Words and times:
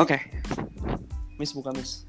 Oke. 0.00 0.16
Miss 1.36 1.52
buka 1.52 1.68
Miss. 1.76 2.08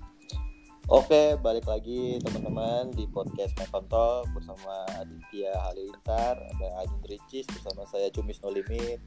Oke, 0.88 1.40
balik 1.40 1.68
lagi 1.68 2.20
teman-teman 2.24 2.92
di 2.96 3.08
podcast 3.12 3.56
Mekontol 3.60 4.28
bersama 4.36 4.84
Aditya 5.00 5.52
Halilintar, 5.68 6.36
ada 6.36 6.68
Ajun 6.84 7.04
Ricis 7.08 7.48
bersama 7.48 7.88
saya 7.88 8.12
Cumis 8.12 8.40
No 8.44 8.52
Limit 8.52 9.00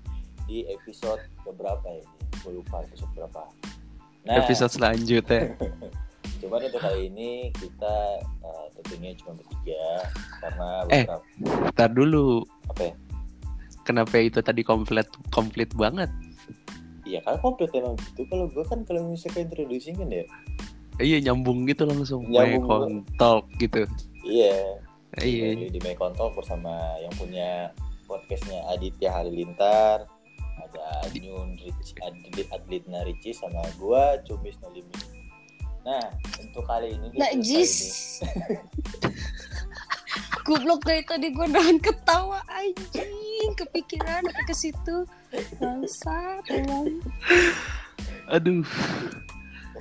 di 0.49 0.65
episode 0.73 1.21
keberapa 1.45 1.85
ini? 1.89 2.17
Gue 2.45 2.61
lupa 2.61 2.81
episode 2.85 3.13
berapa. 3.13 3.45
Nah, 4.25 4.41
Episode 4.41 4.73
selanjutnya. 4.73 5.57
cuman 6.45 6.69
untuk 6.69 6.85
kali 6.85 7.09
ini 7.09 7.49
kita 7.57 7.97
uh, 8.45 8.67
tentunya 8.77 9.17
cuma 9.17 9.41
bertiga 9.41 9.85
karena 10.45 10.69
Eh. 10.93 11.05
Ntar 11.73 11.97
dulu. 11.97 12.45
apa 12.69 12.93
ya? 12.93 12.95
Kenapa 13.89 14.21
itu 14.21 14.41
tadi 14.45 14.61
komplit 14.61 15.09
komplit 15.33 15.73
banget? 15.77 16.13
Iya 17.17 17.25
kan 17.25 17.41
komplit 17.41 17.73
emang 17.73 17.97
gitu. 17.97 18.29
Kalau 18.29 18.45
gue 18.53 18.65
kan 18.69 18.85
kalau 18.85 19.09
misalnya 19.09 19.49
introducing 19.49 19.97
kan 19.97 20.09
ya, 20.13 20.25
Iya 21.01 21.17
nyambung 21.29 21.65
gitu 21.65 21.89
langsung. 21.89 22.29
Nyambung 22.29 23.09
Talk 23.17 23.49
gitu. 23.57 23.89
iya. 24.21 24.85
Iya. 25.17 25.57
di, 25.57 25.73
di 25.73 25.81
Mekontol 25.81 26.37
bersama 26.37 26.77
yang 27.01 27.13
punya 27.17 27.73
podcastnya 28.05 28.69
Aditya 28.69 29.09
Halilintar 29.17 30.05
ada 30.61 30.85
Anyun 31.09 31.57
Rich, 31.57 31.97
Adlit 32.05 32.49
Adlitna 32.53 33.01
Ricis 33.09 33.41
sama 33.41 33.65
gua 33.81 34.21
Cumis 34.29 34.61
No 34.61 34.69
Limit. 34.77 35.09
Nah 35.89 36.05
untuk 36.37 36.69
kali 36.69 37.01
ini 37.01 37.07
di 37.13 37.17
Goblok 40.47 40.87
dari 40.87 41.03
tadi 41.03 41.35
gue 41.35 41.47
nahan 41.51 41.83
ketawa 41.83 42.39
anjing. 42.47 43.51
Kepikiran 43.59 44.23
apa 44.23 44.43
ke 44.47 44.55
situ. 44.55 45.03
Bangsa 45.59 46.39
emang 46.49 47.03
Aduh. 48.31 48.63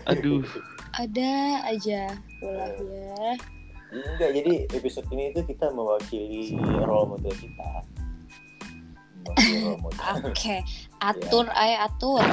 Aduh. 0.05 0.41
ada 0.95 1.33
aja 1.67 2.07
ulahnya 2.39 3.35
ini 3.91 3.99
enggak 4.16 4.31
jadi 4.31 4.53
episode 4.72 5.07
ini 5.11 5.35
itu 5.35 5.44
kita 5.44 5.67
mewakili 5.72 6.55
role 6.83 7.11
model 7.11 7.35
kita. 7.35 7.69
Mewakili 9.23 9.57
role 9.59 9.79
model. 9.83 10.31
Oke 10.31 10.63
atur 11.09 11.45
ay 11.52 11.75
atur. 11.79 12.23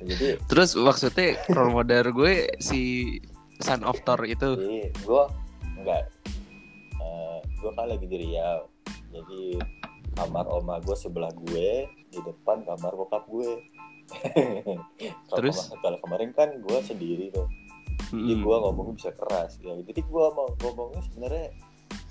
Jadi 0.00 0.40
Terus 0.48 0.76
maksudnya 0.76 1.36
role 1.52 1.76
model 1.76 2.08
gue 2.12 2.34
si 2.56 2.80
Son 3.60 3.84
of 3.84 4.00
Thor 4.04 4.24
itu. 4.24 4.56
jadi 4.56 4.80
gua 5.04 5.28
enggak 5.76 6.08
Eh, 6.96 7.35
gua 7.60 7.72
kan 7.74 7.86
lagi 7.90 8.06
di 8.06 8.16
Riau. 8.20 8.68
Jadi 9.12 9.58
kamar 10.16 10.48
oma 10.48 10.80
gue 10.80 10.96
sebelah 10.96 11.28
gue 11.32 11.88
di 12.08 12.18
depan 12.24 12.64
kamar 12.64 12.92
bokap 12.96 13.28
gue. 13.28 13.64
Terus? 15.36 15.74
kalau 15.82 15.98
kemarin 16.00 16.30
kan 16.32 16.48
gue 16.56 16.78
sendiri 16.84 17.28
tuh. 17.34 17.48
Jadi 18.12 18.32
Mm-mm. 18.38 18.44
gue 18.44 18.56
ngomongnya 18.62 18.94
bisa 18.96 19.10
keras. 19.12 19.58
Ya 19.60 19.76
jadi 19.82 20.00
gue 20.00 20.24
mau 20.32 20.48
ngomongnya 20.62 21.02
sebenarnya 21.10 21.48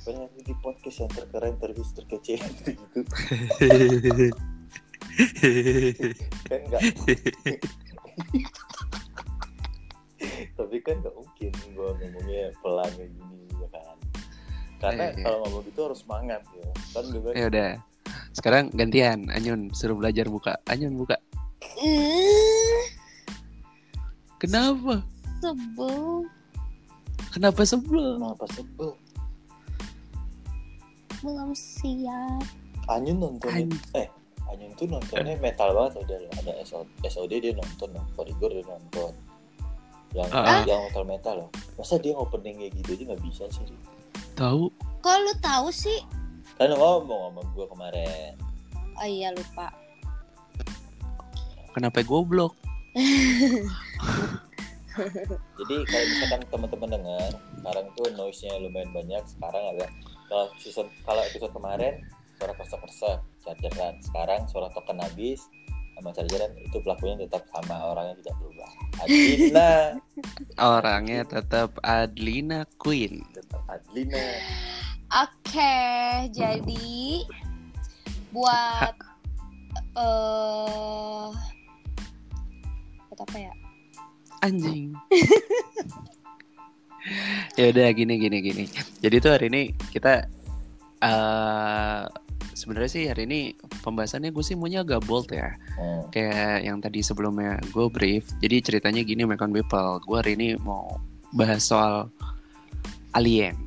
banyak 0.06 0.30
di 0.46 0.54
podcast 0.62 0.98
yang 1.02 1.12
terkeren 1.14 1.58
terus 1.58 1.90
terkece 1.98 2.38
gitu. 2.62 3.02
Kan 6.46 6.60
enggak 6.70 6.82
tapi 10.56 10.80
kan 10.82 10.96
nggak 11.04 11.16
mungkin 11.16 11.52
gue 11.52 11.90
ngomongnya 12.00 12.44
pelan 12.64 12.92
kayak 12.96 13.12
gini 13.12 13.40
ya 13.60 13.68
kan 13.72 13.98
karena 14.86 15.04
Iya, 15.04 15.12
iya. 15.12 15.24
kalau 15.24 15.38
ngomong 15.42 15.64
gitu 15.66 15.80
harus 15.82 16.00
semangat 16.00 16.42
ya 16.52 16.66
kan 16.92 17.04
gue 17.04 17.20
bilang, 17.20 17.36
ya 17.36 17.46
udah. 17.48 17.70
Sekarang 18.32 18.64
gantian 18.70 19.20
Anyun 19.30 19.72
suruh 19.72 19.94
belajar 19.94 20.28
buka. 20.28 20.62
Anyun 20.66 20.94
buka. 20.94 21.18
Kenapa? 24.38 25.02
sebel 25.38 26.26
Kenapa 27.30 27.62
sebel? 27.64 28.16
kenapa 28.16 28.46
sebel 28.48 28.92
belum 31.20 31.52
siap 31.52 32.44
Anyun 32.86 33.18
nontonnya 33.18 33.66
An- 33.68 33.98
eh 33.98 34.08
Anyun 34.46 34.72
tuh 34.76 34.86
nontonnya 34.88 35.34
metal 35.38 35.74
banget 35.74 36.06
udah 36.06 36.18
ada 36.38 36.54
SOD, 36.62 36.88
SOD 37.04 37.32
dia 37.40 37.54
nonton 37.54 37.90
loh 37.92 38.06
Korigor 38.14 38.52
dia 38.52 38.64
nonton 38.64 39.12
yang 40.14 40.30
Ah. 40.32 40.64
yang 40.64 40.80
metal 40.86 41.04
metal 41.04 41.36
loh 41.36 41.50
masa 41.76 41.98
dia 41.98 42.14
opening 42.14 42.56
kayak 42.56 42.72
gitu 42.78 42.90
aja 42.94 43.04
nggak 43.12 43.24
bisa 43.26 43.44
sih 43.52 43.68
Tahu? 44.36 44.72
kok 45.06 45.18
lu 45.22 45.34
tahu 45.38 45.70
sih? 45.70 46.02
Kan 46.58 46.74
lu 46.74 46.78
ngomong 46.82 47.30
sama 47.30 47.42
gue 47.54 47.66
kemarin. 47.70 48.34
Oh 48.98 49.08
iya 49.08 49.30
lupa. 49.30 49.70
Kenapa 51.78 52.02
goblok? 52.02 52.58
jadi 55.60 55.76
kalau 55.84 56.06
misalkan 56.08 56.42
teman-teman 56.48 56.90
dengar 56.96 57.32
sekarang 57.60 57.86
tuh 58.00 58.08
noise 58.16 58.42
nya 58.48 58.56
lumayan 58.58 58.90
banyak. 58.96 59.24
Sekarang 59.28 59.64
ada 59.76 59.86
kalau 60.32 60.46
season 60.58 60.88
kalau 61.04 61.22
episode 61.22 61.54
kemarin 61.54 62.02
suara 62.40 62.54
kersa-kersa 62.56 63.10
chargeran 63.44 63.96
sekarang 64.04 64.42
suara 64.50 64.68
token 64.74 65.00
habis 65.00 65.46
sama 65.96 66.10
chargeran 66.12 66.52
itu 66.60 66.78
pelakunya 66.84 67.16
tetap 67.24 67.44
sama 67.50 67.76
orangnya 67.96 68.16
tidak 68.20 68.36
berubah 68.44 68.72
Adlina 69.00 69.72
Orangnya 70.76 71.20
tetap 71.28 71.70
Adlina 71.84 72.68
Queen. 72.80 73.24
tetap 73.32 73.64
Adlina 73.72 74.24
Oke, 75.16 75.78
jadi 76.34 77.24
buat 78.36 78.96
eh 79.96 81.32
buat 83.08 83.20
apa 83.22 83.38
ya? 83.38 83.54
Anjing. 84.44 84.92
ya 87.60 87.72
udah 87.72 87.88
gini 87.96 88.14
gini 88.20 88.38
gini. 88.44 88.66
Jadi 89.00 89.16
tuh 89.24 89.32
hari 89.32 89.48
ini 89.48 89.72
kita 89.94 90.28
eh 91.00 92.04
sebenarnya 92.56 92.90
sih 92.90 93.04
hari 93.12 93.28
ini 93.28 93.40
pembahasannya 93.84 94.32
gue 94.32 94.42
sih 94.42 94.56
maunya 94.56 94.82
agak 94.82 95.04
bold 95.04 95.30
ya. 95.30 95.54
Hmm. 95.76 96.08
Kayak 96.10 96.64
yang 96.64 96.80
tadi 96.80 97.04
sebelumnya 97.04 97.60
gue 97.70 97.86
brief. 97.92 98.32
Jadi 98.40 98.56
ceritanya 98.64 99.04
gini 99.04 99.28
Mekon 99.28 99.52
People. 99.52 100.00
Gue 100.08 100.18
hari 100.24 100.40
ini 100.40 100.56
mau 100.64 100.98
bahas 101.36 101.68
soal 101.68 102.08
alien. 103.12 103.60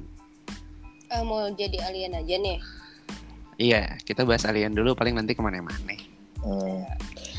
Eh, 1.12 1.22
mau 1.22 1.52
jadi 1.52 1.76
alien 1.84 2.16
aja 2.16 2.34
nih. 2.40 2.58
Iya, 3.60 4.00
kita 4.08 4.24
bahas 4.24 4.48
alien 4.48 4.72
dulu 4.72 4.96
paling 4.96 5.14
nanti 5.14 5.36
ke 5.36 5.42
mana-mana. 5.44 5.94
Hmm. 6.40 6.82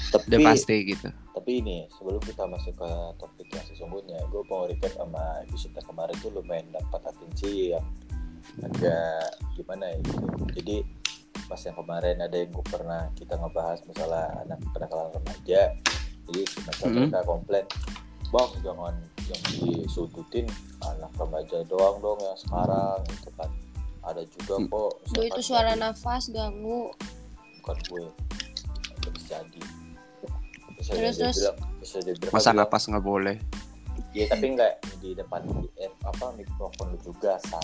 Udah 0.10 0.42
Tapi, 0.42 0.46
pasti 0.46 0.76
gitu. 0.90 1.10
tapi 1.38 1.62
ini 1.62 1.86
sebelum 1.94 2.18
kita 2.26 2.50
masuk 2.50 2.74
ke 2.82 2.90
topik 3.22 3.48
yang 3.54 3.66
sesungguhnya, 3.70 4.18
gue 4.34 4.42
mau 4.50 4.66
recap 4.66 4.90
sama 4.98 5.46
episode 5.46 5.78
kemarin 5.86 6.18
tuh 6.18 6.34
lumayan 6.34 6.66
dapat 6.74 7.14
atensi 7.14 7.78
yang 7.78 7.86
agak 8.66 9.38
gimana 9.54 9.86
ya 9.94 9.98
gitu. 10.02 10.26
Jadi 10.60 10.78
pas 11.50 11.58
yang 11.60 11.74
kemarin 11.76 12.22
ada 12.22 12.36
yang 12.36 12.54
gue 12.54 12.62
pernah 12.64 13.10
kita 13.18 13.34
ngebahas 13.34 13.82
masalah 13.84 14.30
anak 14.46 14.62
kenakalan 14.70 15.10
remaja. 15.12 15.62
Jadi 16.30 16.42
semacam 16.46 16.86
Mhm. 16.86 16.96
mereka 17.02 17.20
komplain, 17.26 17.66
bang 18.30 18.52
jangan 18.62 18.96
yang 19.26 19.42
disudutin 19.50 20.46
anak 20.80 21.10
remaja 21.18 21.58
doang 21.66 21.98
dong 22.00 22.22
yang 22.22 22.38
sekarang 22.38 23.02
gitu 23.10 23.30
kan. 23.34 23.50
Ada 24.00 24.22
juga 24.30 24.54
Hmm. 24.56 24.70
kok. 24.70 24.92
Gue 25.12 25.26
itu 25.28 25.42
suara 25.44 25.74
dari- 25.74 25.82
nafas 25.82 26.30
ganggu. 26.30 26.94
bukan 27.60 27.76
gue 27.92 28.06
terus 29.04 29.24
jadi 29.28 29.62
bisa 30.74 30.92
Terus, 30.96 31.16
dia 31.20 31.28
terus. 31.28 31.38
bilang 31.38 31.58
bisa 31.78 31.98
dia 32.00 32.16
bilang 32.16 32.34
Masa 32.34 32.50
bilang, 32.50 32.58
napas 32.64 32.84
nggak 32.88 33.04
boleh? 33.04 33.36
ya 34.10 34.26
tapi 34.26 34.46
enggak 34.48 34.74
di 34.98 35.12
depan 35.12 35.44
eh, 35.76 35.92
apa 36.02 36.26
mikrofon 36.34 36.96
lu 36.96 36.98
juga 37.04 37.36
sah 37.46 37.62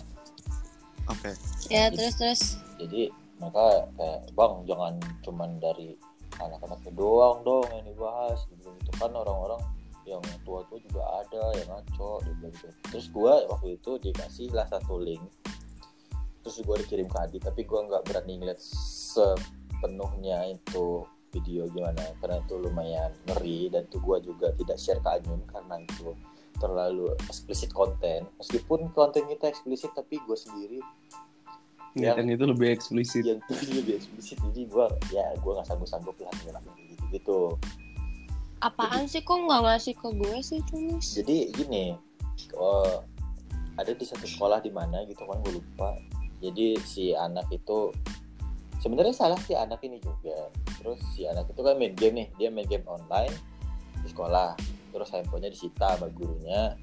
Oke. 1.07 1.31
Ya 1.69 1.87
Jadi- 1.87 1.95
terus 1.95 2.13
terus. 2.17 2.41
jadi 2.75 3.07
maka 3.39 3.89
kayak 3.99 4.21
bang 4.31 4.53
jangan 4.63 4.93
cuman 5.23 5.49
dari 5.59 5.95
anak-anaknya 6.39 6.91
doang 6.95 7.43
dong 7.47 7.67
yang 7.71 7.87
dibahas 7.87 8.43
gitu, 8.51 8.71
itu 8.75 8.91
kan 8.99 9.11
orang-orang 9.11 9.61
yang 10.05 10.21
tua-tua 10.45 10.77
juga 10.85 11.01
ada 11.25 11.43
yang 11.57 11.69
ngaco 11.71 12.21
bilang 12.21 12.53
gitu. 12.53 12.67
terus 12.93 13.05
gue 13.09 13.33
waktu 13.49 13.67
itu 13.81 13.91
dikasih 13.97 14.53
lah 14.53 14.69
satu 14.69 15.01
link 15.01 15.23
terus 16.45 16.61
gue 16.61 16.75
dikirim 16.85 17.09
ke 17.09 17.17
Adi 17.17 17.37
tapi 17.41 17.65
gue 17.65 17.79
nggak 17.89 18.05
berani 18.05 18.37
ngeliat 18.37 18.61
sepenuhnya 18.61 20.45
itu 20.53 21.09
video 21.33 21.65
gimana 21.73 22.05
karena 22.21 22.37
itu 22.37 22.55
lumayan 22.61 23.11
ngeri 23.25 23.73
dan 23.73 23.89
tuh 23.89 23.97
gue 23.99 24.29
juga 24.29 24.53
tidak 24.53 24.77
share 24.77 25.01
ke 25.01 25.09
Anyun 25.09 25.41
karena 25.49 25.81
itu 25.81 26.13
terlalu 26.61 27.11
eksplisit 27.25 27.73
konten 27.73 28.29
meskipun 28.37 28.93
konten 28.93 29.25
kita 29.25 29.49
eksplisit 29.49 29.91
tapi 29.97 30.21
gue 30.21 30.37
sendiri 30.37 30.79
Ya, 31.95 32.11
dan 32.11 32.27
itu 32.27 32.43
lebih 32.43 32.75
eksplisit. 32.75 33.23
yang 33.23 33.39
tuh 33.47 33.55
lebih 33.71 33.95
eksplisit. 34.03 34.35
Jadi 34.51 34.67
gue 34.67 34.85
ya 35.15 35.31
gue 35.39 35.51
nggak 35.55 35.67
sanggup 35.67 35.87
sanggup 35.87 36.15
lah 36.19 36.31
kayak 36.43 36.59
gitu 36.91 37.05
gitu 37.15 37.39
Apaan 38.59 39.07
sih 39.07 39.23
kok 39.23 39.39
nggak 39.39 39.61
ngasih 39.63 39.93
ke 39.95 40.07
gue 40.15 40.37
sih 40.41 40.59
tulis? 40.67 41.05
jadi 41.21 41.53
gini 41.53 41.93
oh, 42.57 43.03
ada 43.75 43.91
di 43.91 44.05
satu 44.07 44.25
sekolah 44.25 44.63
di 44.63 44.71
mana 44.71 45.03
gitu 45.07 45.23
kan 45.23 45.39
gue 45.43 45.59
lupa. 45.59 45.95
Jadi 46.43 46.79
si 46.83 47.15
anak 47.15 47.47
itu 47.51 47.91
sebenarnya 48.79 49.15
salah 49.15 49.39
si 49.43 49.55
anak 49.55 49.83
ini 49.83 49.99
juga. 50.03 50.51
Terus 50.79 50.99
si 51.15 51.27
anak 51.27 51.51
itu 51.51 51.61
kan 51.63 51.79
main 51.79 51.95
game 51.95 52.25
nih 52.25 52.27
dia 52.35 52.49
main 52.51 52.67
game 52.67 52.83
online 52.87 53.31
di 54.03 54.07
sekolah. 54.11 54.55
Terus 54.91 55.11
handphonenya 55.11 55.51
disita 55.51 55.95
sama 55.95 56.07
gurunya 56.11 56.79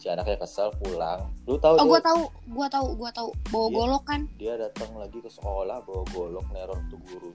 si 0.00 0.08
anaknya 0.08 0.36
kesel 0.38 0.72
pulang 0.74 1.28
lu 1.44 1.54
tahu 1.54 1.76
Oh, 1.76 1.78
tuh 1.78 1.86
gua 1.86 2.00
tahu, 2.00 2.22
gua 2.48 2.66
tahu, 2.66 2.86
gua 2.96 3.10
tahu. 3.12 3.28
Bawa 3.46 3.60
Iya. 3.62 3.76
golok 3.76 4.04
kan? 4.06 4.20
dia 4.34 4.54
datang 4.56 4.90
lagi 4.94 5.18
ke 5.18 5.28
sekolah 5.28 5.84
bawa 5.84 6.02
golok 6.08 6.46
neror 6.50 6.80
tuh 6.88 6.96
guru 7.02 7.30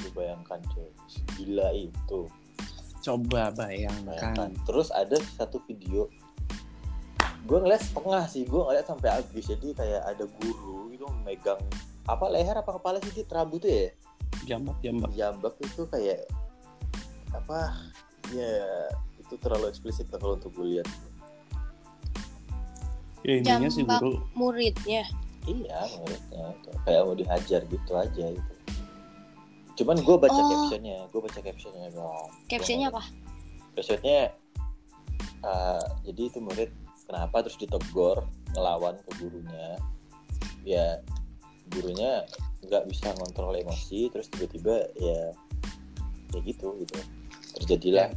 lu 0.00 0.08
bayangkan 0.12 0.58
cuy 0.66 0.88
gila 1.36 1.68
itu 1.72 2.20
Coba 3.00 3.48
bayangkan. 3.50 4.04
bayangkan 4.06 4.50
terus 4.64 4.88
ada 4.90 5.16
satu 5.34 5.60
video 5.62 6.08
gue 7.40 7.58
ngeliat 7.58 7.80
setengah 7.80 8.24
sih 8.24 8.44
gue 8.44 8.56
ngeliat 8.58 8.84
sampai 8.84 9.08
habis 9.10 9.44
jadi 9.46 9.68
kayak 9.72 10.02
ada 10.06 10.24
guru 10.30 10.88
itu 10.88 11.04
megang 11.22 11.60
apa 12.04 12.28
leher 12.28 12.52
apa 12.54 12.70
kepala 12.70 13.00
sih 13.00 13.12
Dit? 13.14 13.28
rambutnya 13.28 13.72
ya 13.72 13.90
Jambak, 14.46 14.76
jambak. 14.80 15.10
jambak 15.12 15.54
itu 15.58 15.82
kayak 15.86 16.24
apa 17.30 17.76
ya 18.30 18.88
itu 19.30 19.38
terlalu 19.38 19.70
eksplisit 19.70 20.10
lah 20.10 20.18
kalau 20.18 20.34
untuk 20.34 20.50
gue 20.52 20.74
lihat 20.74 20.88
Ya 23.20 23.36
intinya 23.36 23.68
sih 23.68 23.84
guru. 23.84 24.24
Muridnya. 24.32 25.04
iya 25.44 25.78
menurutnya 25.92 26.42
itu 26.56 26.70
kayak 26.82 27.00
mau 27.04 27.14
dihajar 27.14 27.60
gitu 27.64 27.92
aja 27.94 28.24
gitu. 28.32 28.52
Cuman 29.78 29.96
gue 30.00 30.16
baca 30.18 30.34
Oh. 30.34 30.48
captionnya 30.50 30.96
gue 31.08 31.20
baca 31.20 31.38
captionnya 31.38 31.88
dong 31.92 32.28
Captionnya 32.48 32.88
apa? 32.88 33.02
captionnya 33.70 34.34
uh, 35.40 35.84
jadi 36.02 36.22
itu 36.26 36.38
murid 36.42 36.68
kenapa 37.06 37.44
terus 37.44 37.56
ditegur 37.56 38.24
ngelawan 38.52 38.98
ke 39.04 39.10
gurunya? 39.20 39.78
Ya 40.64 41.00
gurunya 41.70 42.24
nggak 42.60 42.88
bisa 42.88 43.14
ngontrol 43.16 43.54
emosi 43.54 44.10
terus 44.10 44.28
tiba-tiba 44.28 44.90
ya 44.98 45.32
ya 46.30 46.38
gitu 46.40 46.76
gitu. 46.80 46.98
Terjadilah 47.56 48.12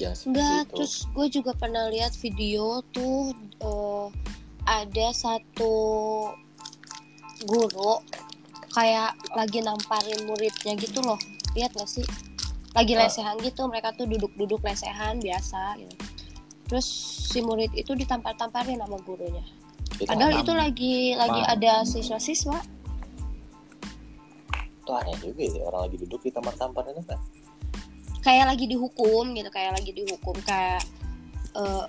yang 0.00 0.16
Enggak, 0.16 0.64
itu 0.64 0.72
terus 0.72 0.94
gue 1.12 1.26
juga 1.28 1.52
pernah 1.52 1.86
lihat 1.92 2.16
video 2.16 2.80
tuh 2.90 3.36
eh, 3.60 4.06
ada 4.64 5.06
satu 5.12 5.72
guru 7.44 8.00
kayak 8.70 9.12
lagi 9.34 9.60
namparin 9.60 10.24
muridnya 10.24 10.72
gitu 10.76 11.00
loh. 11.04 11.18
Lihat 11.52 11.74
gak 11.74 11.90
sih? 11.90 12.06
Lagi 12.72 12.94
Ah. 12.94 13.04
lesehan 13.04 13.34
gitu, 13.42 13.66
mereka 13.66 13.90
tuh 13.92 14.06
duduk-duduk 14.06 14.62
lesehan 14.62 15.18
biasa 15.18 15.74
gitu. 15.80 15.94
Terus 16.70 16.86
si 17.26 17.42
murid 17.42 17.74
itu 17.74 17.98
ditampar-tamparin 17.98 18.78
sama 18.78 18.96
gurunya. 19.02 19.42
itu, 19.98 20.06
Padahal 20.06 20.38
itu 20.38 20.52
lagi 20.54 20.94
lagi 21.12 21.40
ada 21.44 21.82
siswa-siswa. 21.84 22.56
itu 24.80 24.90
aneh 24.96 25.14
juga 25.22 25.44
ya 25.44 25.62
orang 25.70 25.86
lagi 25.86 25.96
duduk 26.02 26.20
di 26.24 26.30
tampar-tampar 26.32 26.82
itu 26.90 27.02
kan 27.06 27.20
kayak 28.20 28.52
lagi 28.52 28.64
dihukum 28.68 29.32
gitu 29.32 29.48
kayak 29.48 29.72
lagi 29.76 29.92
dihukum 29.96 30.36
kayak 30.44 30.84
eh, 31.56 31.84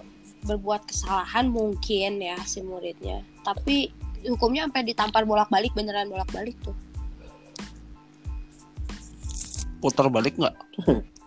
berbuat 0.48 0.90
kesalahan 0.90 1.52
mungkin 1.52 2.18
ya 2.18 2.38
si 2.48 2.66
muridnya. 2.66 3.22
Tapi 3.46 3.92
hukumnya 4.26 4.66
sampai 4.70 4.84
ditampar 4.88 5.24
bolak-balik 5.28 5.74
beneran 5.78 6.10
bolak-balik 6.10 6.58
tuh. 6.66 6.74
Putar 9.82 10.08
balik 10.10 10.38
nggak? 10.38 10.56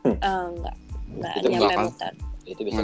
Eh, 0.04 0.20
enggak 0.20 0.76
enggak 1.16 1.32
Itu 1.40 1.48
nyampe 1.48 1.74
muter. 1.80 2.12
Itu 2.44 2.60
bisa 2.60 2.80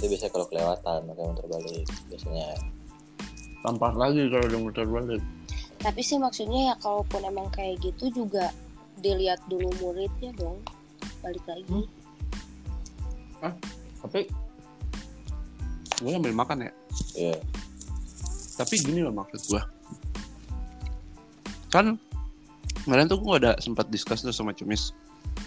itu 0.00 0.06
bisa 0.08 0.26
kalau 0.32 0.48
kelewatan 0.48 0.98
makanya 1.04 1.28
muter 1.36 1.46
balik 1.52 1.86
biasanya. 2.08 2.48
Tampar 3.60 3.92
lagi 3.98 4.22
kalau 4.32 4.44
udah 4.48 4.60
muter 4.62 4.86
balik. 4.88 5.22
tapi 5.78 6.02
sih 6.02 6.18
maksudnya 6.18 6.74
ya 6.74 6.76
kalaupun 6.82 7.22
emang 7.22 7.46
kayak 7.54 7.78
gitu 7.78 8.10
juga 8.10 8.50
dilihat 8.98 9.38
dulu 9.46 9.70
muridnya 9.78 10.34
dong 10.34 10.58
balik 11.22 11.44
lagi 11.48 11.80
Tapi 13.98 14.20
gue 15.98 16.12
ambil 16.14 16.34
makan 16.34 16.70
ya. 16.70 16.72
Iya. 17.18 17.38
Tapi 18.58 18.74
gini 18.82 19.02
loh 19.02 19.14
maksud 19.14 19.42
gue. 19.50 19.62
Kan 21.74 21.98
kemarin 22.86 23.10
tuh 23.10 23.18
gue 23.18 23.34
ada 23.38 23.58
sempat 23.58 23.90
discuss 23.90 24.22
tuh 24.22 24.34
sama 24.34 24.54
Cumis. 24.54 24.94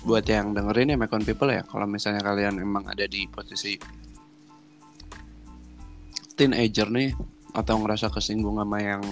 Buat 0.03 0.27
yang 0.27 0.55
dengerin 0.55 0.95
ya 0.95 0.97
Mekon 0.99 1.23
People 1.23 1.51
ya. 1.51 1.63
Kalau 1.63 1.87
misalnya 1.87 2.23
kalian 2.23 2.59
emang 2.59 2.87
ada 2.87 3.07
di 3.07 3.27
posisi 3.27 3.75
teenager 6.35 6.87
nih 6.89 7.11
atau 7.51 7.75
ngerasa 7.83 8.07
kesinggung 8.11 8.59
sama 8.59 8.79
yang 8.79 9.03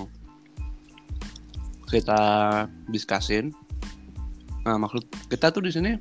kita 1.87 2.21
diskusin. 2.87 3.51
Nah 4.63 4.75
maksud 4.79 5.07
kita 5.27 5.51
tuh 5.51 5.63
di 5.63 5.71
sini 5.71 5.91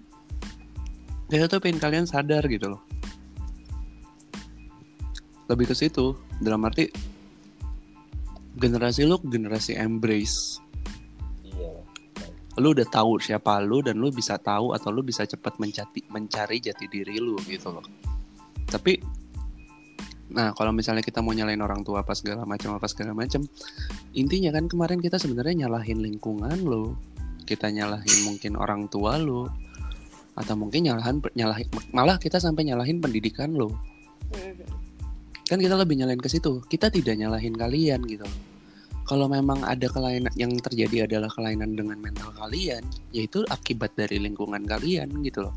kita 1.28 1.44
tuh 1.44 1.60
pengen 1.60 1.80
kalian 1.80 2.08
sadar 2.08 2.44
gitu 2.48 2.72
loh. 2.72 2.82
Lebih 5.48 5.72
ke 5.72 5.74
situ. 5.76 6.16
Dalam 6.40 6.64
arti 6.64 6.88
generasi 8.58 9.04
lu 9.04 9.20
generasi 9.22 9.76
embrace. 9.76 10.58
Iya. 11.44 11.84
Lu 12.58 12.74
udah 12.74 12.88
tahu 12.88 13.22
siapa 13.22 13.62
lu 13.62 13.84
dan 13.84 14.00
lu 14.00 14.10
bisa 14.10 14.40
tahu 14.40 14.74
atau 14.74 14.90
lu 14.90 15.06
bisa 15.06 15.28
cepat 15.28 15.60
mencari 15.62 16.02
mencari 16.10 16.58
jati 16.58 16.90
diri 16.90 17.20
lu 17.20 17.38
gitu 17.46 17.70
loh. 17.70 17.84
Tapi 18.66 18.98
nah 20.28 20.52
kalau 20.52 20.76
misalnya 20.76 21.00
kita 21.00 21.24
mau 21.24 21.32
nyalain 21.32 21.60
orang 21.64 21.80
tua 21.80 22.04
apa 22.04 22.12
segala 22.12 22.44
macam 22.44 22.76
apa 22.76 22.84
segala 22.84 23.16
macam 23.16 23.48
intinya 24.12 24.52
kan 24.52 24.68
kemarin 24.68 25.00
kita 25.00 25.16
sebenarnya 25.16 25.64
nyalahin 25.64 26.04
lingkungan 26.04 26.68
lo 26.68 27.00
kita 27.48 27.72
nyalahin 27.72 28.28
mungkin 28.28 28.60
orang 28.60 28.92
tua 28.92 29.16
lo 29.16 29.48
atau 30.38 30.54
mungkin 30.54 30.86
nyalahin 30.86 31.18
nyalahin 31.34 31.66
malah 31.90 32.16
kita 32.16 32.38
sampai 32.38 32.70
nyalahin 32.70 33.02
pendidikan 33.02 33.50
lo. 33.52 33.74
Kan 35.48 35.58
kita 35.58 35.74
lebih 35.74 35.98
nyalain 35.98 36.20
ke 36.20 36.30
situ. 36.30 36.62
Kita 36.70 36.92
tidak 36.92 37.18
nyalahin 37.18 37.56
kalian 37.56 38.06
gitu 38.06 38.28
kalau 39.08 39.24
memang 39.24 39.64
ada 39.64 39.88
kelainan 39.88 40.30
yang 40.36 40.52
terjadi 40.60 41.08
adalah 41.08 41.32
kelainan 41.32 41.72
dengan 41.72 41.96
mental 41.96 42.28
kalian 42.36 42.84
yaitu 43.16 43.40
akibat 43.48 43.96
dari 43.96 44.20
lingkungan 44.20 44.68
kalian 44.68 45.08
gitu 45.24 45.48
loh. 45.48 45.56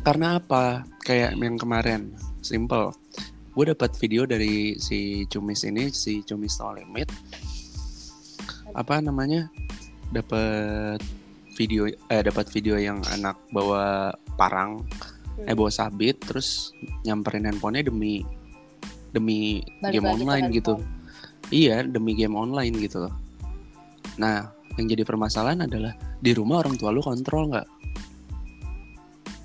Karena 0.00 0.40
apa? 0.40 0.88
Kayak 1.04 1.36
yang 1.36 1.60
kemarin. 1.60 2.16
Simple. 2.40 2.96
Gue 3.52 3.68
dapat 3.68 3.92
video 4.00 4.24
dari 4.24 4.80
si 4.80 5.28
cumis 5.28 5.68
ini 5.68 5.92
si 5.92 6.24
cumis 6.24 6.56
no 6.64 6.72
limit 6.72 7.08
apa 8.72 9.00
namanya? 9.04 9.52
Dapat 10.12 11.00
video 11.56 11.88
eh 11.88 12.22
dapat 12.22 12.52
video 12.52 12.76
yang 12.76 13.00
anak 13.10 13.40
bawa 13.50 14.12
parang 14.36 14.84
Hmm. 15.36 15.44
eh 15.44 15.52
bawa 15.52 15.68
sabit 15.68 16.16
terus 16.24 16.72
nyamperin 17.04 17.44
handphonenya 17.44 17.92
demi 17.92 18.24
demi 19.12 19.60
Balik 19.84 20.00
game 20.00 20.08
online 20.08 20.44
gitu. 20.48 20.80
handphone. 20.80 21.52
iya 21.52 21.84
demi 21.84 22.16
game 22.16 22.32
online 22.32 22.72
gitu 22.80 23.04
loh. 23.04 23.12
Nah 24.16 24.48
yang 24.76 24.88
jadi 24.88 25.04
permasalahan 25.04 25.64
adalah 25.64 25.92
di 26.20 26.32
rumah 26.32 26.64
orang 26.64 26.76
tua 26.76 26.88
lu 26.88 27.04
kontrol 27.04 27.52
nggak? 27.52 27.68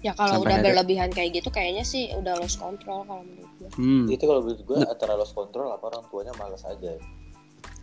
Ya 0.01 0.15
kalau 0.15 0.39
Sampai 0.39 0.47
udah 0.47 0.57
ada- 0.57 0.65
berlebihan 0.65 1.09
kayak 1.11 1.43
gitu 1.43 1.51
kayaknya 1.51 1.83
sih 1.83 2.09
udah 2.15 2.39
lost 2.39 2.57
control 2.57 3.05
kalau 3.05 3.21
menurut 3.21 3.51
gue 3.59 3.69
hmm. 3.77 4.05
itu 4.09 4.23
kalau 4.23 4.41
menurut 4.41 4.63
gue 4.63 4.77
antara 4.81 5.13
lost 5.13 5.35
control 5.35 5.69
apa 5.69 5.91
orang 5.91 6.03
tuanya 6.07 6.33
malas 6.39 6.63
aja. 6.63 6.95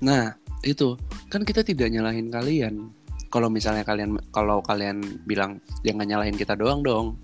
Nah 0.00 0.32
itu. 0.64 0.96
Kan 1.28 1.44
kita 1.44 1.60
tidak 1.60 1.92
nyalahin 1.92 2.32
kalian 2.32 2.88
kalau 3.28 3.48
misalnya 3.52 3.84
kalian 3.84 4.16
kalau 4.32 4.64
kalian 4.64 5.04
bilang 5.28 5.60
jangan 5.84 6.08
nyalahin 6.08 6.36
kita 6.36 6.56
doang 6.56 6.80
dong. 6.80 7.16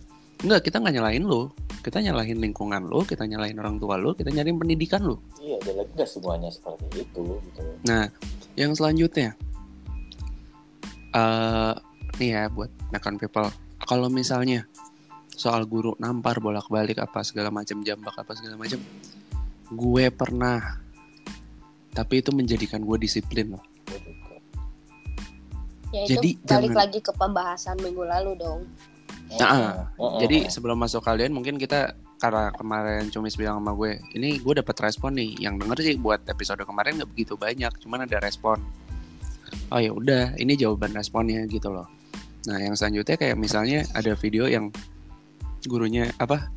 Enggak, 0.44 0.68
kita 0.68 0.82
nggak 0.82 1.00
nyalahin 1.00 1.24
lu 1.24 1.48
kita 1.84 2.00
nyalahin 2.00 2.40
lingkungan 2.40 2.88
lu 2.88 3.04
kita 3.04 3.28
nyalahin 3.28 3.60
orang 3.60 3.76
tua 3.76 4.00
lu 4.00 4.16
kita 4.16 4.32
nyalahin 4.32 4.56
pendidikan 4.56 5.04
lu 5.04 5.20
iya 5.44 5.60
dan 5.60 5.76
lagi 5.76 5.92
nggak 5.92 6.08
semuanya 6.08 6.48
seperti 6.48 7.04
itu 7.04 7.36
gitu. 7.44 7.60
Nah, 7.84 8.08
yang 8.56 8.72
selanjutnya, 8.72 9.36
eh 11.12 11.74
nih 12.16 12.30
ya 12.32 12.42
buat 12.48 12.72
makan 12.88 13.20
people, 13.20 13.52
kalau 13.84 14.08
misalnya 14.08 14.64
soal 15.36 15.68
guru 15.68 15.92
nampar 16.00 16.40
bolak-balik 16.40 16.96
apa 16.96 17.20
segala 17.20 17.52
macam 17.52 17.84
jambak 17.84 18.16
apa 18.16 18.32
segala 18.32 18.56
macam, 18.56 18.80
gue 19.68 20.04
pernah, 20.08 20.80
tapi 21.92 22.24
itu 22.24 22.32
menjadikan 22.32 22.80
gue 22.80 22.96
disiplin 22.96 23.58
loh. 23.58 23.64
Gua 25.94 26.02
juga. 26.02 26.02
ya 26.02 26.02
itu 26.02 26.10
Jadi 26.18 26.30
balik 26.34 26.50
jangan- 26.50 26.76
lagi 26.82 26.98
ke 26.98 27.12
pembahasan 27.14 27.76
minggu 27.78 28.02
lalu 28.02 28.32
dong 28.34 28.62
Nah, 29.34 29.88
Heeh. 29.96 30.20
Jadi 30.20 30.38
sebelum 30.52 30.76
masuk 30.78 31.00
kalian 31.02 31.32
mungkin 31.32 31.56
kita 31.56 31.96
karena 32.20 32.52
kemarin 32.54 33.08
Cumis 33.10 33.34
bilang 33.34 33.58
sama 33.58 33.72
gue, 33.72 33.98
ini 34.14 34.38
gue 34.38 34.54
dapat 34.60 34.76
respon 34.84 35.16
nih. 35.16 35.40
Yang 35.40 35.54
denger 35.64 35.78
sih 35.80 35.96
buat 35.98 36.22
episode 36.28 36.62
kemarin 36.62 37.00
nggak 37.00 37.10
begitu 37.10 37.34
banyak, 37.34 37.72
cuman 37.82 38.04
ada 38.06 38.20
respon. 38.20 38.60
Oh 39.72 39.80
ya 39.80 39.90
udah, 39.90 40.36
ini 40.38 40.54
jawaban 40.54 40.92
responnya 40.94 41.40
gitu 41.50 41.72
loh. 41.72 41.88
Nah 42.46 42.60
yang 42.60 42.76
selanjutnya 42.76 43.16
kayak 43.16 43.36
misalnya 43.40 43.88
ada 43.96 44.12
video 44.14 44.46
yang 44.46 44.70
gurunya 45.66 46.12
apa? 46.20 46.52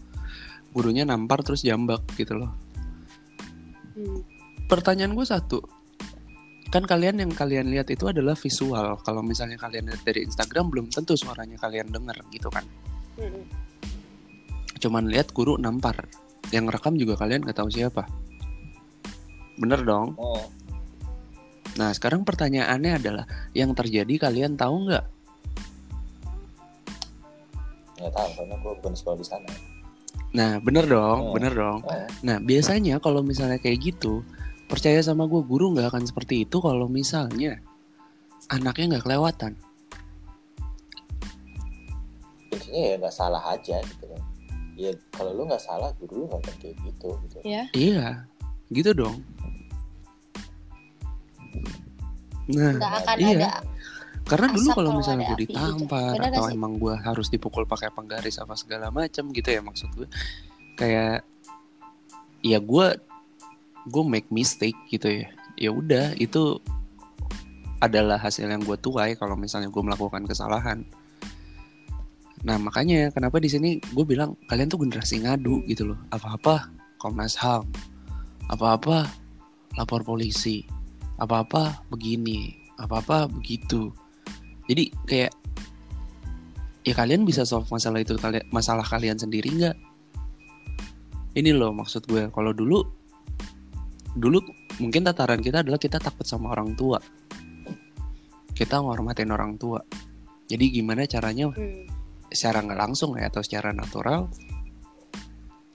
Gurunya 0.75 1.08
nampar 1.08 1.41
terus 1.41 1.63
jambak 1.63 2.03
gitu 2.20 2.36
loh. 2.36 2.51
Hmm. 3.96 4.22
Pertanyaan 4.67 5.15
gue 5.15 5.25
satu, 5.25 5.63
kan 6.68 6.84
kalian 6.84 7.24
yang 7.24 7.32
kalian 7.32 7.72
lihat 7.72 7.88
itu 7.88 8.12
adalah 8.12 8.36
visual. 8.36 9.00
Kalau 9.04 9.24
misalnya 9.24 9.56
kalian 9.56 9.88
lihat 9.88 10.04
dari 10.04 10.28
Instagram 10.28 10.68
belum 10.68 10.86
tentu 10.92 11.16
suaranya 11.16 11.56
kalian 11.60 11.88
denger 11.92 12.18
gitu 12.32 12.50
kan. 12.52 12.64
Mm-mm. 13.18 13.46
cuman 14.78 15.10
lihat 15.10 15.34
guru 15.34 15.58
nampar. 15.58 16.06
Yang 16.54 16.78
rekam 16.78 16.94
juga 17.02 17.18
kalian 17.18 17.42
nggak 17.42 17.58
tahu 17.58 17.70
siapa. 17.74 18.06
Bener 19.58 19.82
dong? 19.82 20.14
Oh. 20.22 20.46
Nah 21.82 21.90
sekarang 21.98 22.22
pertanyaannya 22.22 23.02
adalah 23.02 23.26
yang 23.58 23.74
terjadi 23.74 24.30
kalian 24.30 24.54
tahu 24.54 24.86
nggak? 24.86 25.06
Nggak 27.98 28.14
tahu 28.14 28.30
karena 28.38 28.56
gue 28.62 28.74
bukan 28.78 28.94
sekolah 28.94 29.18
di 29.18 29.26
sana. 29.26 29.50
Nah 30.38 30.62
bener 30.62 30.86
dong 30.86 31.20
Oh. 31.26 31.34
bener 31.34 31.54
dong. 31.58 31.82
Oh. 31.82 32.06
Nah, 32.22 32.38
biasanya 32.38 33.02
kalau 33.02 33.26
misalnya 33.26 33.58
kayak 33.58 33.82
gitu, 33.82 34.22
percaya 34.68 35.00
sama 35.00 35.26
gue, 35.26 35.42
guru 35.44 35.74
nggak 35.74 35.96
akan 35.96 36.04
seperti 36.06 36.44
itu 36.44 36.60
kalau 36.60 36.92
misalnya 36.92 37.60
anaknya 38.52 38.98
nggak 38.98 39.06
kelewatan. 39.08 39.54
intinya 42.48 42.80
ya 42.80 42.96
nggak 43.00 43.16
salah 43.16 43.44
aja 43.54 43.78
gitu 43.84 44.06
kan 44.08 44.22
ya 44.80 44.92
kalau 45.12 45.36
lu 45.36 45.44
nggak 45.48 45.62
salah 45.62 45.92
guru 46.00 46.24
lu 46.24 46.26
nggak 46.32 46.42
akan 46.48 46.56
kayak 46.64 46.76
gitu 46.84 47.10
gitu 47.28 47.38
ya 47.44 47.64
Iya, 47.76 48.08
gitu 48.72 48.92
dong. 48.96 49.20
Nah, 52.48 52.72
nggak 52.80 52.94
akan 53.04 53.18
iya. 53.20 53.36
ada 53.36 53.52
karena 54.28 54.48
dulu 54.52 54.70
kalau 54.76 54.92
misalnya 55.00 55.32
gue 55.32 55.48
gitu. 55.48 55.56
ditampar 55.56 56.20
gak 56.20 56.36
atau 56.36 56.44
sih? 56.52 56.56
emang 56.60 56.74
gue 56.76 56.96
harus 57.00 57.28
dipukul 57.32 57.64
pakai 57.64 57.96
penggaris 57.96 58.44
apa 58.44 58.60
segala 58.60 58.92
macam 58.92 59.32
gitu 59.32 59.48
ya 59.48 59.64
maksud 59.64 59.88
gue 59.96 60.08
kayak 60.76 61.24
ya 62.44 62.60
gue 62.60 62.88
gue 63.88 64.03
make 64.03 64.27
mistake 64.29 64.77
gitu 64.91 65.24
ya. 65.24 65.27
Ya 65.58 65.70
udah 65.74 66.13
itu 66.20 66.60
adalah 67.82 68.17
hasil 68.17 68.50
yang 68.50 68.62
gue 68.62 68.77
tuai 68.77 69.13
kalau 69.17 69.38
misalnya 69.38 69.70
gue 69.70 69.84
melakukan 69.84 70.25
kesalahan. 70.25 70.86
Nah 72.46 72.58
makanya 72.62 73.10
kenapa 73.10 73.41
di 73.41 73.50
sini 73.50 73.82
gue 73.82 74.06
bilang 74.06 74.38
kalian 74.50 74.70
tuh 74.70 74.82
generasi 74.82 75.24
ngadu 75.25 75.65
gitu 75.65 75.94
loh. 75.94 76.00
Apa-apa 76.13 76.70
Komnas 76.98 77.38
HAM. 77.38 77.65
Apa-apa 78.50 79.06
lapor 79.77 80.01
polisi. 80.01 80.65
Apa-apa 81.22 81.86
begini. 81.94 82.53
Apa-apa 82.77 83.29
begitu. 83.29 83.94
Jadi 84.70 84.94
kayak 85.06 85.34
ya 86.86 86.94
kalian 86.96 87.27
bisa 87.27 87.44
solve 87.44 87.67
masalah 87.67 88.01
itu 88.01 88.15
masalah 88.50 88.86
kalian 88.86 89.17
sendiri 89.17 89.50
nggak? 89.53 89.77
Ini 91.38 91.53
loh 91.53 91.70
maksud 91.70 92.10
gue 92.10 92.34
kalau 92.34 92.50
dulu 92.56 92.82
dulu 94.18 94.42
mungkin 94.82 95.06
tataran 95.06 95.40
kita 95.40 95.62
adalah 95.62 95.78
kita 95.78 96.02
takut 96.02 96.26
sama 96.26 96.52
orang 96.52 96.74
tua. 96.74 96.98
Kita 98.52 98.82
ngormatin 98.82 99.30
orang 99.30 99.56
tua. 99.62 99.80
Jadi 100.50 100.66
gimana 100.74 101.06
caranya? 101.06 101.54
Hmm. 101.54 101.86
secara 102.28 102.60
nggak 102.60 102.76
langsung 102.76 103.16
ya 103.16 103.32
atau 103.32 103.40
secara 103.40 103.72
natural? 103.72 104.28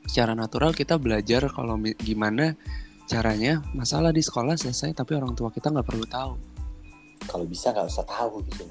Secara 0.04 0.36
natural 0.36 0.76
kita 0.76 1.00
belajar 1.00 1.48
kalau 1.48 1.80
gimana 1.96 2.52
caranya 3.08 3.64
masalah 3.72 4.12
di 4.12 4.20
sekolah 4.20 4.60
selesai 4.60 4.92
tapi 4.92 5.16
orang 5.16 5.32
tua 5.32 5.48
kita 5.48 5.72
nggak 5.72 5.88
perlu 5.88 6.04
tahu. 6.04 6.36
Kalau 7.24 7.48
bisa 7.48 7.72
nggak 7.72 7.88
usah 7.88 8.04
tahu 8.04 8.44
gitu 8.52 8.68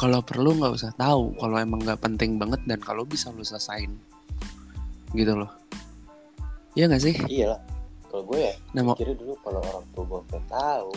kalau 0.00 0.24
perlu 0.24 0.56
nggak 0.56 0.72
usah 0.80 0.96
tahu. 0.96 1.36
Kalau 1.36 1.60
emang 1.60 1.84
nggak 1.84 2.00
penting 2.00 2.40
banget 2.40 2.64
dan 2.64 2.80
kalau 2.80 3.04
bisa 3.04 3.28
lu 3.28 3.44
selesain. 3.44 3.92
Gitu 5.12 5.36
loh. 5.36 5.52
Iya 6.72 6.88
nggak 6.88 7.02
sih? 7.04 7.14
Iyalah 7.28 7.60
kalau 8.10 8.22
gue 8.26 8.38
ya 8.42 8.54
nah 8.74 8.82
mau 8.82 8.98
kira 8.98 9.14
dulu 9.14 9.38
kalau 9.40 9.62
orang 9.62 9.86
tua 9.94 10.04
gue 10.04 10.20
pengen 10.28 10.46
tahu 10.50 10.92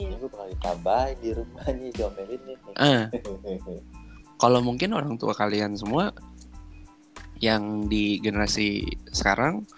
Iya. 0.00 0.08
ini 0.08 0.14
gue 0.16 0.30
bakal 0.32 0.48
ditambahin 0.48 1.16
di 1.20 1.30
rumah 1.36 1.64
nih 1.68 1.90
diomelin 1.92 2.40
nih. 2.48 2.56
Ah 2.80 3.04
kalau 4.40 4.60
mungkin 4.64 4.96
orang 4.96 5.20
tua 5.20 5.36
kalian 5.36 5.76
semua 5.76 6.16
yang 7.44 7.84
di 7.84 8.16
generasi 8.24 8.80
sekarang 9.12 9.68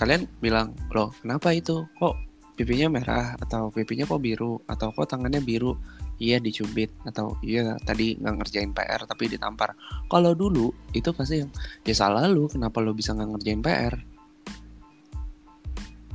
kalian 0.00 0.24
bilang 0.40 0.72
loh 0.96 1.12
kenapa 1.20 1.52
itu? 1.52 1.84
Kok 2.00 2.14
pipinya 2.56 2.88
merah? 2.88 3.36
Atau 3.36 3.68
pipinya 3.68 4.08
kok 4.08 4.24
biru? 4.24 4.64
Atau 4.64 4.88
kok 4.96 5.12
tangannya 5.12 5.44
biru? 5.44 5.76
Iya 6.16 6.40
dicubit. 6.40 6.88
Atau 7.04 7.36
iya 7.44 7.76
tadi 7.84 8.16
nggak 8.16 8.34
ngerjain 8.40 8.72
PR 8.72 9.04
tapi 9.04 9.28
ditampar. 9.28 9.76
Kalau 10.08 10.32
dulu 10.32 10.72
itu 10.96 11.12
pasti 11.12 11.44
yang 11.44 11.52
ya 11.84 11.92
salah 11.92 12.24
lu 12.24 12.48
kenapa 12.48 12.80
lu 12.80 12.96
bisa 12.96 13.12
nggak 13.12 13.36
ngerjain 13.36 13.60
PR 13.60 14.13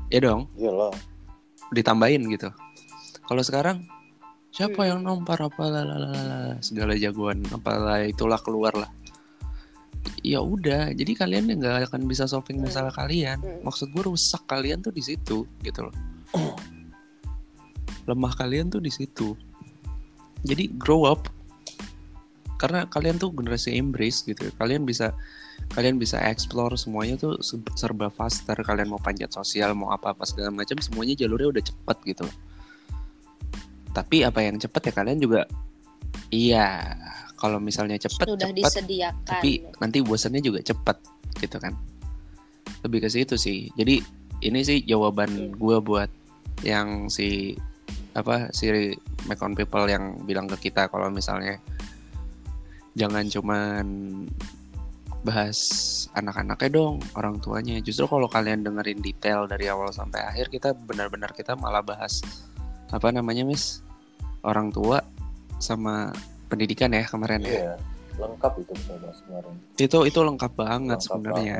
ya 0.09 0.19
dong 0.21 0.49
iyalah 0.57 0.93
ditambahin 1.69 2.25
gitu. 2.33 2.49
Kalau 3.29 3.45
sekarang 3.45 3.85
siapa 4.49 4.81
Hmm. 4.81 4.89
yang 4.89 4.99
nampar 5.05 5.37
apa 5.37 5.63
segala 6.65 6.97
jagoan 6.97 7.45
apalah 7.53 8.01
itulah 8.01 8.41
keluar 8.41 8.73
lah. 8.73 8.89
Ya 10.25 10.41
udah, 10.41 10.91
jadi 10.97 11.13
kalian 11.13 11.47
nggak 11.61 11.93
akan 11.93 12.09
bisa 12.09 12.25
solving 12.25 12.57
Hmm. 12.59 12.65
masalah 12.67 12.89
kalian. 12.89 13.37
Hmm. 13.39 13.61
Maksud 13.61 13.93
gue 13.93 14.03
rusak 14.09 14.41
kalian 14.49 14.81
tuh 14.81 14.89
di 14.89 15.05
situ 15.05 15.45
gitu 15.61 15.79
loh. 15.85 15.95
Lemah 18.09 18.33
kalian 18.33 18.73
tuh 18.73 18.81
di 18.81 18.89
situ. 18.89 19.37
Jadi 20.41 20.73
grow 20.73 21.05
up. 21.05 21.29
Karena 22.59 22.83
kalian 22.85 23.15
tuh 23.15 23.31
generasi 23.31 23.73
embrace 23.73 24.21
gitu. 24.21 24.51
Kalian 24.59 24.83
bisa 24.83 25.15
kalian 25.71 25.95
bisa 25.95 26.19
explore 26.19 26.75
semuanya 26.75 27.15
tuh 27.15 27.39
se- 27.39 27.63
serba 27.73 28.11
faster. 28.11 28.59
Kalian 28.59 28.91
mau 28.91 28.99
panjat 28.99 29.31
sosial, 29.31 29.71
mau 29.73 29.89
apa-apa 29.89 30.27
segala 30.27 30.51
macam 30.51 30.75
semuanya 30.77 31.15
jalurnya 31.15 31.55
udah 31.55 31.63
cepet 31.63 31.97
gitu. 32.05 32.25
Tapi 33.89 34.21
apa 34.21 34.39
yang 34.43 34.59
cepet 34.59 34.91
ya 34.91 34.93
kalian 34.93 35.19
juga 35.19 35.41
iya. 36.29 36.95
Kalau 37.39 37.55
misalnya 37.55 37.95
cepet 37.95 38.27
sudah 38.27 38.51
cepet 38.51 38.59
disediakan 38.59 39.23
tapi 39.23 39.63
nanti 39.79 40.03
bosannya 40.03 40.43
juga 40.43 40.59
cepet 40.59 40.97
gitu 41.39 41.55
kan 41.55 41.71
lebih 42.83 42.99
ke 42.99 43.07
situ 43.07 43.39
sih 43.39 43.71
jadi 43.79 44.03
ini 44.43 44.59
sih 44.59 44.83
jawaban 44.83 45.31
Iya. 45.31 45.55
gue 45.55 45.77
buat 45.79 46.11
yang 46.67 47.07
si 47.07 47.55
apa 48.11 48.51
si 48.51 48.91
Macon 49.23 49.55
people 49.55 49.87
yang 49.87 50.19
bilang 50.27 50.51
ke 50.51 50.67
kita 50.67 50.91
kalau 50.91 51.07
misalnya 51.07 51.63
jangan 52.99 53.25
cuman 53.31 53.85
bahas 55.23 55.59
anak-anaknya 56.15 56.69
dong 56.75 56.99
orang 57.15 57.39
tuanya. 57.39 57.79
Justru 57.79 58.07
kalau 58.11 58.27
kalian 58.27 58.67
dengerin 58.67 58.99
detail 58.99 59.47
dari 59.47 59.71
awal 59.71 59.91
sampai 59.95 60.19
akhir 60.27 60.51
kita 60.51 60.75
benar-benar 60.75 61.31
kita 61.31 61.55
malah 61.55 61.83
bahas 61.83 62.19
apa 62.91 63.07
namanya 63.15 63.47
mis 63.47 63.79
orang 64.43 64.71
tua 64.75 64.99
sama 65.63 66.11
pendidikan 66.51 66.91
ya 66.91 67.07
kemarin 67.07 67.43
ya. 67.43 67.51
Iya 67.51 67.73
lengkap 68.19 68.53
itu 68.59 68.73
kita 68.75 68.93
bahas 68.99 69.19
kemarin. 69.23 69.53
Itu 69.79 69.97
itu 70.03 70.19
lengkap 70.19 70.51
banget 70.53 70.99
sebenarnya. 70.99 71.57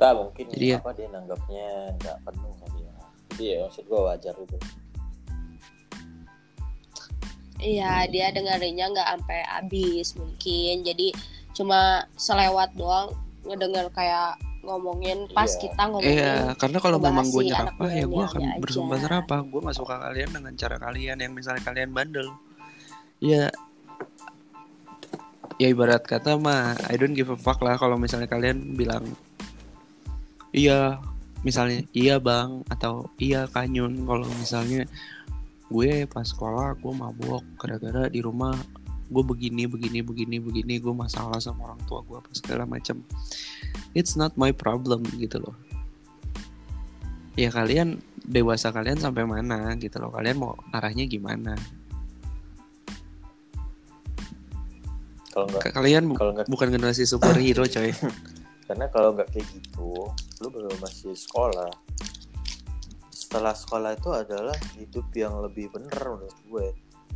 tak 0.00 0.12
mungkin 0.18 0.44
Jadi 0.50 0.66
ya- 0.66 0.82
apa 0.82 0.90
dia 0.98 1.08
nanggapnya 1.14 1.68
nggak 2.02 2.16
penuh 2.26 2.52
kali 2.58 2.80
ya. 2.82 2.94
Jadi 3.30 3.44
ya 3.46 3.56
maksud 3.64 3.84
gue 3.86 4.00
wajar 4.02 4.34
itu 4.34 4.56
Iya, 7.62 8.10
dia 8.10 8.34
dengerinnya 8.34 8.90
nggak 8.90 9.08
sampai 9.16 9.40
habis 9.46 10.18
mungkin. 10.18 10.82
Jadi 10.82 11.14
cuma 11.54 12.02
selewat 12.18 12.74
doang 12.74 13.14
ngedenger 13.46 13.86
kayak 13.94 14.36
ngomongin 14.62 15.26
pas 15.34 15.50
Iya. 15.50 15.60
kita 15.62 15.82
ngomongin. 15.90 16.18
Iya, 16.18 16.34
karena 16.58 16.78
kalau 16.78 16.98
memang 16.98 17.26
gue 17.30 17.42
nyerapah 17.50 17.90
ya 17.90 18.04
gue 18.06 18.22
akan 18.22 18.42
aja. 18.42 18.58
bersumpah 18.62 18.98
serapah. 18.98 19.40
Gue 19.46 19.60
gak 19.62 19.78
suka 19.78 19.94
kalian 19.98 20.30
dengan 20.30 20.52
cara 20.58 20.76
kalian 20.78 21.18
yang 21.18 21.32
misalnya 21.34 21.62
kalian 21.62 21.90
bandel. 21.90 22.28
Ya, 23.22 23.50
ya 25.62 25.66
ibarat 25.70 26.02
kata 26.02 26.34
mah 26.38 26.74
I 26.90 26.98
don't 26.98 27.14
give 27.14 27.30
a 27.30 27.38
fuck 27.38 27.62
lah 27.62 27.78
kalau 27.78 27.94
misalnya 27.94 28.26
kalian 28.26 28.74
bilang 28.74 29.06
iya, 30.50 30.98
misalnya 31.46 31.86
iya 31.94 32.18
bang 32.18 32.66
atau 32.66 33.10
iya 33.22 33.46
kanyun 33.46 34.02
kalau 34.06 34.26
misalnya 34.38 34.90
gue 35.72 36.04
pas 36.04 36.28
sekolah 36.28 36.76
gue 36.76 36.92
mabok 36.92 37.40
gara-gara 37.56 38.12
di 38.12 38.20
rumah 38.20 38.52
gue 39.12 39.24
begini 39.24 39.64
begini 39.64 40.04
begini 40.04 40.36
begini 40.40 40.74
gue 40.76 40.92
masalah 40.92 41.40
sama 41.40 41.72
orang 41.72 41.80
tua 41.88 42.04
gue 42.04 42.16
apa 42.20 42.30
segala 42.36 42.64
macam 42.68 43.00
it's 43.96 44.16
not 44.16 44.36
my 44.36 44.52
problem 44.52 45.04
gitu 45.16 45.40
loh. 45.40 45.56
Ya 47.32 47.48
kalian 47.48 48.04
dewasa 48.28 48.68
kalian 48.68 49.00
sampai 49.00 49.24
mana 49.24 49.72
gitu 49.80 49.96
loh? 49.96 50.12
Kalian 50.12 50.36
mau 50.36 50.52
arahnya 50.72 51.08
gimana? 51.08 51.56
Kalau 55.32 55.48
nggak 55.48 55.72
kalian 55.72 56.12
bu- 56.12 56.20
kalau 56.20 56.32
nggak 56.36 56.48
bukan 56.52 56.68
generasi 56.68 57.08
superhero 57.08 57.64
coy. 57.72 57.88
Karena 58.68 58.86
kalau 58.92 59.16
nggak 59.16 59.32
kayak 59.32 59.48
gitu 59.48 60.12
lu 60.44 60.48
baru 60.50 60.74
masih 60.82 61.16
sekolah 61.16 61.70
setelah 63.32 63.56
sekolah 63.56 63.90
itu 63.96 64.10
adalah 64.12 64.56
hidup 64.76 65.08
yang 65.16 65.40
lebih 65.40 65.72
bener 65.72 66.04
menurut 66.04 66.36
gue. 66.44 66.68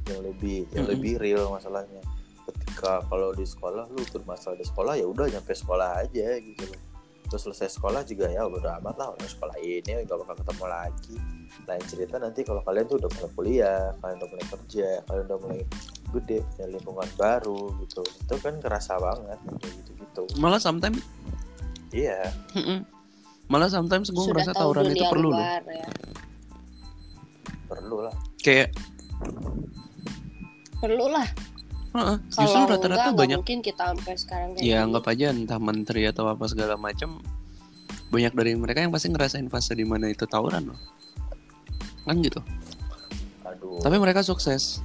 Yang 0.08 0.20
lebih 0.32 0.58
yang 0.72 0.88
Mm-mm. 0.88 0.96
lebih 0.96 1.12
real 1.20 1.52
masalahnya. 1.52 2.00
Ketika 2.48 3.04
kalau 3.04 3.36
di 3.36 3.44
sekolah 3.44 3.84
lu 3.92 4.00
bermasalah 4.00 4.56
di 4.56 4.64
sekolah 4.64 4.96
ya 4.96 5.04
udah 5.04 5.28
nyampe 5.28 5.52
sekolah 5.52 6.00
aja 6.00 6.40
gitu 6.40 6.72
loh. 6.72 6.80
Terus 7.28 7.42
selesai 7.44 7.76
sekolah 7.76 8.00
juga 8.08 8.32
ya 8.32 8.48
bodo 8.48 8.64
amat 8.64 8.96
lah 8.96 9.12
orang 9.12 9.28
sekolah 9.28 9.60
ini 9.60 10.08
nggak 10.08 10.16
bakal 10.24 10.40
ketemu 10.40 10.64
lagi. 10.64 11.16
Lain 11.68 11.84
cerita 11.84 12.16
nanti 12.16 12.40
kalau 12.48 12.64
kalian 12.64 12.88
tuh 12.88 12.96
udah 12.96 13.10
mulai 13.12 13.30
kuliah 13.36 13.82
kalian 14.00 14.16
udah 14.16 14.28
mulai 14.32 14.46
kerja 14.56 14.88
kalian 15.04 15.24
udah 15.28 15.38
mulai 15.44 15.60
gede 16.16 16.38
punya 16.48 16.66
lingkungan 16.72 17.08
baru 17.20 17.60
gitu. 17.84 18.02
Itu 18.24 18.34
kan 18.40 18.56
kerasa 18.56 18.96
banget 18.96 19.36
kayak 19.36 19.72
gitu 19.84 19.90
gitu 20.00 20.22
malah 20.40 20.56
sometimes 20.56 21.04
iya. 21.92 22.32
Mm-mm. 22.56 22.95
Malah 23.46 23.70
sometimes 23.70 24.10
gue 24.10 24.24
ngerasa 24.26 24.52
tahu 24.52 24.74
tawuran 24.74 24.90
itu 24.90 25.04
perlu 25.06 25.30
loh. 25.30 25.38
luar, 25.38 25.62
ya. 25.66 25.88
perlu 27.66 27.96
lah. 28.02 28.14
Kayak 28.42 28.68
Perlu 30.76 31.06
lah. 31.08 31.26
heeh, 31.96 32.16
justru 32.28 32.44
Kalau 32.44 32.68
rata-rata 32.68 33.10
banyak 33.16 33.40
mungkin 33.40 33.64
kita 33.64 33.82
sampai 33.88 34.14
sekarang 34.20 34.48
kayak 34.52 34.68
ya 34.68 34.84
anggap 34.84 35.08
aja 35.08 35.32
entah 35.32 35.56
menteri 35.56 36.04
atau 36.04 36.28
apa 36.28 36.44
segala 36.44 36.76
macam 36.76 37.24
banyak 38.12 38.32
dari 38.36 38.52
mereka 38.52 38.84
yang 38.84 38.92
pasti 38.92 39.08
ngerasain 39.08 39.48
fase 39.48 39.72
di 39.72 39.88
mana 39.88 40.12
itu 40.12 40.28
tawuran 40.28 40.70
loh. 40.70 40.78
Kan 42.04 42.20
gitu. 42.20 42.38
Aduh. 43.48 43.80
Tapi 43.80 43.96
mereka 43.96 44.20
sukses. 44.22 44.84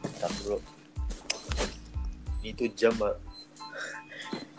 Bentar 0.00 0.30
dulu. 0.40 0.58
Itu 2.46 2.64
jam 2.78 2.94
Mbak. 2.96 3.14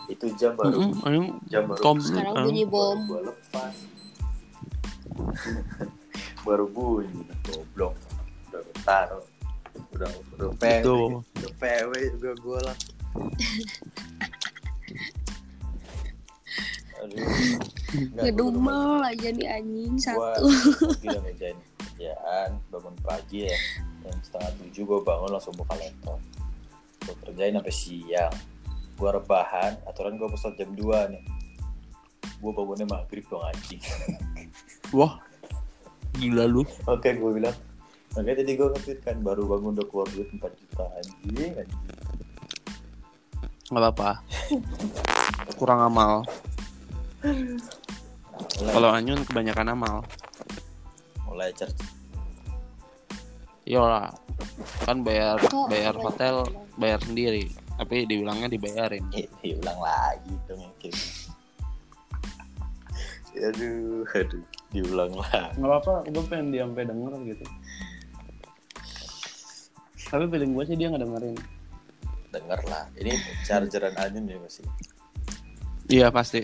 Itu 0.08 0.26
jam 0.36 0.54
baru. 0.54 0.72
Mm-mm, 0.72 0.92
ayo, 1.04 1.22
jam 1.46 1.64
baru 1.66 1.80
kom- 1.80 2.00
Sekarang 2.00 2.36
bunyi 2.44 2.64
bom. 2.64 2.98
gua 3.06 3.22
lepas. 3.26 3.76
Baru 6.42 6.66
bunyi. 6.68 7.22
Goblok. 7.44 7.94
Udah 8.48 8.60
gua 8.62 8.76
taruh. 8.84 9.24
Udah 9.92 10.08
udah 10.34 10.50
PW 10.56 10.80
Gitu. 10.80 10.98
udah 11.20 11.52
PW 11.58 11.92
juga 12.16 12.32
gue 12.34 12.60
lah. 12.62 12.78
Aduh. 16.96 17.28
Ngedumel 18.16 19.04
aja 19.04 19.30
nih 19.30 19.48
anjing 19.52 19.96
satu. 20.00 20.48
pagi 20.48 21.06
udah 21.06 21.22
ngerjain 21.26 21.58
kerjaan. 21.78 22.50
Bangun 22.70 22.96
pagi 23.02 23.38
ya. 23.46 23.58
Jam 24.02 24.16
setengah 24.22 24.52
tujuh 24.60 24.84
gue 24.86 25.00
bangun 25.02 25.30
langsung 25.30 25.56
buka 25.56 25.76
laptop. 25.76 26.20
Gue 27.04 27.16
kerjain 27.22 27.54
sampai 27.54 27.74
siang 27.74 28.34
gue 28.96 29.10
rebahan 29.12 29.76
aturan 29.86 30.16
gue 30.16 30.28
pesat 30.32 30.56
jam 30.56 30.72
2 30.72 31.12
nih. 31.12 31.24
Gue 32.40 32.52
bangunnya 32.52 32.88
maghrib 32.88 33.26
dong 33.28 33.44
anjing. 33.44 33.82
Wah 34.98 35.20
gila 36.16 36.48
lu. 36.48 36.64
Oke 36.88 37.12
gue 37.16 37.32
bilang. 37.36 37.56
Makanya 38.16 38.44
tadi 38.44 38.52
gue 38.56 38.68
nge 38.72 38.94
kan 39.04 39.20
baru 39.20 39.44
bangun 39.44 39.76
udah 39.76 39.88
keluar 39.92 40.08
duit 40.16 40.32
4 40.32 40.40
juta 40.40 40.84
anjing 40.96 41.54
anjing. 41.60 41.84
Nggak 43.72 43.84
apa-apa. 43.92 44.12
Kurang 45.60 45.80
amal. 45.84 46.24
Mulai, 47.26 48.72
kalau 48.72 48.90
Anyun 48.94 49.22
kebanyakan 49.28 49.68
amal. 49.76 49.96
Mulai 51.28 51.52
charge 51.58 51.96
Yolah 53.66 54.14
kan 54.86 55.02
bayar 55.02 55.42
bayar 55.66 55.98
hotel 55.98 56.46
bayar 56.78 57.02
sendiri 57.02 57.50
tapi 57.76 58.08
dibilangnya 58.08 58.48
dibayarin. 58.48 59.04
Eh, 59.12 59.28
diulang 59.44 59.80
lagi 59.80 60.34
kayak 60.48 60.60
gitu. 60.80 61.32
aduh 63.36 64.08
aduh 64.16 64.44
diulang 64.72 65.14
lagi. 65.20 65.60
Nggak 65.60 65.70
apa-apa 65.70 65.94
gue 66.08 66.24
pengen 66.32 66.48
dia 66.56 66.64
sampai 66.64 66.88
denger 66.88 67.14
gitu. 67.36 67.46
Tapi 70.06 70.24
feeling 70.32 70.52
gue 70.56 70.64
sih 70.64 70.76
dia 70.80 70.88
nggak 70.88 71.04
dengerin. 71.04 71.36
Denger 72.32 72.60
lah. 72.72 72.84
Ini 72.96 73.12
chargeran 73.44 73.96
Anyun 74.00 74.32
ya 74.32 74.40
masih 74.40 74.66
iya 75.86 76.08
pasti. 76.10 76.42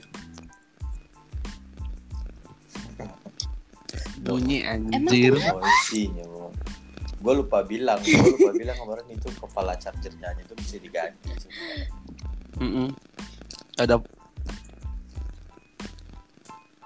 Bunyi 4.22 4.62
anjir. 4.62 5.34
Bang. 5.42 6.54
Gue 7.22 7.34
lupa 7.38 7.62
bilang, 7.62 8.02
gue 8.02 8.18
lupa 8.34 8.52
bilang 8.62 8.74
kemarin 8.76 9.06
itu 9.14 9.30
kepala 9.38 9.78
chargernya 9.78 10.34
itu 10.36 10.54
bisa 10.58 10.76
diganti. 10.78 11.30
sebenarnya. 11.38 11.88
Mm-mm. 12.58 12.88
ada 13.78 13.96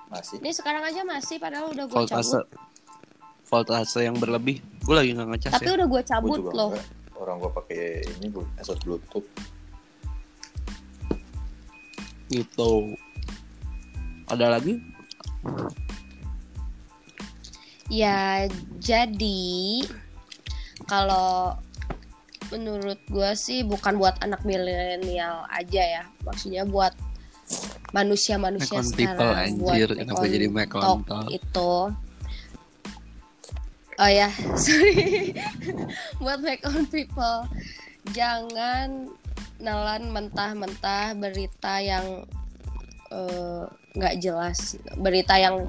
Masih. 0.05 0.37
Ini 0.39 0.51
sekarang 0.53 0.83
aja 0.85 1.01
masih 1.03 1.35
padahal 1.39 1.71
udah 1.71 1.85
gue 1.87 2.03
cabut. 2.07 2.45
voltase 3.45 3.99
yang 4.01 4.15
berlebih 4.15 4.57
gue 4.81 4.95
lagi 4.95 5.11
nggak 5.13 5.27
ngecas 5.35 5.51
Tapi 5.53 5.67
ya 5.67 5.73
udah 5.77 5.87
gue 5.87 6.01
cabut 6.03 6.39
juga 6.39 6.51
loh. 6.55 6.69
enggak. 6.71 6.85
Orang 7.15 7.35
gue 7.39 7.51
pakai 7.51 7.81
ini 8.15 8.27
gue 8.27 8.43
headset 8.55 8.79
bluetooth. 8.83 9.27
gitu 12.25 12.97
ada 14.25 14.49
lagi 14.49 14.81
Ya 17.85 18.49
jadi 18.81 19.85
kalau 20.85 21.57
menurut 22.53 23.01
gue 23.09 23.31
sih 23.33 23.65
bukan 23.65 23.97
buat 23.97 24.21
anak 24.21 24.45
milenial 24.45 25.45
aja 25.49 25.83
ya, 26.01 26.03
maksudnya 26.21 26.63
buat 26.65 26.93
manusia-manusia 27.93 28.81
on 28.81 28.89
people, 28.93 29.15
sekarang 29.15 29.55
anjir. 29.55 29.89
buat 29.89 29.97
Kenapa 29.97 30.25
jadi 30.27 30.47
talk 31.05 31.27
itu. 31.31 31.73
Oh 33.95 34.11
ya, 34.11 34.27
sorry. 34.59 35.31
buat 36.19 36.43
make 36.43 36.65
on 36.67 36.83
people, 36.91 37.47
jangan 38.11 39.07
nelan 39.55 40.11
mentah-mentah 40.11 41.15
berita 41.15 41.79
yang 41.79 42.27
eh, 43.09 43.63
nggak 43.95 44.15
jelas, 44.19 44.75
berita 44.99 45.39
yang 45.39 45.63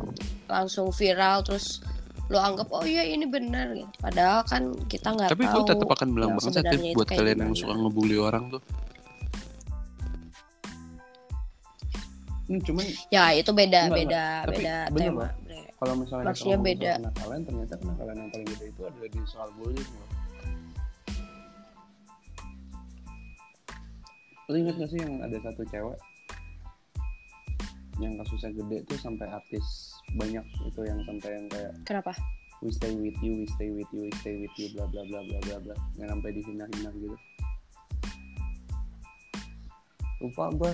langsung 0.50 0.90
viral 0.90 1.46
terus 1.46 1.82
lo 2.26 2.38
anggap 2.38 2.66
oh 2.68 2.82
iya 2.82 3.02
ini 3.04 3.22
benar 3.24 3.70
gitu. 3.70 3.86
Padahal 3.96 4.42
kan 4.42 4.62
kita 4.84 5.08
nggak 5.08 5.30
tapi 5.30 5.44
tahu. 5.44 5.54
gue 5.56 5.64
tetap 5.70 5.88
akan 5.88 6.08
bilang 6.10 6.30
yang 6.32 6.38
banget 6.40 6.62
Tip, 6.64 6.74
itu 6.82 6.88
buat 6.92 7.08
kalian 7.08 7.36
yang 7.36 7.52
gimana. 7.52 7.60
suka 7.62 7.74
ngebully 7.76 8.16
orang 8.16 8.44
tuh 8.48 8.62
Hmm, 12.46 12.62
cuman 12.62 12.86
Ya 13.08 13.24
itu 13.32 13.50
beda 13.50 13.80
Enggak, 13.84 13.96
beda 13.96 14.22
enggak. 14.22 14.38
Tapi 14.40 14.54
beda 14.54 14.74
bener 14.88 15.06
tema. 15.08 15.26
kalau 15.76 15.94
misalnya 15.96 16.24
Maksudnya 16.24 16.58
beda. 16.60 16.92
kenakalan 16.96 17.40
ternyata 17.42 17.74
kenakalan 17.76 18.14
yang 18.16 18.30
paling 18.30 18.48
gede 18.48 18.66
itu 18.68 18.82
adalah 18.82 19.08
di 19.08 19.20
soal 19.24 19.48
bullying 19.52 19.90
loh 19.92 20.08
Lo 24.46 24.54
inget 24.56 24.74
gak 24.76 24.88
sih 24.88 24.98
yang 24.98 25.14
ada 25.20 25.36
satu 25.40 25.62
cewek 25.64 25.98
yang 27.96 28.12
kasusnya 28.20 28.52
gede 28.52 28.84
tuh 28.84 28.98
sampai 29.00 29.26
artis 29.32 29.96
banyak 30.16 30.44
itu 30.68 30.80
yang 30.84 31.00
sampai 31.08 31.30
yang 31.32 31.46
kayak 31.48 31.72
Kenapa? 31.88 32.12
we 32.60 32.72
stay 32.72 32.92
with 32.96 33.16
you, 33.20 33.44
we 33.44 33.46
stay 33.56 33.68
with 33.72 33.88
you, 33.92 34.08
we 34.08 34.12
stay 34.20 34.34
with 34.36 34.54
you, 34.56 34.68
bla 34.76 34.84
bla 34.88 35.02
bla 35.04 35.20
bla 35.24 35.38
bla 35.44 35.56
bla, 35.60 35.74
yang 36.00 36.08
sampai 36.08 36.30
dihina-hina 36.32 36.90
gitu. 36.96 37.16
Lupa 40.24 40.48
gue. 40.56 40.72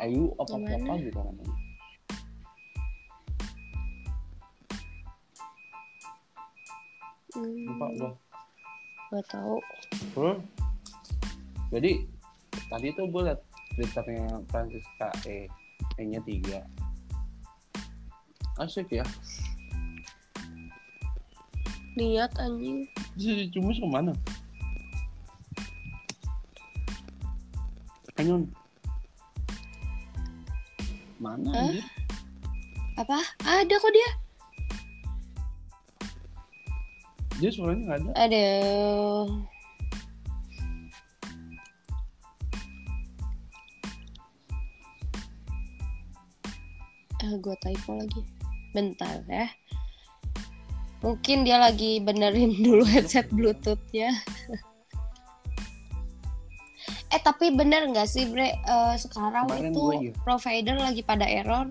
Ayu 0.00 0.32
apa 0.40 0.54
apa 0.58 0.92
gitu 0.98 1.18
namanya. 1.20 1.54
Lupa 7.38 7.86
Hmm, 7.86 7.94
gue. 7.94 8.12
Gak 9.10 9.24
tahu. 9.30 9.56
Hmm. 10.18 10.36
Jadi 11.70 12.06
tadi 12.66 12.88
tuh 12.98 13.06
gue 13.06 13.22
liat 13.30 13.40
twitternya 13.80 14.44
Francisca 14.52 15.08
E, 15.24 15.48
E-nya 15.96 16.20
tiga. 16.28 16.60
Asik 18.60 18.92
ya. 18.92 19.04
Niat 21.96 22.28
anjing. 22.36 22.84
Si 23.16 23.48
Cumis 23.48 23.80
ke 23.80 23.88
mana? 23.88 24.12
Anyun. 28.20 28.52
Mana 31.16 31.48
anjir? 31.48 31.84
Apa? 33.00 33.16
Ada 33.48 33.74
kok 33.80 33.92
dia. 33.96 34.10
Dia 37.40 37.48
suaranya 37.48 37.96
nggak 37.96 37.96
ada. 37.96 38.12
Aduh. 38.28 39.48
Gue 47.50 47.58
typo 47.58 47.98
lagi. 47.98 48.22
Bentar 48.70 49.26
ya. 49.26 49.50
Mungkin 51.02 51.42
dia 51.42 51.58
lagi 51.58 51.98
benerin 51.98 52.54
dulu 52.64 52.86
headset 52.86 53.26
bluetoothnya. 53.34 54.14
eh 57.10 57.18
tapi 57.18 57.50
bener 57.50 57.90
nggak 57.90 58.06
sih 58.06 58.30
Bre? 58.30 58.54
Eh, 58.54 58.94
sekarang 59.02 59.50
Kemarin 59.50 59.74
itu 59.74 59.80
gue 59.82 59.94
iya. 59.98 60.12
provider 60.22 60.76
lagi 60.78 61.02
pada 61.02 61.26
error. 61.26 61.66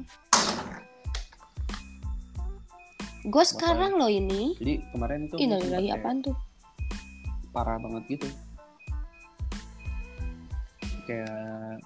Gue 3.24 3.46
sekarang 3.48 3.96
loh 3.96 4.12
ini. 4.12 4.60
Jadi 4.60 4.84
kemarin 4.92 5.20
itu 5.32 5.36
Ini 5.40 5.56
lagi 5.72 5.90
apaan 5.96 6.20
tuh? 6.20 6.36
parah 7.50 7.82
banget 7.82 8.04
gitu. 8.18 8.28
Kayak 11.10 11.82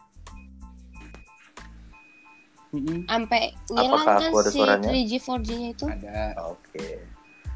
Sampai 2.74 3.42
ngilang 3.68 3.94
Apakah 3.96 4.18
kan 4.18 4.28
aku 4.28 4.38
ada 4.38 4.50
si 4.50 4.58
suaranya? 4.58 4.90
3G 4.90 5.12
4G-nya 5.20 5.70
itu 5.70 5.86
Ada. 5.86 6.20
Oke. 6.48 6.88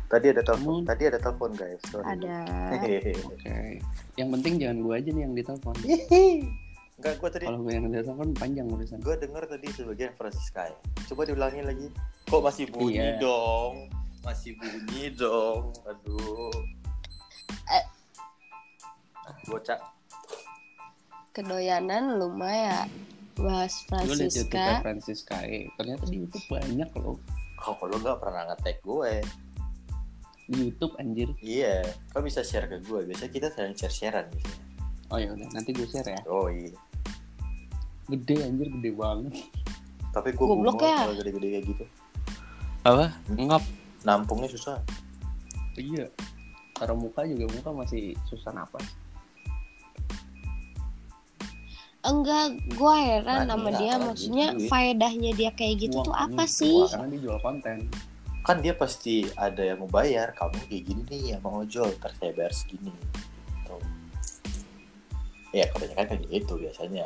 Tadi 0.07 0.25
ada 0.29 0.41
telepon. 0.41 0.71
Kamu- 0.73 0.87
Tadi 0.87 1.03
ada 1.03 1.19
telepon 1.19 1.51
guys. 1.51 1.81
Sorry. 1.83 2.05
ada. 2.07 2.37
Oke. 3.27 3.81
Yang 4.13 4.29
penting 4.31 4.53
jangan 4.57 4.77
gue 4.79 4.93
aja 4.93 5.09
nih 5.09 5.21
yang 5.21 5.33
ditelepon. 5.33 5.75
Enggak, 6.97 7.13
gue 7.15 7.29
tadi 7.29 7.43
Kalau 7.45 7.59
gue 7.59 7.71
yang 7.71 7.85
ditelepon 7.87 8.29
panjang 8.33 8.67
urusan. 8.67 8.97
gue 8.99 9.15
denger 9.15 9.43
tadi 9.47 9.67
sebagian 9.71 10.11
Francisca 10.13 10.65
ya. 10.65 10.77
Coba 11.05 11.21
diulangi 11.23 11.61
lagi. 11.61 11.87
Kok 12.25 12.41
masih 12.41 12.65
bunyi 12.67 12.97
Iya. 12.97 13.19
dong? 13.19 13.73
Masih 14.21 14.53
bunyi 14.55 15.03
dong. 15.11 15.73
Aduh. 15.83 16.53
Eh. 17.67 17.85
Bocah. 19.45 19.77
kedoyanan 21.29 22.17
lumayan 22.17 22.89
bahas 23.41 23.73
Gue 23.87 24.15
liat 24.17 24.33
YouTube 24.33 24.51
Francisca 24.51 24.65
Francisca. 24.83 25.37
Eh, 25.45 25.69
ternyata 25.77 26.03
di 26.09 26.17
YouTube 26.25 26.45
banyak 26.49 26.89
loh. 26.97 27.17
Kok 27.57 27.81
lu 27.89 27.97
nggak 28.01 28.17
pernah 28.21 28.41
nge-tag 28.53 28.77
gue? 28.81 29.13
Di 30.47 30.57
YouTube 30.69 30.93
anjir. 31.01 31.29
Iya. 31.41 31.85
Kau 32.13 32.21
bisa 32.21 32.41
share 32.45 32.69
ke 32.69 32.81
gue. 32.81 33.05
Biasanya 33.09 33.31
kita 33.33 33.47
sering 33.53 33.75
share-sharean 33.75 34.27
biasanya. 34.29 34.65
Oh 35.07 35.17
ya 35.17 35.31
udah, 35.31 35.47
nanti 35.55 35.71
gue 35.71 35.87
share 35.87 36.09
ya. 36.11 36.21
Oh 36.27 36.51
iya. 36.51 36.75
Gede 38.11 38.43
anjir, 38.43 38.67
gede 38.79 38.91
banget. 38.91 39.33
Tapi 40.11 40.29
gue 40.35 40.45
Goblok 40.45 40.83
ya. 40.83 41.05
kalau 41.05 41.13
gede-gede 41.15 41.47
kayak 41.53 41.65
gitu. 41.67 41.85
Apa? 42.83 43.05
Ngap. 43.31 43.63
Nampungnya 44.03 44.49
susah. 44.51 44.79
Iya. 45.77 46.11
Taruh 46.77 46.97
muka 46.97 47.25
juga 47.25 47.49
muka 47.51 47.69
masih 47.73 48.13
susah 48.29 48.53
napas. 48.53 48.85
Enggak 52.09 52.45
gue 52.69 52.95
heran 52.97 53.39
Nah, 53.41 53.53
sama 53.53 53.63
iya, 53.65 53.73
dia 53.73 53.87
apalagi 53.89 54.05
maksudnya 54.05 54.47
duit. 54.51 54.67
faedahnya 54.67 55.31
dia 55.33 55.51
kayak 55.51 55.75
gitu 55.79 55.97
Uang, 55.97 56.05
tuh 56.05 56.15
apa 56.15 56.41
anjing. 56.41 56.57
sih 56.57 56.77
Wah, 56.77 56.89
karena 56.89 57.07
dia 57.07 57.19
jual 57.21 57.39
konten. 57.39 57.77
Kan 58.41 58.57
dia 58.59 58.73
pasti 58.73 59.15
ada 59.35 59.59
yang 59.59 59.77
mau 59.77 59.89
bayar. 59.89 60.31
Kamu 60.31 60.55
kayak 60.65 60.83
gini 60.83 61.01
nih 61.05 61.21
yang 61.31 61.41
mau. 61.41 61.59
Ntar 61.61 62.11
saya 62.13 62.31
bayar 62.31 62.51
segini. 62.51 62.91
Gitu. 62.93 63.75
Ya 65.53 65.65
kebanyakan 65.67 66.05
kayak 66.07 66.23
gitu 66.25 66.53
biasanya. 66.57 67.05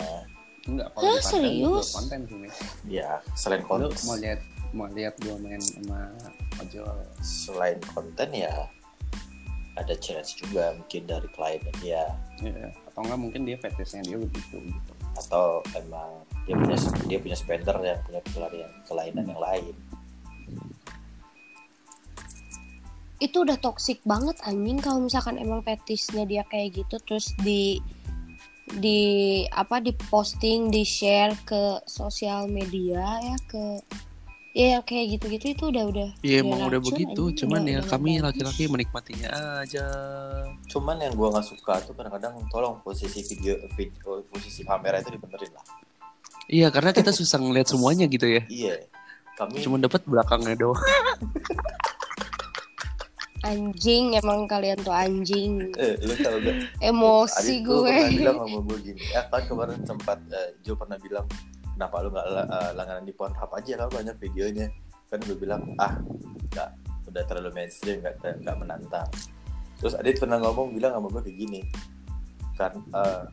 Enggak, 0.61 0.87
Hah, 0.87 0.93
kalau 0.93 1.11
gue 1.11 1.23
serius? 1.23 1.65
jual 1.65 1.95
konten 1.95 2.19
sih. 2.23 2.37
Ya 2.85 3.09
selain 3.33 3.61
Lu 3.61 3.67
konten, 3.67 3.97
mau 4.03 4.15
lihat 4.15 4.39
mau 4.71 4.87
lihat 4.87 5.13
gue 5.17 5.35
main 5.37 5.59
sama 5.59 6.13
ojol. 6.57 6.85
selain 7.19 7.75
konten 7.89 8.29
ya 8.31 8.69
ada 9.73 9.95
challenge 9.95 10.37
juga 10.37 10.71
mungkin 10.73 11.03
dari 11.03 11.27
kliennya 11.29 11.73
dia 11.79 12.03
Iya. 12.39 12.69
Atau 12.91 13.07
enggak 13.07 13.19
mungkin 13.23 13.41
dia 13.47 13.55
fetishnya 13.55 14.03
dia 14.03 14.19
begitu 14.19 14.59
gitu. 14.59 14.91
atau 15.11 15.59
emang 15.75 16.23
dia 16.47 16.55
punya 16.55 16.77
dia 17.07 17.19
punya 17.19 17.37
spender 17.39 17.75
yang 17.83 17.99
punya 18.03 18.21
kelainan 18.31 18.71
kelainan 18.87 19.25
yang 19.27 19.41
lain. 19.43 19.75
itu 23.21 23.45
udah 23.45 23.53
toxic 23.61 24.01
banget 24.01 24.33
anjing 24.49 24.81
kalau 24.81 24.97
misalkan 24.97 25.37
emang 25.37 25.61
fetisnya 25.61 26.25
dia 26.25 26.41
kayak 26.49 26.73
gitu 26.81 26.97
terus 27.05 27.29
di 27.45 27.77
di 28.81 29.43
apa 29.53 29.77
di 29.77 29.93
posting 30.09 30.73
di 30.73 30.81
share 30.81 31.37
ke 31.45 31.85
sosial 31.85 32.49
media 32.49 33.21
ya 33.21 33.37
ke 33.45 33.77
ya 34.51 34.75
yang 34.75 34.83
kayak 34.83 35.15
gitu-gitu 35.15 35.45
itu 35.55 35.63
udah 35.71 35.83
udah 35.87 36.09
Iya 36.19 36.43
emang 36.43 36.67
udah 36.67 36.81
begitu, 36.83 37.23
cuman 37.39 37.63
Udah- 37.63 37.71
ya 37.71 37.79
udah 37.79 37.87
kami 37.87 38.11
laki-laki 38.19 38.67
menikmatinya 38.67 39.29
aja. 39.63 39.85
Cuman 40.67 40.99
yang 40.99 41.15
gua 41.15 41.31
nggak 41.31 41.47
suka 41.47 41.79
tuh 41.81 41.95
kadang-kadang 41.95 42.35
tolong 42.51 42.83
posisi 42.83 43.23
video, 43.23 43.55
video 43.73 44.19
posisi 44.27 44.61
kamera 44.61 44.99
itu 44.99 45.11
dibenerin 45.11 45.55
lah. 45.55 45.63
Iya 46.51 46.67
karena 46.67 46.91
kita 46.91 47.15
susah 47.15 47.39
ngeliat 47.39 47.71
semuanya 47.71 48.05
gitu 48.05 48.27
ya. 48.27 48.43
Iya. 48.45 48.83
Kami 49.39 49.63
Cuma 49.63 49.79
dapat 49.79 50.03
belakangnya 50.03 50.59
doang. 50.59 50.75
anjing 53.41 54.13
emang 54.13 54.45
kalian 54.45 54.77
tuh 54.77 54.93
anjing 54.93 55.73
eh, 55.73 55.97
lu 55.97 56.13
tau 56.21 56.37
gak? 56.37 56.77
emosi 56.77 57.41
Adit 57.57 57.65
tuh 57.65 57.81
gue 57.81 57.89
pernah 57.89 58.09
bilang 58.13 58.37
sama 58.37 58.59
gue 58.69 58.77
gini. 58.85 59.01
Ya 59.09 59.21
kan 59.25 59.41
kemarin 59.49 59.79
sempat 59.81 60.19
eh, 60.29 60.49
Jo 60.61 60.77
pernah 60.77 60.97
bilang 61.01 61.25
kenapa 61.81 62.05
lu 62.05 62.13
nggak 62.13 62.27
eh, 62.29 62.71
langganan 62.77 63.03
di 63.09 63.13
Pornhub 63.17 63.49
aja 63.57 63.73
kan 63.81 63.89
banyak 63.89 64.15
videonya. 64.21 64.69
Kan 65.09 65.17
gue 65.25 65.33
bilang 65.33 65.73
ah 65.81 65.97
nggak 66.53 66.69
udah 67.09 67.23
terlalu 67.25 67.49
mainstream 67.57 68.05
nggak 68.05 68.21
nggak 68.21 68.57
menantang. 68.61 69.09
Terus 69.81 69.97
Adit 69.97 70.21
pernah 70.21 70.37
ngomong 70.37 70.77
bilang 70.77 70.93
sama 70.93 71.09
gue 71.09 71.25
kayak 71.25 71.39
gini 71.41 71.61
kan 72.61 72.77
eh, 72.77 73.23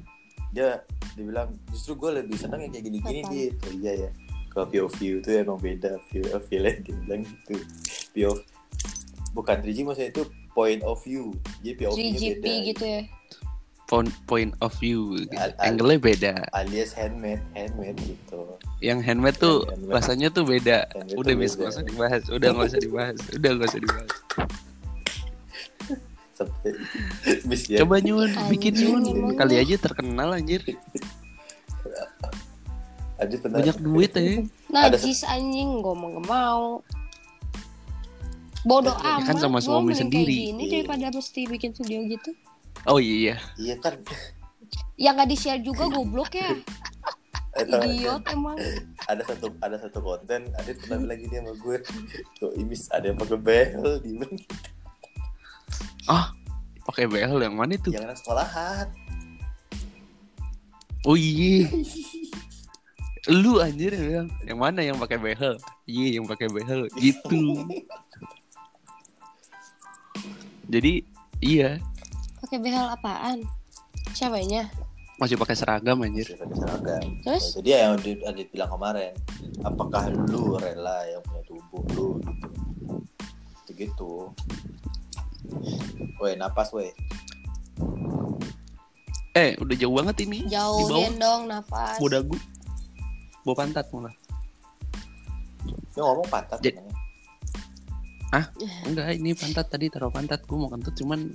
dia 0.57 0.81
dibilang 1.13 1.53
justru 1.69 2.01
gue 2.01 2.25
lebih 2.25 2.41
seneng 2.41 2.65
yang 2.65 2.73
kayak 2.73 2.85
gini-gini 2.89 3.21
Apaan? 3.21 3.33
di 3.35 3.43
oh, 3.53 3.73
iya 3.85 3.93
ya 4.09 4.11
ke 4.49 4.61
POV 4.65 4.99
itu 5.21 5.29
emang 5.37 5.61
beda 5.61 6.01
view 6.09 6.25
of 6.33 6.49
dia 6.53 6.95
bilang 7.05 7.21
gitu 7.27 7.57
POV 8.17 8.39
bukan 9.37 9.57
3G 9.61 9.79
maksudnya 9.85 10.09
itu 10.09 10.23
point 10.57 10.81
of 10.81 10.97
view 11.05 11.37
jadi 11.61 11.75
POV 11.77 11.97
nya 12.01 12.11
3GP 12.17 12.41
beda 12.41 12.67
gitu 12.73 12.85
ya 12.89 13.03
Point, 13.89 14.13
point 14.25 14.53
of 14.61 14.77
view, 14.77 15.17
gitu. 15.17 15.33
Al- 15.33 15.57
angle-nya 15.59 15.97
beda. 15.99 16.33
alias 16.53 16.93
handmade 16.93 17.41
handmade 17.53 17.97
gitu 17.99 18.45
Yang 18.79 19.01
handmade 19.03 19.37
tuh 19.39 19.65
handmade. 19.65 19.89
bahasanya 19.91 20.29
tuh 20.29 20.45
beda. 20.45 20.85
Handmade 20.87 21.17
Udah 21.17 21.33
beda. 21.35 21.55
nggak 21.57 21.71
usah 21.71 21.83
dibahas. 21.83 22.23
Udah 22.29 22.49
nggak 22.53 22.69
usah 22.69 22.79
dibahas. 22.79 23.17
Udah 23.33 23.51
nggak 23.51 23.65
usah 23.67 23.81
dibahas. 23.81 24.11
ya 27.67 27.83
Coba 27.83 27.97
nyun, 27.99 28.31
bikin 28.47 28.73
nyun. 28.77 29.03
Kali 29.35 29.55
aja 29.57 29.75
terkenal 29.75 30.31
anjir. 30.33 30.63
Pernah 33.19 33.59
Banyak 33.59 33.79
duit 33.81 34.13
ya. 34.15 34.47
najis 34.69 35.25
anjing 35.25 35.83
gue 35.83 35.91
mau 35.91 36.07
gak 36.13 36.27
mau 36.29 36.65
bodoh 38.63 38.95
Ya 38.95 39.17
amat 39.17 39.27
kan 39.27 39.37
sama 39.41 39.59
suami 39.59 39.91
sendiri. 39.91 40.29
kayak 40.29 40.47
gini 40.47 40.63
Iya. 40.63 40.71
daripada 40.87 41.07
mesti 41.11 41.41
bikin 41.47 41.73
video 41.75 42.05
gitu 42.07 42.31
Oh 42.87 43.03
iya. 43.03 43.39
iya 43.59 43.75
kan 43.81 43.99
yang 44.99 45.15
nggak 45.15 45.31
di 45.31 45.39
share 45.39 45.63
juga 45.63 45.87
goblok 45.87 46.35
ya 46.35 46.55
idiot 47.59 48.23
emang 48.31 48.59
ada 49.11 49.23
satu 49.27 49.51
ada 49.63 49.79
satu 49.79 49.99
konten 49.99 50.51
Adit 50.59 50.79
pernah 50.83 51.07
bilang 51.07 51.19
gini 51.19 51.35
sama 51.39 51.53
gue 51.55 51.77
tuh 52.39 52.51
imis 52.55 52.87
ada 52.91 53.11
yang 53.11 53.19
pakai 53.19 53.39
behel 53.39 53.99
di 54.03 54.11
Ah, 56.09 56.33
pakai 56.89 57.05
BL 57.05 57.37
yang 57.37 57.57
mana 57.59 57.77
itu? 57.77 57.93
yang 57.93 58.09
anak 58.09 58.17
sekolahan 58.17 58.89
Oh 61.07 61.15
iya. 61.15 61.71
Lu 63.31 63.63
anjir 63.63 63.95
yang 63.95 64.05
bilang, 64.05 64.29
yang 64.43 64.59
mana 64.59 64.81
yang 64.83 64.99
pakai 64.99 65.19
behel? 65.21 65.55
Iya, 65.87 66.19
yang 66.19 66.27
pakai 66.27 66.51
behel. 66.51 66.91
Gitu. 66.99 67.41
Jadi 70.73 71.07
iya, 71.39 71.79
pakai 72.49 72.65
behel 72.65 72.89
apaan 72.89 73.45
ceweknya 74.17 74.73
masih 75.19 75.35
pakai 75.35 75.59
seragam 75.59 75.99
anjir. 76.01 76.31
Masih 76.31 76.39
pakai 76.39 76.57
seragam. 76.63 77.03
Terus? 77.27 77.43
Nah, 77.43 77.55
jadi 77.59 77.69
yang 77.75 77.93
Adit, 77.99 78.19
Adit 78.23 78.49
bilang 78.55 78.71
kemarin 78.71 79.13
apakah 79.67 80.03
lu 80.15 80.55
rela 80.63 81.03
yang 81.11 81.21
punya 81.27 81.43
tubuh 81.43 81.83
lu 81.99 82.09
gitu 83.67 83.73
gitu 83.77 84.13
Weh, 86.23 86.35
napas 86.39 86.71
weh. 86.71 86.95
Eh, 89.35 89.55
udah 89.59 89.77
jauh 89.79 89.95
banget 89.95 90.17
ini. 90.27 90.47
Di 90.47 90.55
bawah. 90.55 90.83
jauhin 90.87 91.15
dong 91.19 91.47
nafas 91.47 91.99
Bawa 91.99 92.11
dagu. 92.11 92.37
Bawa 93.47 93.55
pantat 93.55 93.87
malah. 93.95 94.15
Lu 95.95 96.01
ngomong 96.03 96.29
pantat 96.31 96.59
Jadi- 96.63 96.79
emangnya. 96.79 96.97
Enggak, 98.87 99.07
ini 99.15 99.31
pantat 99.35 99.67
tadi 99.71 99.87
taruh 99.91 100.11
pantat. 100.11 100.43
Gue 100.47 100.59
mau 100.59 100.71
kentut 100.71 100.95
cuman 100.99 101.33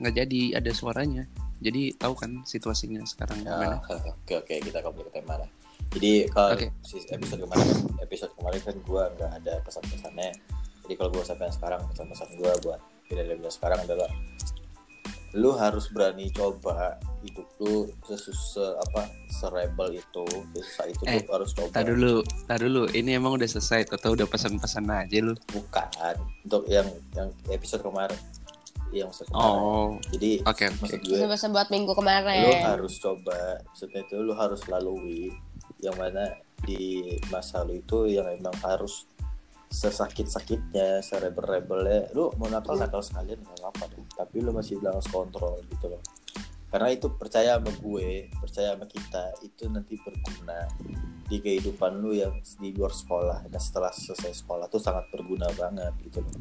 nggak 0.00 0.14
jadi 0.24 0.40
ada 0.62 0.70
suaranya. 0.72 1.24
Jadi 1.62 1.94
tahu 1.94 2.14
kan 2.18 2.42
situasinya 2.42 3.02
sekarang 3.06 3.42
Ya, 3.46 3.54
gimana? 3.54 3.76
oke 3.86 4.34
oke 4.42 4.54
kita 4.62 4.78
kembali 4.82 5.06
ke 5.08 5.12
tema 5.14 5.38
lah. 5.38 5.48
Jadi 5.92 6.26
kalau 6.32 6.56
si 6.82 6.96
episode 7.12 7.40
kemarin 7.44 7.68
episode 8.00 8.32
kemarin 8.40 8.60
kan 8.64 8.76
gua 8.86 9.02
nggak 9.14 9.30
ada 9.44 9.54
pesan-pesannya. 9.62 10.30
Jadi 10.88 10.94
kalau 10.98 11.10
gua 11.14 11.22
sampai 11.22 11.52
sekarang 11.52 11.84
pesan-pesan 11.92 12.28
gua 12.40 12.52
buat 12.64 12.80
tidak 13.06 13.24
dari 13.28 13.40
sekarang 13.52 13.78
adalah 13.84 14.10
lu 15.32 15.56
harus 15.56 15.88
berani 15.88 16.28
coba 16.28 17.00
hidup 17.24 17.48
lu 17.56 17.88
sesus 18.04 18.36
se, 18.52 18.60
apa 18.60 19.08
serebel 19.32 19.96
itu 19.96 20.24
susah 20.52 20.84
itu 20.92 21.00
Eh, 21.08 21.24
lu 21.24 21.32
harus 21.32 21.56
coba 21.56 21.72
Tar 21.72 21.88
dulu, 21.88 22.20
tar 22.44 22.60
dulu. 22.60 22.84
Ini 22.92 23.16
emang 23.16 23.40
udah 23.40 23.48
selesai 23.48 23.88
atau 23.88 24.12
udah 24.12 24.28
pesan-pesan 24.28 24.84
aja 24.92 25.18
lu? 25.24 25.32
bukan 25.48 25.88
untuk 26.44 26.68
yang 26.68 26.84
yang 27.16 27.32
episode 27.48 27.80
kemarin 27.80 28.18
yang 28.92 29.08
episode 29.08 29.28
kemarin. 29.32 29.56
Oh, 29.56 29.88
jadi 30.12 30.30
oke 30.44 30.64
oke. 30.68 30.76
maksud 30.84 31.00
gue 31.02 31.18
Pesan 31.24 31.50
buat 31.56 31.68
minggu 31.72 31.92
lu 31.92 31.98
kemarin 31.98 32.62
harus 32.62 32.94
coba. 33.00 33.60
Maksudnya 33.72 34.00
itu 34.04 34.16
lu 34.20 34.32
harus 34.36 34.60
lalui. 34.68 35.32
Yang 35.82 35.96
mana 35.98 36.24
di 36.62 37.16
masa 37.32 37.66
lu 37.66 37.80
itu 37.80 38.06
yang 38.06 38.28
emang 38.30 38.54
harus 38.62 39.08
sesakit-sakitnya 39.72 41.00
serebel-rebelnya 41.00 42.12
lu 42.12 42.28
mau 42.36 42.46
nakal 42.52 42.76
nakal 42.76 43.00
sekalian 43.00 43.40
nggak 43.40 43.64
apa 43.72 43.84
deh. 43.90 44.04
Tapi 44.12 44.36
lu 44.44 44.52
masih 44.52 44.78
harus 44.84 45.08
kontrol 45.08 45.58
gitu 45.66 45.88
loh 45.90 46.02
karena 46.72 46.88
itu 46.88 47.12
percaya 47.12 47.60
sama 47.60 47.68
gue 47.68 48.32
percaya 48.40 48.72
sama 48.72 48.88
kita 48.88 49.24
itu 49.44 49.68
nanti 49.68 50.00
berguna 50.00 50.64
di 51.28 51.36
kehidupan 51.40 52.00
lu 52.00 52.12
yang 52.12 52.32
di 52.40 52.72
luar 52.76 52.92
sekolah. 52.92 53.48
Dan 53.48 53.60
setelah 53.60 53.88
selesai 53.88 54.44
sekolah 54.44 54.72
tuh 54.72 54.80
sangat 54.80 55.08
berguna 55.08 55.48
banget 55.56 55.92
gitu 56.04 56.24
loh. 56.24 56.32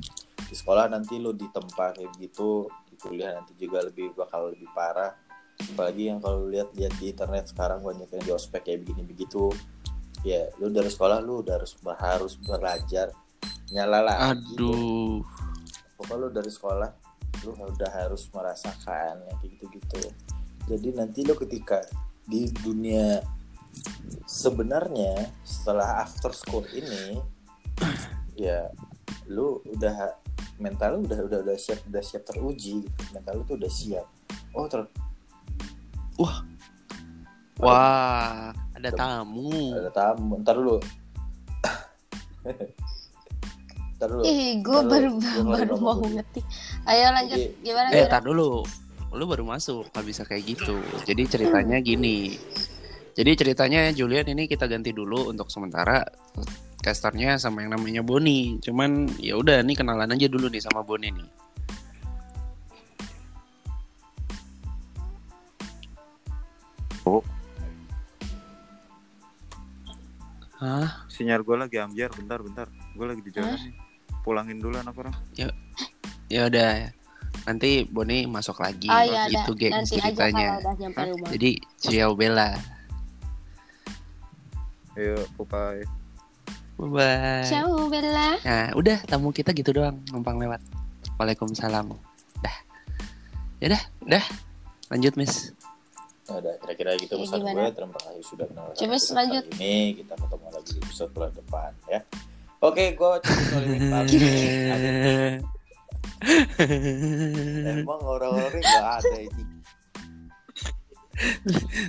Di 0.48 0.56
sekolah 0.56 0.92
nanti 0.92 1.16
lu 1.20 1.32
ditempa 1.32 1.96
kayak 1.96 2.12
gitu 2.20 2.68
di 2.88 2.96
kuliah 3.00 3.36
nanti 3.36 3.56
juga 3.56 3.84
lebih 3.88 4.12
bakal 4.12 4.52
lebih 4.52 4.68
parah. 4.72 5.16
Apalagi 5.76 6.12
yang 6.12 6.20
kalau 6.20 6.44
lu 6.44 6.56
lihat 6.56 6.76
lihat 6.76 6.96
di 7.00 7.12
internet 7.12 7.52
sekarang 7.52 7.80
banyak 7.84 8.08
yang 8.08 8.24
di 8.24 8.32
ospek 8.32 8.68
kayak 8.68 8.88
begini 8.88 9.08
begitu. 9.08 9.48
Ya 10.28 10.48
lu 10.60 10.68
dari 10.72 10.92
sekolah 10.92 11.24
lu 11.24 11.40
udah 11.40 11.60
harus 11.60 11.76
harus 12.00 12.34
belajar. 12.40 13.16
Nyala 13.72 14.00
lah 14.04 14.36
Aduh. 14.36 15.24
pokoknya 15.96 16.20
lu 16.20 16.28
dari 16.36 16.52
sekolah 16.52 17.11
lu 17.44 17.58
udah 17.58 17.92
harus 17.92 18.30
merasakan 18.30 19.26
yang 19.26 19.38
kayak 19.42 19.52
gitu-gitu 19.58 20.02
jadi 20.70 20.88
nanti 20.94 21.26
lu 21.26 21.34
ketika 21.36 21.82
di 22.28 22.48
dunia 22.62 23.24
sebenarnya 24.28 25.32
setelah 25.42 26.06
after 26.06 26.32
school 26.36 26.64
ini 26.72 27.20
ya 28.38 28.70
lu 29.32 29.64
udah 29.66 30.16
mental 30.62 31.02
lu 31.02 31.10
udah 31.10 31.20
udah 31.26 31.40
udah 31.42 31.58
siap 31.58 31.82
udah 31.90 32.04
siap 32.04 32.24
teruji 32.28 32.86
gitu. 32.86 33.02
mental 33.16 33.42
lu 33.42 33.44
tuh 33.48 33.58
udah 33.58 33.72
siap 33.72 34.06
oh 34.54 34.68
ter 34.70 34.86
Wah, 37.62 38.54
ada 38.74 38.90
tamu. 38.90 39.74
ada 39.74 39.90
tamu 39.94 40.38
ntar 40.42 40.58
dulu 40.58 40.78
ntar 44.02 44.10
dulu 44.10 44.26
Ih, 44.26 44.66
gue 44.66 44.80
baru 44.82 45.10
baru 45.46 45.76
mau 45.78 46.02
dulu. 46.02 46.18
ngetik. 46.18 46.42
Ayo 46.90 47.14
lanjut. 47.14 47.38
Jadi- 47.38 47.54
Gimana 47.62 47.88
Eh, 47.94 48.10
tar 48.10 48.26
dulu. 48.26 48.66
Lu 49.14 49.24
baru 49.30 49.46
masuk, 49.46 49.94
nggak 49.94 50.06
bisa 50.08 50.26
kayak 50.26 50.58
gitu. 50.58 50.82
Jadi 51.06 51.22
ceritanya 51.30 51.78
gini. 51.78 52.34
Jadi 53.14 53.32
ceritanya 53.38 53.92
Julian 53.94 54.26
ini 54.26 54.50
kita 54.50 54.66
ganti 54.66 54.90
dulu 54.90 55.30
untuk 55.30 55.52
sementara 55.54 56.02
casternya 56.82 57.38
sama 57.38 57.62
yang 57.62 57.78
namanya 57.78 58.02
Boni. 58.02 58.58
Cuman 58.58 59.06
ya 59.22 59.38
udah 59.38 59.62
nih 59.62 59.78
kenalan 59.78 60.10
aja 60.10 60.26
dulu 60.26 60.50
nih 60.50 60.64
sama 60.64 60.82
Boni 60.82 61.14
nih. 61.14 61.28
Hah? 70.62 71.10
Sinyal 71.10 71.42
gue 71.42 71.58
lagi 71.58 71.78
ambiar, 71.82 72.14
bentar, 72.14 72.38
bentar. 72.46 72.68
Gue 72.94 73.06
lagi 73.10 73.22
di 73.26 73.32
jalan 73.34 73.58
nih. 73.58 73.74
Pulangin 74.22 74.62
dulu 74.62 74.78
anak 74.78 74.96
orang. 74.98 75.16
Ya 76.30 76.42
udah. 76.48 76.94
Nanti 77.48 77.90
Boni 77.90 78.30
masuk 78.30 78.62
lagi. 78.62 78.86
Oh 78.86 79.02
iya, 79.02 79.26
gitu 79.28 79.58
geng 79.58 79.74
Nanti 79.74 79.98
aja 79.98 80.14
ceritanya. 80.14 80.48
kalau 80.48 80.62
udah 80.62 80.74
nyampe 80.78 81.02
rumah. 81.10 81.30
Jadi 81.34 81.52
ciao 81.82 82.12
Bella. 82.14 82.50
Ayo, 85.00 85.18
Pupai. 85.40 85.82
Bye. 86.82 87.46
Ciao 87.46 87.88
Bella. 87.90 88.38
Nah, 88.42 88.68
udah 88.74 88.98
tamu 89.06 89.30
kita 89.30 89.54
gitu 89.54 89.72
doang, 89.72 90.02
numpang 90.10 90.38
lewat. 90.42 90.62
Waalaikumsalam. 91.18 91.94
Dah. 92.42 92.58
Ya 93.62 93.78
dah, 93.78 93.84
dah. 94.06 94.26
Lanjut, 94.90 95.14
Miss. 95.16 95.54
Nah, 96.28 96.40
udah 96.42 96.54
kira-kira 96.64 96.92
gitu 96.96 97.14
Ya, 97.18 97.28
pesan 97.28 97.40
gue 97.44 97.72
terima 97.76 97.98
kasih 98.00 98.24
sudah 98.24 98.46
menonton 98.48 98.76
Coba 98.80 98.96
lanjut. 99.20 99.44
ini 99.60 99.74
kita 100.00 100.14
ketemu 100.16 100.48
lagi 100.48 100.70
di 100.72 100.80
episode 100.80 101.12
bulan 101.12 101.32
depan 101.36 101.72
ya 101.92 102.00
oke 102.62 102.84
gue 102.94 103.10
ini 104.14 104.22
emang 107.82 108.02
orang-orang 108.06 108.62
nggak 108.62 108.90
ada 109.02 109.18
ini 109.18 109.44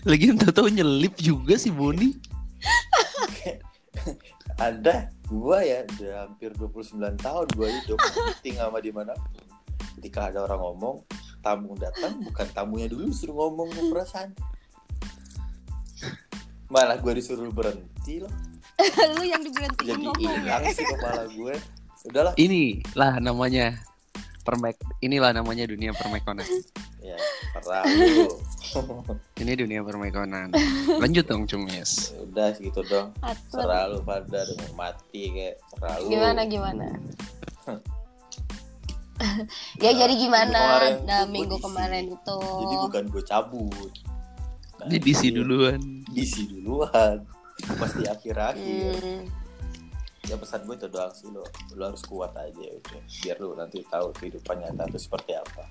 Lagi 0.09 0.29
tahu 0.37 0.69
nyelip 0.69 1.17
juga 1.17 1.57
si 1.57 1.73
Boni. 1.73 2.13
ada. 4.61 5.09
Gue 5.25 5.59
ya 5.65 5.89
udah 5.89 6.29
hampir 6.29 6.53
29 6.53 7.01
tahun 7.17 7.47
gue 7.57 7.69
hidup. 7.81 7.97
Meeting 7.97 8.61
sama 8.61 8.79
di 8.85 8.93
mana 8.93 9.17
ketika 9.97 10.29
ada 10.29 10.45
orang 10.45 10.61
ngomong 10.61 10.97
tamu 11.41 11.73
datang 11.81 12.21
bukan 12.21 12.47
tamunya 12.53 12.93
dulu 12.93 13.09
suruh 13.09 13.33
ngomong 13.33 13.73
perasaan. 13.89 14.37
Malah 16.69 17.01
gue 17.01 17.13
disuruh 17.17 17.49
berhenti 17.49 18.21
loh 18.21 18.52
Lu 19.13 19.23
yang 19.23 19.41
diberhentiin 19.41 19.89
jadi 20.01 20.09
hilang 20.19 20.63
sih 20.69 20.85
kepala 20.85 21.25
gue 21.29 21.55
udahlah 22.05 22.33
Ini 22.35 22.83
lah 22.93 23.19
namanya 23.19 23.79
permek. 24.43 24.75
Inilah 24.99 25.31
namanya 25.33 25.65
dunia 25.65 25.91
permekonan. 25.93 26.43
ya 26.99 27.15
terlalu 27.53 28.27
Ini 29.43 29.53
dunia 29.57 29.81
permekonan. 29.81 30.51
Lanjut 30.99 31.25
dong, 31.25 31.47
Cumis. 31.47 32.11
udah 32.21 32.51
segitu 32.51 32.83
dong 32.85 33.11
Atur. 33.21 33.63
selalu 33.63 34.03
pada 34.03 34.43
dengan 34.43 34.71
mati 34.73 35.31
kayak 35.31 35.57
selalu 35.71 36.07
Gimana 36.09 36.41
gimana? 36.45 36.87
ya 39.79 39.91
jadi 39.93 40.15
gimana 40.17 40.51
Kemarin 40.51 40.95
nah, 41.05 41.23
minggu 41.25 41.55
diisi. 41.55 41.65
kemarin 41.65 42.05
itu 42.11 42.39
jadi 42.59 42.75
bukan 42.83 43.03
gue 43.09 43.23
cabut 43.23 43.93
Nah, 44.83 44.99
diisi 44.99 45.31
iya, 45.31 45.39
duluan. 45.39 45.79
diisi 46.11 46.43
duluan 46.45 47.23
pasti 47.73 48.03
akhir-akhir 48.05 48.95
Hmm, 48.95 49.23
ya 50.25 50.37
pesan 50.37 50.63
gue 50.63 50.75
itu 50.75 50.87
doang 50.87 51.11
sih 51.11 51.29
lo 51.29 51.43
lo 51.73 51.83
harus 51.85 52.03
kuat 52.03 52.31
aja 52.35 52.67
udah 52.73 53.01
biar 53.21 53.37
lu 53.37 53.53
nanti 53.53 53.83
tahu 53.85 54.11
kehidupan 54.13 54.59
nyata 54.59 54.87
itu 54.87 54.99
seperti 55.01 55.33
apa 55.33 55.65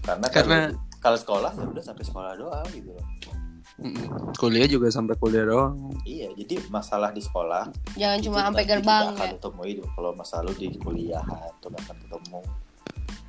karena 0.00 0.26
Karena- 0.28 0.70
kalau 0.70 0.78
kalau 1.00 1.18
sekolah 1.18 1.52
ya 1.52 1.64
udah 1.66 1.84
sampai 1.84 2.04
sekolah 2.04 2.32
doang 2.34 2.66
gitu 2.70 2.90
loh 2.90 3.06
Mm-mm. 3.80 4.36
Kuliah 4.36 4.68
juga 4.68 4.92
sampai 4.92 5.16
kuliah 5.16 5.40
doang. 5.42 5.72
iya 6.04 6.28
jadi 6.34 6.60
masalah 6.68 7.10
di 7.10 7.20
sekolah 7.20 7.64
jangan 7.94 8.18
itu 8.18 8.28
cuma 8.28 8.38
sampai 8.44 8.64
gerbang 8.66 9.04
tidak 9.06 9.16
akan 9.16 9.30
ya. 9.30 9.38
temui 9.40 9.72
kalau 9.90 10.10
masalah 10.12 10.42
lu 10.44 10.52
di 10.54 10.76
kuliah 10.76 11.24
tuh 11.58 11.70
akan 11.70 11.96
ketemu 11.98 12.40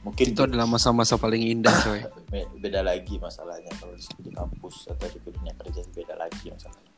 mungkin 0.02 0.26
Itu 0.28 0.42
adalah 0.44 0.66
masa-masa 0.66 1.14
paling 1.16 1.46
indah, 1.46 1.72
coy. 1.78 2.02
Be- 2.34 2.50
beda 2.58 2.82
lagi 2.82 3.16
masalahnya 3.16 3.70
kalau 3.78 3.94
di, 3.94 4.04
di 4.20 4.30
kampus 4.30 4.90
atau 4.90 5.08
di 5.08 5.20
dunia 5.22 5.54
kerja 5.56 5.82
beda 5.88 6.16
lagi 6.16 6.50
masalahnya 6.50 6.91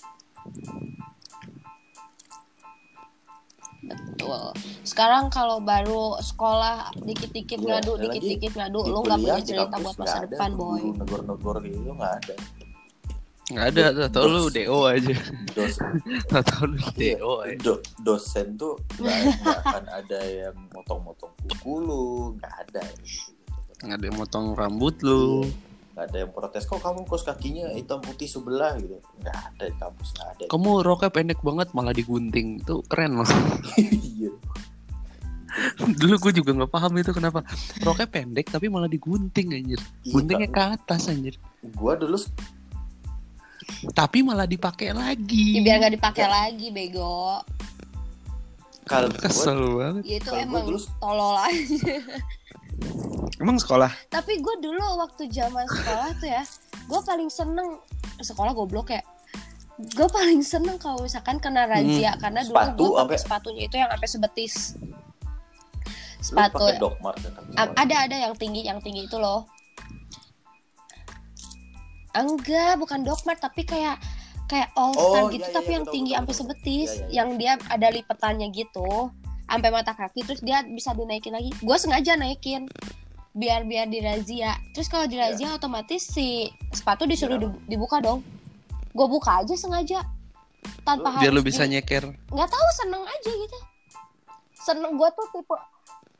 Betul. 3.83 4.55
Sekarang 4.87 5.27
kalau 5.27 5.59
baru 5.59 6.15
sekolah 6.23 6.95
dikit-dikit 7.03 7.59
Iya, 7.59 7.83
ngadu, 7.83 7.99
dikit-dikit 7.99 8.51
ngadu, 8.55 8.79
di 8.87 8.89
lu 8.89 8.99
nggak 9.03 9.19
punya 9.19 9.43
cerita 9.43 9.75
buat 9.75 9.95
masa 9.99 10.17
ada 10.23 10.27
depan, 10.31 10.49
boy. 10.55 10.81
negor-negor 10.95 11.55
gitu 11.61 11.91
nggak 11.91 12.13
ada 12.23 12.35
Nggak 13.43 13.65
ada, 13.75 13.83
tuh 13.91 14.07
tau 14.07 14.25
lu 14.31 14.47
DO 14.47 14.79
aja. 14.87 15.15
Dos, 15.51 15.75
Tau 16.31 16.39
tau 16.47 16.63
lu 16.63 16.79
iya, 16.95 17.19
DO 17.19 17.31
aja. 17.43 17.57
do- 17.59 17.83
dosen 17.99 18.55
tuh 18.55 18.79
nggak 18.95 19.19
akan 19.67 19.83
ada 19.91 20.19
yang 20.23 20.55
motong-motong 20.71 21.27
kuku 21.43 21.73
lu 21.83 22.03
nggak 22.39 22.53
ada. 22.63 22.83
Nggak 23.83 23.95
ada 23.99 24.05
yang 24.07 24.15
motong 24.17 24.45
rambut 24.55 24.95
lu. 25.03 25.51
Nggak 25.93 26.09
ada 26.09 26.17
yang 26.19 26.31
protes 26.31 26.63
kok 26.63 26.77
kamu 26.77 27.05
kos 27.05 27.21
kakinya 27.21 27.69
hitam 27.71 28.01
putih 28.01 28.25
sebelah 28.25 28.73
gitu 28.75 28.97
nggak 29.19 29.37
ada 29.37 29.63
di 29.63 29.75
kampus 29.75 30.09
nggak 30.11 30.29
ada 30.31 30.43
Kamu 30.49 30.69
roknya 30.81 31.09
pendek 31.09 31.39
banget 31.39 31.69
malah 31.71 31.93
digunting. 31.93 32.57
Itu 32.59 32.81
keren 32.83 33.13
loh. 33.15 33.29
iya 33.77 34.33
Dulu 35.77 36.17
gue 36.19 36.33
juga 36.33 36.49
nggak 36.51 36.67
paham 36.67 36.97
itu 36.97 37.13
kenapa 37.13 37.45
roknya 37.79 38.07
pendek 38.07 38.49
tapi 38.49 38.67
malah 38.67 38.89
digunting 38.89 39.53
anjir. 39.53 39.77
Iya, 40.01 40.11
Guntingnya 40.11 40.49
ke 40.49 40.61
atas 40.73 41.05
anjir. 41.07 41.37
gua 41.71 41.93
dulu 41.93 42.17
Tapi 43.93 44.19
malah 44.19 44.43
dipakai 44.43 44.89
Ya, 44.89 44.97
lagi. 44.97 45.61
biar 45.61 45.77
nggak 45.77 45.93
dipakai 45.93 46.25
lagi, 46.25 46.67
bego. 46.67 47.37
kalau 48.83 49.07
gua 49.07 49.21
Kesel 49.21 49.61
banget. 49.77 50.03
Ya 50.03 50.15
itu 50.17 50.25
Kalau 50.25 50.35
gua 50.35 50.43
emang 50.43 50.63
dulu- 50.65 50.89
tolol 50.97 51.35
aja. 51.37 51.95
Emang 53.35 53.57
sekolah? 53.57 53.89
Tapi 54.07 54.37
gue 54.37 54.55
dulu 54.59 54.77
waktu 54.97 55.25
zaman 55.27 55.65
sekolah 55.65 56.09
tuh 56.15 56.29
ya, 56.29 56.43
gue 56.83 56.99
paling 57.01 57.29
seneng 57.29 57.81
sekolah 58.19 58.53
goblok 58.53 58.91
ya. 58.91 59.01
Gue 59.73 60.05
paling 60.05 60.39
seneng 60.39 60.77
kalau 60.77 61.01
misalkan 61.01 61.37
kena 61.37 61.65
razia 61.65 62.13
karena 62.15 62.41
dulu 62.41 62.53
Hmm. 62.53 62.65
Sepatu 62.69 62.83
gue 62.83 62.99
sampai- 62.99 63.19
sepatunya 63.19 63.61
itu 63.65 63.75
yang 63.75 63.89
sampai 63.89 64.09
sebetis. 64.09 64.53
lu 64.77 64.93
Sepatu 66.23 66.55
pakai 66.55 66.79
dogmart 66.79 67.19
ya, 67.19 67.29
kan, 67.29 67.43
ada 67.75 67.95
ada 67.99 68.15
yang 68.15 68.31
tinggi 68.33 68.63
yang 68.63 68.79
tinggi 68.79 69.03
itu 69.03 69.17
loh. 69.17 69.43
Enggak, 72.13 72.77
bukan 72.77 73.01
dogmat 73.01 73.41
tapi 73.41 73.65
kayak 73.65 73.97
kayak 74.45 74.69
all 74.77 74.93
star 74.93 75.25
Oh, 75.25 75.27
gitu 75.27 75.41
iya, 75.41 75.49
iya, 75.49 75.55
tapi 75.55 75.67
iya, 75.67 75.75
yang 75.75 75.83
betul, 75.83 75.95
tinggi 75.97 76.11
sampai 76.13 76.35
sebetis, 76.35 76.61
Iya, 76.87 76.95
iya, 76.95 77.03
iya. 77.03 77.13
yang 77.17 77.29
dia 77.35 77.51
ada 77.67 77.87
lipetannya 77.89 78.47
gitu 78.53 79.09
sampai 79.43 79.69
mata 79.69 79.91
kaki 79.91 80.21
terus 80.21 80.39
dia 80.39 80.61
bisa 80.63 80.93
dinaikin 80.93 81.29
lagi. 81.29 81.51
Gue 81.59 81.75
sengaja 81.75 82.13
naikin 82.15 82.69
biar 83.33 83.61
biar 83.63 83.85
dirazia. 83.85 84.53
Terus 84.71 84.87
kalau 84.87 85.05
dirazia 85.05 85.51
otomatis 85.51 86.05
si 86.05 86.45
sepatu 86.69 87.03
disuruh 87.03 87.35
di- 87.35 87.49
dibuka 87.67 87.97
dong. 87.97 88.21
Gue 88.89 89.07
buka 89.07 89.41
aja 89.41 89.53
sengaja 89.53 90.05
tanpa 90.81 91.17
Biar 91.17 91.29
lu 91.29 91.39
harus 91.39 91.49
bisa 91.49 91.63
di- 91.63 91.75
nyeker. 91.75 92.07
nggak 92.29 92.47
tahu 92.47 92.67
seneng 92.73 93.03
aja 93.03 93.31
gitu 93.31 93.57
seneng 94.55 94.95
gue 94.95 95.09
tuh 95.11 95.27
tipe 95.29 95.55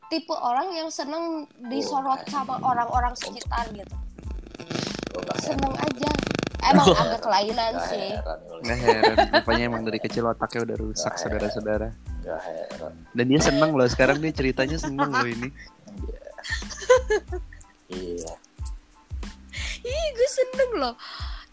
tipe 0.10 0.34
orang 0.34 0.67
yang 0.73 0.89
seneng 0.89 1.47
disorot 1.63 2.19
Oh, 2.19 2.28
sama 2.28 2.60
orang-orang 2.60 3.15
sekitar 3.15 3.71
gitu 3.71 3.95
Oh, 5.13 5.23
seneng 5.38 5.71
aja 5.73 6.10
emang 6.65 6.91
agak 6.91 7.21
kelainan 7.21 7.71
Nggak 7.71 7.88
sih 7.88 8.10
Nggak 8.60 8.78
heran, 8.80 9.15
rupanya 9.32 9.63
emang 9.63 9.84
dari 9.84 9.99
kecil 10.02 10.23
otaknya 10.26 10.60
udah 10.65 10.78
rusak 10.78 11.13
saudara-saudara. 11.15 11.88
nggak 12.19 12.39
heran. 12.41 12.93
Dan 13.12 13.26
dia 13.26 13.39
seneng 13.39 13.71
loh 13.71 13.86
sekarang 13.86 14.17
dia 14.17 14.32
ceritanya 14.32 14.76
seneng 14.76 15.08
loh 15.08 15.23
ini. 15.26 15.52
Iya. 17.93 18.34
ih 19.84 20.06
gue 20.17 20.29
seneng 20.32 20.71
loh. 20.82 20.95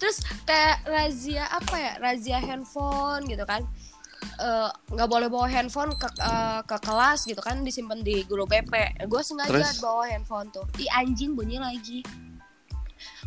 Terus 0.00 0.24
kayak 0.48 0.88
razia 0.88 1.44
apa 1.52 1.76
ya? 1.76 1.92
Razia 2.00 2.38
handphone 2.40 3.28
gitu 3.28 3.44
kan. 3.44 3.66
Eh, 4.40 4.70
nggak 4.96 5.08
boleh 5.08 5.28
bawa 5.28 5.48
handphone 5.48 5.92
ke 5.96 6.08
eh, 6.08 6.60
ke 6.64 6.76
kelas 6.80 7.28
gitu 7.28 7.40
kan 7.44 7.60
disimpan 7.60 8.00
di 8.00 8.24
guru 8.24 8.44
BP 8.48 9.04
gue 9.08 9.22
sengaja 9.24 9.52
Terus? 9.52 9.84
bawa 9.84 10.08
handphone 10.08 10.48
tuh. 10.48 10.64
I 10.80 11.04
anjing 11.04 11.36
bunyi 11.36 11.60
lagi. 11.60 12.00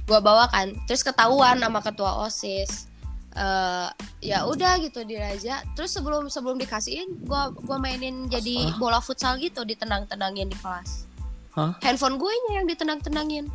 Gue 0.10 0.20
bawa 0.20 0.50
kan 0.50 0.74
terus 0.90 1.06
ketahuan 1.06 1.62
sama 1.62 1.86
ketua 1.86 2.26
osis. 2.26 2.90
Eh, 3.34 3.90
ya 4.30 4.46
udah 4.46 4.78
gitu 4.78 5.02
dirazia 5.02 5.66
terus 5.74 5.90
sebelum 5.90 6.30
sebelum 6.30 6.54
dikasihin 6.62 7.26
gue 7.26 7.44
gua 7.66 7.82
mainin 7.82 8.30
jadi 8.30 8.78
bola 8.78 9.02
futsal 9.02 9.42
gitu 9.42 9.66
ditenang-tenangin 9.66 10.54
di 10.54 10.58
kelas 10.62 11.10
Hah? 11.54 11.78
handphone 11.82 12.18
gue 12.18 12.34
yang 12.50 12.66
ditenang-tenangin 12.66 13.46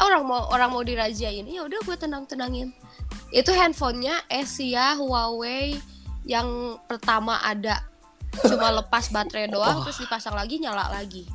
orang 0.00 0.22
mau 0.24 0.46
orang 0.48 0.70
mau 0.70 0.80
dirajain 0.80 1.44
ya 1.44 1.66
udah 1.66 1.80
gue 1.82 1.96
tenang-tenangin 1.98 2.70
itu 3.30 3.50
handphonenya 3.50 4.14
Asia 4.26 4.94
Huawei 4.94 5.76
yang 6.22 6.78
pertama 6.86 7.42
ada 7.42 7.82
cuma 8.46 8.70
lepas 8.78 9.10
baterai 9.10 9.50
doang 9.50 9.82
Oh. 9.82 9.84
terus 9.84 9.98
dipasang 9.98 10.34
lagi 10.34 10.58
nyala 10.58 10.88
lagi 10.90 11.26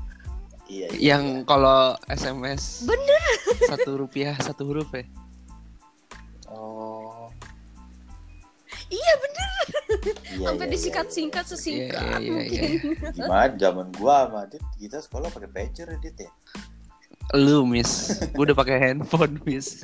Iya. 0.65 0.89
iya. 0.97 1.13
Yang 1.13 1.45
kalau 1.45 1.93
SMS 2.09 2.89
bener 2.89 3.21
satu 3.69 4.01
rupiah 4.01 4.33
satu 4.41 4.65
huruf 4.65 4.89
ya. 4.89 5.05
Oh. 6.49 7.29
iya 8.89 9.13
bener 9.21 9.65
Iya, 10.05 10.45
sampai 10.45 10.65
iya, 10.69 10.73
disingkat-singkat 10.77 11.45
Iya 11.45 11.51
sesingkat 11.51 12.01
iya 12.01 12.17
iya. 12.21 12.29
mungkin 12.29 12.61
iya. 12.61 12.69
iya. 12.77 13.09
Gimana 13.17 13.45
zaman 13.57 13.87
gua 13.97 14.15
sama 14.29 14.39
Adit 14.45 14.63
kita 14.77 14.97
sekolah 15.01 15.29
pakai 15.33 15.49
pager 15.49 15.87
ya 15.89 15.97
Dit 15.97 16.17
ya. 16.21 16.31
Lu 17.33 17.65
miss, 17.65 18.21
gue 18.21 18.43
udah 18.45 18.53
pakai 18.53 18.77
handphone 18.77 19.41
miss. 19.49 19.81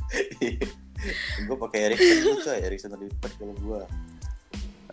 gua 1.49 1.57
pakai 1.57 1.89
Ericsson 1.89 2.17
tuh 2.21 2.37
coy, 2.45 2.59
Ericsson 2.61 2.93
lipat 2.93 3.31
kalau 3.41 3.55
gua. 3.65 3.81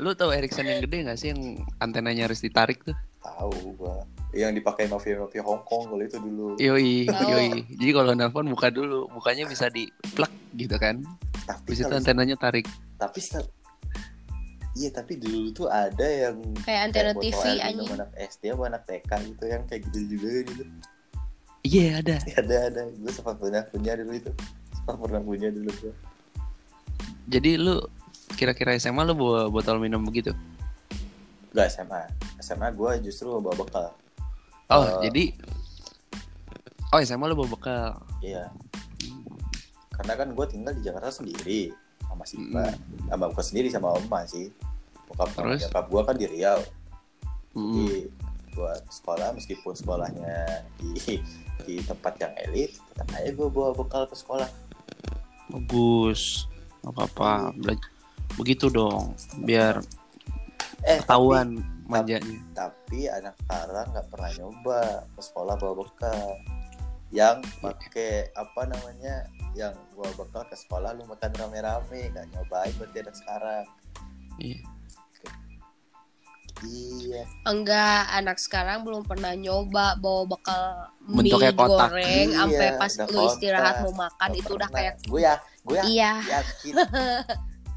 Lu 0.00 0.16
tau 0.16 0.32
Ericsson 0.32 0.64
yang 0.64 0.80
gede 0.80 1.04
gak 1.04 1.18
sih 1.20 1.34
yang 1.36 1.60
antenanya 1.76 2.24
harus 2.24 2.40
ditarik 2.40 2.80
tuh? 2.86 2.96
Tahu 3.20 3.76
gua. 3.76 4.00
Yang 4.32 4.64
dipakai 4.64 4.88
mafia-mafia 4.88 5.44
Hong 5.44 5.60
Kong 5.64 5.92
kalau 5.92 6.00
itu 6.00 6.16
dulu. 6.16 6.56
Yoi, 6.56 7.04
Tahu. 7.04 7.28
yoi. 7.28 7.50
Jadi 7.68 7.90
kalau 7.92 8.12
nelpon 8.16 8.48
buka 8.48 8.68
dulu, 8.72 9.08
bukanya 9.12 9.44
bisa 9.44 9.68
di 9.68 9.84
plug 10.16 10.32
gitu 10.56 10.76
kan. 10.80 11.04
Tapi 11.44 11.76
Habis 11.76 11.84
itu 11.84 11.92
antenanya 11.92 12.36
tarik. 12.36 12.64
tapi 12.98 13.20
Iya 14.78 14.90
tapi 14.94 15.18
dulu 15.18 15.50
tuh 15.50 15.66
ada 15.66 16.06
yang 16.06 16.38
kayak 16.62 16.80
antena 16.86 17.10
kayak 17.10 17.18
TV 17.18 17.42
anjing 17.58 17.90
anak 17.90 18.10
SD 18.14 18.42
apa 18.48 18.62
anak 18.64 18.82
TK 18.86 19.10
gitu 19.26 19.44
yang 19.44 19.62
kayak 19.66 19.80
gitu 19.90 19.98
juga 20.06 20.28
gitu. 20.46 20.62
Iya 21.60 21.86
ada. 21.98 22.16
ada 22.40 22.56
ada 22.70 22.80
gue 22.86 23.10
sempat 23.10 23.34
pernah 23.36 23.66
punya 23.66 23.98
dulu 23.98 24.12
itu 24.14 24.30
sempat 24.72 24.94
pernah 24.96 25.18
punya 25.20 25.48
dulu 25.50 25.70
gue 25.74 25.94
Jadi 27.28 27.50
lu 27.58 27.82
kira-kira 28.32 28.78
SMA 28.78 29.02
lu 29.02 29.12
bawa 29.12 29.50
botol 29.50 29.76
minum 29.76 30.00
begitu? 30.00 30.30
Gak 31.50 31.74
SMA 31.74 32.06
SMA 32.38 32.70
gue 32.70 32.90
justru 33.02 33.34
bawa 33.34 33.58
bekal 33.58 33.88
Oh, 34.68 34.84
Eh. 35.02 35.10
jadi 35.10 35.24
Oh, 36.88 37.00
SMA 37.00 37.26
lu 37.26 37.34
bawa 37.34 37.50
bekal. 37.50 37.88
iya 38.20 38.46
karena 39.90 40.14
kan 40.14 40.30
gue 40.30 40.46
tinggal 40.46 40.72
di 40.72 40.80
Jakarta 40.80 41.10
sendiri 41.10 41.74
sama 42.18 42.26
Siva 42.26 42.66
sama 43.06 43.24
bukan 43.28 43.44
sendiri 43.44 43.68
sama 43.68 43.94
Oma 43.94 44.20
sih 44.24 44.50
bokap 45.06 45.30
sama 45.30 45.54
Terus? 45.54 45.60
nyokap 45.64 45.84
gue 45.86 46.02
kan 46.02 46.16
di 46.16 46.26
Riau 46.28 46.60
Mm. 47.50 47.74
jadi 47.74 47.98
buat 48.52 48.82
sekolah 48.88 49.28
meskipun 49.32 49.72
sekolahnya 49.72 50.36
di 50.76 51.16
di 51.64 51.74
tempat 51.80 52.18
yang 52.18 52.34
elit 52.40 52.76
tetap 52.84 53.08
aja 53.12 53.30
gue 53.30 53.48
bawa 53.48 53.70
bekal 53.72 54.04
ke 54.04 54.14
sekolah 54.14 54.46
Bagus. 55.48 56.44
Gak 56.80 56.92
apa-apa. 56.92 57.56
Bela- 57.56 57.90
Begitu 58.36 58.68
dong, 58.68 59.16
biar 59.40 59.80
eh 60.84 61.00
tapi, 61.00 61.02
ketahuan 61.02 61.56
manjanya. 61.82 62.36
tapi 62.52 63.08
anak 63.08 63.34
sekarang 63.40 63.86
nggak 63.90 64.06
pernah 64.06 64.30
nyoba 64.36 64.80
ke 65.08 65.20
sekolah 65.20 65.54
bawa 65.56 65.74
bekal 65.74 66.28
yang 67.08 67.40
pakai 67.64 68.28
apa 68.36 68.68
namanya 68.68 69.24
yang 69.56 69.72
bawa 69.96 70.12
bekal 70.12 70.44
ke 70.44 70.56
sekolah 70.56 70.92
lu 70.92 71.08
makan 71.08 71.32
rame-rame 71.32 72.12
nggak 72.12 72.26
nyobain 72.36 72.72
berarti 72.76 72.98
anak 73.00 73.16
sekarang. 73.16 73.64
Iya. 74.38 74.60
iya. 76.62 77.22
Enggak 77.48 78.02
anak 78.12 78.36
sekarang 78.36 78.84
belum 78.84 79.08
pernah 79.08 79.32
nyoba 79.32 79.96
bawa 79.96 80.22
bekal 80.28 80.62
mie 81.06 81.32
Bentuknya 81.32 81.52
kotak. 81.56 81.88
goreng 81.90 82.28
sampai 82.34 82.68
Iya, 82.68 82.78
pas 82.78 82.92
udah 82.92 83.08
lu 83.08 83.20
istirahat 83.24 83.74
mau 83.86 83.94
makan 83.96 84.30
itu 84.36 84.50
udah 84.52 84.70
kayak 84.70 84.94
gue 85.06 85.20
ya 85.22 85.34
gue 85.64 85.76
ya 85.76 85.82
iya. 85.88 86.12
yakin. 86.28 86.74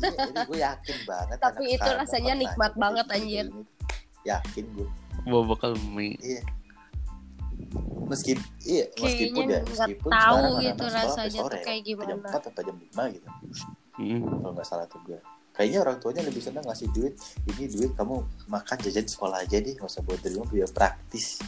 Iya, 0.01 0.17
ini 0.33 0.39
gue 0.49 0.59
yakin 0.65 0.97
banget 1.05 1.37
Tapi 1.37 1.63
itu 1.77 1.89
rasanya 1.93 2.33
pernah 2.33 2.41
nikmat 2.41 2.73
banget, 2.73 3.05
anjir. 3.13 3.45
yakin 4.25 4.65
gue 4.73 4.87
Bawa 5.29 5.43
bekal 5.53 5.77
mie. 5.93 6.17
iya 6.25 6.41
meskipun 8.11 8.43
iya 8.63 8.85
meskipun 8.93 9.43
ya 9.47 9.59
meskipun 9.63 10.09
tahu 10.09 10.35
sekarang 10.35 10.53
gitu 10.59 10.83
anak-anak 10.83 10.91
sekolah 10.91 10.91
sampai 10.91 11.07
rasanya 11.07 11.39
tuh 11.39 11.47
sore, 11.47 11.59
kayak 11.63 11.81
jam 11.81 11.87
gimana 11.87 12.13
4 12.27 12.49
atau 12.51 12.61
jam 12.61 12.75
5 12.77 13.15
gitu 13.15 13.27
Mm. 13.91 14.19
kalau 14.23 14.51
nggak 14.51 14.65
salah 14.65 14.87
tuh 14.87 14.99
gue 15.03 15.19
kayaknya 15.51 15.79
orang 15.79 15.97
tuanya 15.97 16.21
lebih 16.23 16.41
senang 16.41 16.63
ngasih 16.63 16.87
duit 16.89 17.13
ini 17.45 17.63
duit 17.67 17.91
kamu 17.93 18.15
makan 18.47 18.77
jajan 18.79 19.03
di 19.03 19.11
sekolah 19.11 19.37
aja 19.39 19.57
deh 19.57 19.71
nggak 19.71 19.85
usah 19.85 20.01
buat 20.01 20.19
di 20.19 20.29
rumah 20.31 20.49
biar 20.49 20.69
praktis 20.69 21.39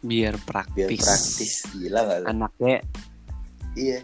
Biar 0.00 0.36
biar 0.36 0.38
praktis. 0.44 1.00
praktis 1.00 1.52
gila 1.72 2.00
nggak 2.02 2.18
lu? 2.20 2.26
Anaknya 2.28 2.76
iya 3.72 3.98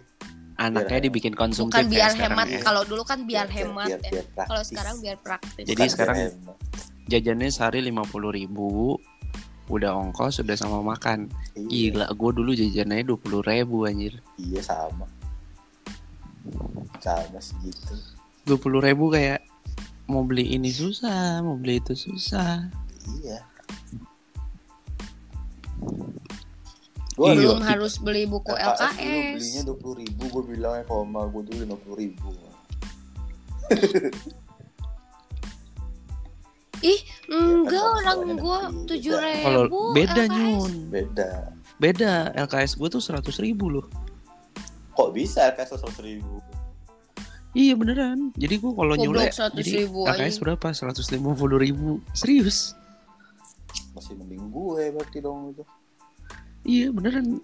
anaknya 0.57 0.97
Biar- 0.97 1.05
dibikin 1.05 1.35
konsumtif 1.35 1.77
bukan 1.77 1.89
ya 1.89 2.09
biar 2.09 2.13
hemat 2.17 2.47
ya. 2.49 2.61
kalau 2.63 2.83
dulu 2.85 3.03
kan 3.03 3.25
biar 3.25 3.49
hemat 3.49 3.89
biar, 3.89 4.01
ya 4.01 4.11
biar 4.11 4.27
praktis. 4.31 4.49
kalau 4.49 4.63
sekarang 4.65 4.97
biar 4.99 5.17
praktis 5.19 5.65
Jadi 5.67 5.77
Bukan 5.77 5.89
sekarang- 5.91 6.17
biar 6.17 6.33
hemat. 6.33 6.57
Jajannya 7.03 7.49
sehari 7.51 7.81
lima 7.83 8.07
puluh 8.07 8.31
ribu, 8.31 8.95
udah 9.71 9.95
ongkos, 9.95 10.43
udah 10.43 10.59
sama 10.59 10.83
makan. 10.83 11.31
iya, 11.55 11.95
Gila, 11.95 12.07
gue 12.11 12.31
dulu 12.35 12.51
jajannya 12.53 13.07
dua 13.07 13.19
puluh 13.23 13.41
ribu 13.47 13.87
anjir. 13.87 14.19
iya 14.37 14.59
sama. 14.61 15.07
Sama 16.99 17.39
segitu. 17.39 17.95
Dua 18.43 18.59
puluh 18.59 18.83
ribu 18.83 19.09
kayak 19.15 19.47
mau 20.11 20.27
beli 20.27 20.59
ini 20.59 20.75
susah, 20.75 21.39
mau 21.41 21.55
beli 21.55 21.79
itu 21.79 21.95
susah. 21.95 22.67
iya. 23.23 23.47
Iya, 27.21 27.37
belum 27.37 27.61
harus 27.61 28.01
beli 28.01 28.25
buku 28.25 28.49
LKS 28.57 28.97
dulu 28.97 29.21
belinya 29.37 29.63
dua 29.69 29.77
puluh 29.77 29.97
ribu? 30.01 30.23
Gue 30.33 30.43
bilangnya 30.57 30.85
kalau 30.89 31.05
sama 31.05 31.21
gue 31.29 31.43
dulu 31.53 31.59
lima 31.69 31.77
puluh 31.77 31.97
ribu 32.01 32.31
ih 36.83 37.01
enggak 37.29 37.77
kan 37.77 37.97
orang 38.17 38.19
gua 38.37 38.59
tujuh 38.85 39.13
ribu 39.13 39.45
Kalau 39.45 39.63
beda 39.93 40.23
LKS. 40.23 40.31
nyun, 40.31 40.73
beda 40.89 41.29
beda. 41.77 42.13
LKS 42.39 42.73
gue 42.75 42.89
tuh 42.89 43.01
seratus 43.01 43.37
ribu 43.39 43.69
loh. 43.71 43.87
kok 44.91 45.11
bisa 45.11 45.49
LKS 45.49 45.77
seratus 45.77 46.01
ribu 46.01 46.41
Iya 47.51 47.75
beneran. 47.75 48.31
Jadi 48.35 48.55
gue 48.57 48.71
kalau 48.71 48.95
nyulek, 48.95 49.35
100 49.35 49.59
jadi 49.59 49.71
ribu 49.83 50.07
LKS 50.07 50.23
aja. 50.31 50.41
berapa? 50.41 50.67
Seratus 50.71 51.11
lima 51.11 51.33
puluh 51.33 51.59
ribu. 51.59 51.99
Serius? 52.13 52.79
masih 53.91 54.15
mending 54.15 54.49
gue 54.49 54.83
berarti 54.89 55.19
dong 55.19 55.51
itu 55.51 55.63
Iya 56.63 56.91
beneran. 56.91 57.43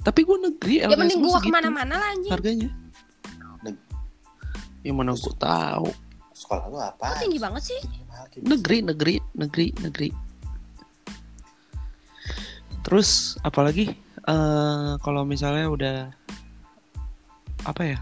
Tapi 0.00 0.20
gue 0.20 0.36
negeri 0.40 0.74
ya 0.74 0.88
LKS 0.88 0.98
mending 0.98 1.20
gua 1.20 1.28
gua 1.28 1.38
segitu 1.38 1.48
ke 1.48 1.54
mana-mana 1.54 1.94
lah 1.94 2.08
anjing 2.10 2.32
harganya. 2.32 2.68
Neg- 3.62 3.84
Yang 4.82 4.96
mana 4.96 5.12
gue 5.12 5.34
tahu. 5.36 5.88
Sekolah 6.42 6.64
lu 6.66 6.78
apa 6.82 7.14
kok 7.14 7.22
tinggi 7.22 7.38
banget 7.38 7.62
sih 7.70 7.80
Negeri, 8.42 8.82
negeri, 8.86 9.14
negeri, 9.34 9.66
negeri. 9.82 10.08
Terus 12.82 13.38
apalagi 13.40 13.94
eh 14.22 14.90
kalau 15.02 15.22
misalnya 15.26 15.66
udah 15.70 15.96
apa 17.62 17.82
ya? 17.82 17.98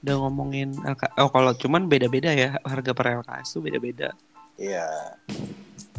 Udah 0.00 0.14
ngomongin 0.24 0.72
LK 0.80 1.02
oh 1.20 1.28
kalau 1.28 1.52
cuman 1.52 1.84
beda-beda 1.84 2.32
ya 2.32 2.56
harga 2.64 2.92
per 2.96 3.20
LKS 3.20 3.48
tuh 3.52 3.62
beda-beda. 3.64 4.12
iya 4.56 4.88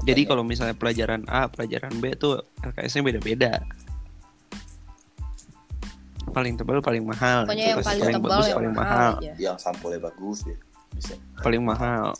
Jadi 0.02 0.26
Makanya- 0.26 0.30
kalau 0.34 0.44
misalnya 0.46 0.76
pelajaran 0.78 1.22
A, 1.30 1.46
pelajaran 1.46 1.94
B 2.02 2.18
tuh 2.18 2.42
LKS-nya 2.66 3.06
beda-beda. 3.06 3.62
Paling 6.32 6.58
tebal 6.58 6.82
paling 6.82 7.04
mahal. 7.06 7.46
pokoknya 7.46 7.66
yang 7.76 7.80
paling 7.86 8.02
paling 8.02 8.16
tebal 8.18 8.30
bagus 8.32 8.46
yang 8.50 8.58
paling 8.58 8.74
mahal 8.74 9.12
mahal. 9.18 9.36
yang 9.38 9.58
sampulnya 9.58 10.00
bagus 10.02 10.40
ya 10.48 10.58
bisa 11.02 11.18
Paling 11.42 11.66
mahal. 11.66 12.14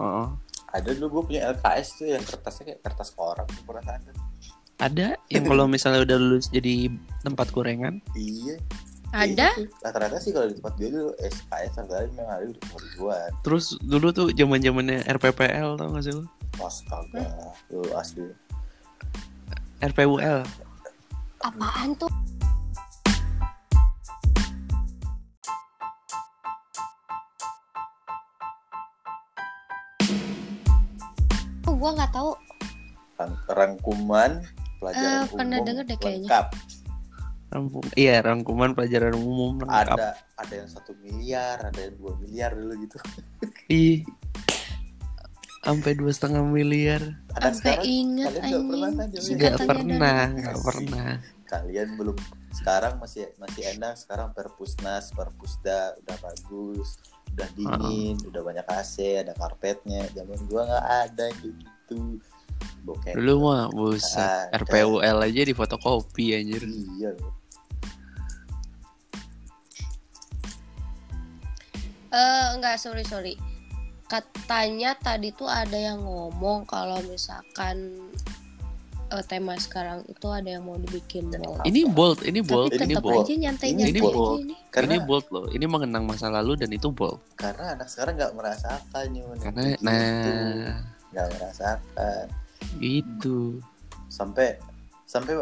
Oh. 0.00 0.32
ada 0.74 0.90
dulu 0.90 1.20
gue 1.20 1.22
punya 1.30 1.54
LKS 1.54 2.02
tuh 2.02 2.06
yang 2.10 2.24
kertasnya 2.26 2.74
kayak 2.74 2.80
kertas 2.82 3.14
koran 3.14 3.46
tuh 3.46 3.62
pernah 3.62 3.94
ada 3.94 4.10
Ada 4.82 5.08
yang 5.30 5.46
kalau 5.46 5.70
misalnya 5.70 6.02
udah 6.02 6.18
lulus 6.18 6.50
jadi 6.50 6.90
tempat 7.22 7.54
gorengan. 7.54 8.02
iya 8.18 8.58
Ada? 9.14 9.54
Iya, 9.54 9.70
rata-rata 9.86 10.18
sih 10.18 10.34
kalau 10.34 10.50
di 10.50 10.58
tempat 10.58 10.74
gue 10.74 10.90
dulu 10.90 11.14
SKS 11.22 11.78
harganya 11.78 12.10
memang 12.18 12.34
ada 12.34 12.46
udah 12.50 12.64
ribuan 12.82 13.30
Terus 13.46 13.78
dulu 13.86 14.10
tuh 14.10 14.26
zaman 14.34 14.58
zamannya 14.58 15.06
RPPL 15.06 15.78
tau 15.78 15.94
gak 15.94 16.02
sih 16.02 16.14
lu? 16.18 16.26
astaga 16.58 17.54
lu 17.70 17.86
asli 17.94 18.26
RPUL. 19.84 20.40
Apaan 21.44 21.92
tuh? 22.00 22.08
Gua 31.84 31.92
nggak 31.92 32.12
tahu. 32.16 32.32
Rang- 33.14 33.42
rangkuman 33.46 34.30
pelajaran 34.80 35.28
pernah 35.28 35.58
umum 35.60 35.66
denger 35.68 35.84
deh 35.84 35.98
kayaknya. 36.00 36.24
lengkap 36.24 36.46
Rangkum, 37.46 37.84
iya 37.94 38.18
rangkuman 38.18 38.74
pelajaran 38.74 39.14
umum 39.14 39.62
lengkap. 39.62 39.94
ada 39.94 40.08
ada 40.34 40.54
yang 40.56 40.66
satu 40.66 40.90
miliar 40.98 41.62
ada 41.62 41.78
yang 41.78 41.94
dua 41.94 42.12
miliar 42.18 42.50
dulu 42.50 42.72
gitu 42.80 42.96
Ih. 43.70 44.02
Sampai 45.60 45.94
dua 45.94 46.10
setengah 46.10 46.42
miliar. 46.42 47.00
ada 47.30 47.48
Sampai 47.48 47.78
sekarang 47.78 47.84
inget 47.86 48.26
kalian 48.26 48.42
nggak 48.42 48.64
pernah 48.66 48.90
kan 48.90 49.06
Nggak 49.06 49.22
Singkatannya 49.22 49.94
pernah, 49.94 50.26
pernah. 50.60 51.10
kalian 51.44 51.88
belum 51.94 52.16
sekarang 52.50 52.92
masih 52.98 53.22
masih 53.38 53.62
enak 53.70 53.94
sekarang 53.94 54.28
perpusnas 54.32 55.14
perpusda 55.14 55.94
udah 56.02 56.16
bagus 56.18 56.98
udah 57.30 57.48
dingin 57.54 58.18
udah 58.26 58.42
banyak 58.42 58.66
AC 58.66 58.96
ada 59.22 59.30
karpetnya 59.34 60.02
zaman 60.10 60.38
gua 60.50 60.66
nggak 60.66 60.86
ada 61.06 61.26
kayak 61.30 61.54
gitu 61.84 62.18
bokeh 62.84 63.12
Dulu 63.16 63.34
mah 63.44 63.68
buset. 63.68 64.48
Ada. 64.52 64.60
RPUL 64.60 65.18
aja 65.20 65.40
di 65.40 65.52
fotokopi 65.52 66.32
anjir. 66.34 66.64
iya 66.64 67.12
loh 67.12 67.32
Eh, 72.14 72.46
enggak, 72.54 72.78
sorry, 72.78 73.02
sorry. 73.02 73.34
Katanya 74.06 74.94
tadi 74.94 75.34
tuh 75.34 75.50
ada 75.50 75.74
yang 75.74 75.98
ngomong 75.98 76.62
kalau 76.62 77.02
misalkan 77.10 77.90
eh, 79.10 79.24
tema 79.26 79.58
sekarang 79.58 80.06
itu 80.06 80.22
ada 80.30 80.46
yang 80.46 80.62
mau 80.62 80.78
dibikin 80.78 81.26
bold. 81.26 81.66
Ini 81.66 81.80
bold, 81.90 82.18
ini 82.22 82.38
bold, 82.38 82.70
Tapi 82.70 82.86
ini 82.86 82.94
tetap 82.94 83.02
bold. 83.02 83.24
aja 83.26 83.34
nyantai 83.34 83.68
Ini 83.68 83.78
nyantai 83.82 84.00
bold. 84.00 84.14
aja 84.14 84.42
ini. 84.46 84.54
karena 84.70 84.92
Ini 84.94 84.98
bold 85.02 85.26
loh. 85.34 85.46
Ini 85.50 85.66
mengenang 85.66 86.04
masa 86.06 86.30
lalu 86.30 86.54
dan 86.54 86.70
itu 86.70 86.88
bold. 86.94 87.18
karena 87.34 87.74
anak 87.74 87.90
sekarang 87.90 88.14
nggak 88.14 88.32
merasakan. 88.38 89.06
Karena 89.42 89.62
Begitu. 89.74 89.82
nah 89.82 90.93
nggak 91.14 91.28
merasakan 91.32 92.26
itu. 92.78 93.62
sampai 94.10 94.58
sampai 95.06 95.34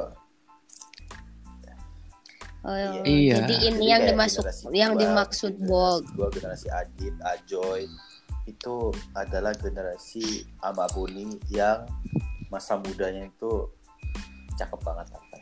Oh, 2.63 2.79
Iya. 3.03 3.43
Jadi 3.43 3.55
ini 3.59 3.75
Jadi 3.75 3.91
yang 3.91 4.01
generasi 4.07 4.39
yang 4.71 4.93
gua, 4.95 5.01
dimaksud 5.03 5.53
bold. 5.67 6.07
gua 6.15 6.31
generasi 6.31 6.71
Adit 6.71 7.11
Ajoy 7.27 7.91
itu 8.47 8.75
adalah 9.15 9.51
generasi 9.51 10.47
Amabuni 10.63 11.43
yang 11.51 11.83
masa 12.55 12.79
mudanya 12.79 13.27
itu 13.27 13.67
cakep 14.55 14.79
banget 14.79 15.11
apa 15.11 15.39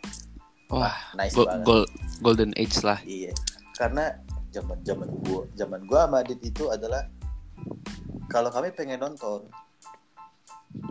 Wah, 0.70 0.97
nice 1.12 1.35
go- 1.35 1.45
banget 1.45 1.64
gold, 1.66 1.89
golden 2.22 2.53
age 2.57 2.81
lah. 2.81 2.97
iya 3.03 3.37
karena 3.76 4.16
zaman 4.49 4.81
zaman 4.81 5.09
gua 5.28 5.45
zaman 5.53 5.81
gua 5.85 6.09
sama 6.09 6.16
Adit 6.22 6.41
itu 6.41 6.68
adalah 6.68 7.05
kalau 8.28 8.49
kami 8.49 8.72
pengen 8.72 8.97
nonton 8.97 9.45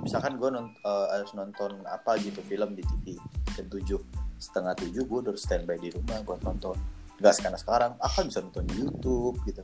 misalkan 0.04 0.36
gua 0.36 0.50
non- 0.52 0.76
eh, 0.76 1.08
harus 1.16 1.32
nonton 1.36 1.84
apa 1.88 2.20
gitu 2.20 2.40
film 2.46 2.76
di 2.76 2.84
TV 2.84 3.16
jam 3.56 3.66
tujuh 3.68 4.00
setengah 4.40 4.72
tujuh 4.80 5.04
gue 5.04 5.20
udah 5.28 5.36
standby 5.36 5.76
di 5.76 5.92
rumah 5.92 6.24
buat 6.24 6.40
nonton. 6.48 6.76
Nggak 7.20 7.34
sekarang 7.36 7.60
sekarang 7.60 7.92
akan 8.00 8.24
bisa 8.32 8.40
nonton 8.40 8.64
di 8.72 8.76
YouTube 8.80 9.36
gitu. 9.44 9.64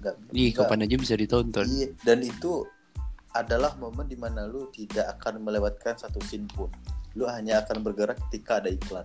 Nggak 0.00 0.14
Ih, 0.32 0.48
nggak- 0.52 0.64
kapan 0.64 0.84
aja 0.88 0.96
bisa 0.96 1.14
ditonton. 1.16 1.64
iya 1.68 1.92
dan 2.08 2.24
itu 2.24 2.64
adalah 3.36 3.76
momen 3.76 4.08
di 4.08 4.16
mana 4.16 4.48
lu 4.48 4.72
tidak 4.72 5.12
akan 5.20 5.44
melewatkan 5.44 5.92
satu 6.00 6.16
scene 6.24 6.48
pun. 6.48 6.72
Lu 7.12 7.28
hanya 7.28 7.60
akan 7.60 7.84
bergerak 7.84 8.16
ketika 8.28 8.64
ada 8.64 8.72
iklan. 8.72 9.04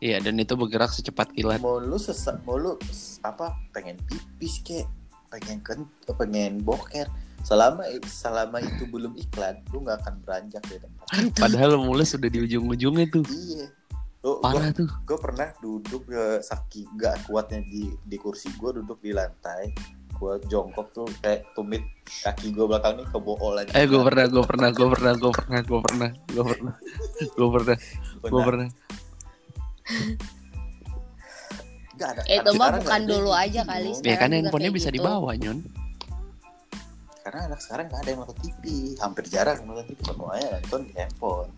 Iya, 0.00 0.20
dan 0.20 0.36
itu 0.36 0.52
bergerak 0.56 0.92
secepat 0.92 1.32
kilat. 1.32 1.60
mau 1.60 1.80
lu 1.80 1.96
sesak 1.96 2.40
mau 2.44 2.56
lu 2.60 2.76
apa 3.24 3.52
pengen 3.72 3.96
pipis 4.04 4.60
kek 4.60 4.84
pengen 5.32 5.60
kent 5.64 5.88
pengen 6.16 6.60
boker 6.60 7.08
selama 7.46 7.86
selama 8.02 8.58
itu 8.58 8.90
belum 8.90 9.14
iklan 9.14 9.62
lu 9.70 9.86
nggak 9.86 10.02
akan 10.02 10.14
beranjak 10.26 10.62
dari 10.66 10.82
tempat 10.82 11.06
kan 11.06 11.24
padahal 11.30 11.78
mulai 11.78 12.02
sudah 12.02 12.26
di 12.26 12.42
ujung-ujungnya 12.42 13.06
tuh 13.06 13.22
iya 13.30 13.70
lu, 14.26 14.42
parah 14.42 14.74
gua, 14.74 14.78
tuh 14.82 14.88
gue 14.90 15.18
pernah 15.22 15.48
duduk 15.62 16.02
uh, 16.10 16.42
saki 16.42 16.90
gak 16.98 17.30
kuatnya 17.30 17.62
di 17.62 17.94
di 18.02 18.16
kursi 18.18 18.50
gue 18.58 18.82
duduk 18.82 18.98
di 18.98 19.14
lantai 19.14 19.70
gue 20.16 20.32
jongkok 20.50 20.90
tuh 20.90 21.06
kayak 21.22 21.46
tumit 21.54 21.86
kaki 22.24 22.48
gue 22.48 22.64
belakang 22.64 22.96
nih 22.96 23.04
kebool. 23.12 23.52
Eh 23.60 23.84
gue 23.84 24.00
pernah, 24.00 24.24
gue 24.24 24.44
pernah, 24.48 24.72
gue 24.72 24.88
pernah, 24.88 25.12
gue 25.12 25.28
pernah, 25.28 25.60
gue 25.60 25.80
pernah, 25.84 26.10
gue 26.24 26.44
pernah, 26.48 26.74
gue 27.36 27.48
pernah, 27.52 27.76
gue 28.24 28.42
pernah. 28.48 28.68
Gak 32.00 32.08
ada. 32.16 32.22
Itu 32.24 32.50
mah 32.56 32.80
bukan 32.80 33.02
dulu 33.04 33.28
aja 33.36 33.60
gitu, 33.60 33.68
kali. 33.68 33.90
Ya 34.08 34.16
kan 34.16 34.32
handphonenya 34.32 34.72
bisa 34.72 34.88
dibawa 34.88 35.36
gitu. 35.36 35.52
nyun 35.52 35.85
karena 37.26 37.50
anak 37.50 37.58
sekarang 37.58 37.90
gak 37.90 38.00
ada 38.06 38.08
yang 38.14 38.20
nonton 38.22 38.38
TV 38.38 38.62
hampir 39.02 39.24
jarang 39.26 39.58
nonton 39.66 39.82
TV 39.90 39.98
semuanya 40.06 40.46
nonton 40.62 40.80
di 40.86 40.92
handphone 40.94 41.50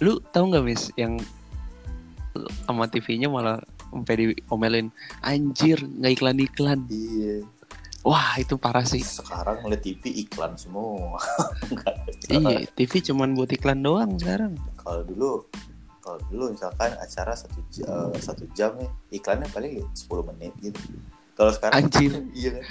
Lu 0.00 0.22
tahu 0.32 0.54
nggak, 0.54 0.64
Miss, 0.64 0.88
yang 0.94 1.18
sama 2.64 2.86
TV-nya 2.86 3.26
malah 3.26 3.58
sampai 3.90 4.14
diomelin 4.38 4.88
anjir 5.18 5.82
nggak 5.82 6.14
iklan-iklan. 6.14 6.86
iya 6.86 7.42
Wah, 8.00 8.38
itu 8.40 8.56
parah 8.56 8.86
sih. 8.86 9.02
sekarang 9.04 9.60
ngeliat 9.60 9.82
TV 9.84 10.24
iklan 10.24 10.54
semua. 10.56 11.18
Iya, 12.30 12.62
TV 12.78 13.02
cuman 13.10 13.34
buat 13.34 13.50
iklan 13.50 13.82
doang 13.82 14.14
sekarang. 14.14 14.54
kalau 14.78 15.02
dulu 15.02 15.30
kalau 15.98 16.22
dulu 16.30 16.54
misalkan 16.54 16.94
acara 17.02 17.34
satu 17.34 17.58
jam, 17.74 18.14
satu 18.22 18.46
jam 18.54 18.78
nih 18.78 19.18
iklannya 19.18 19.50
paling 19.50 19.82
10 19.82 20.30
menit 20.30 20.54
gitu 20.62 20.78
kalau 21.34 21.50
sekarang 21.50 21.90
Anjir. 21.90 22.12
iya 22.38 22.50
kan 22.62 22.64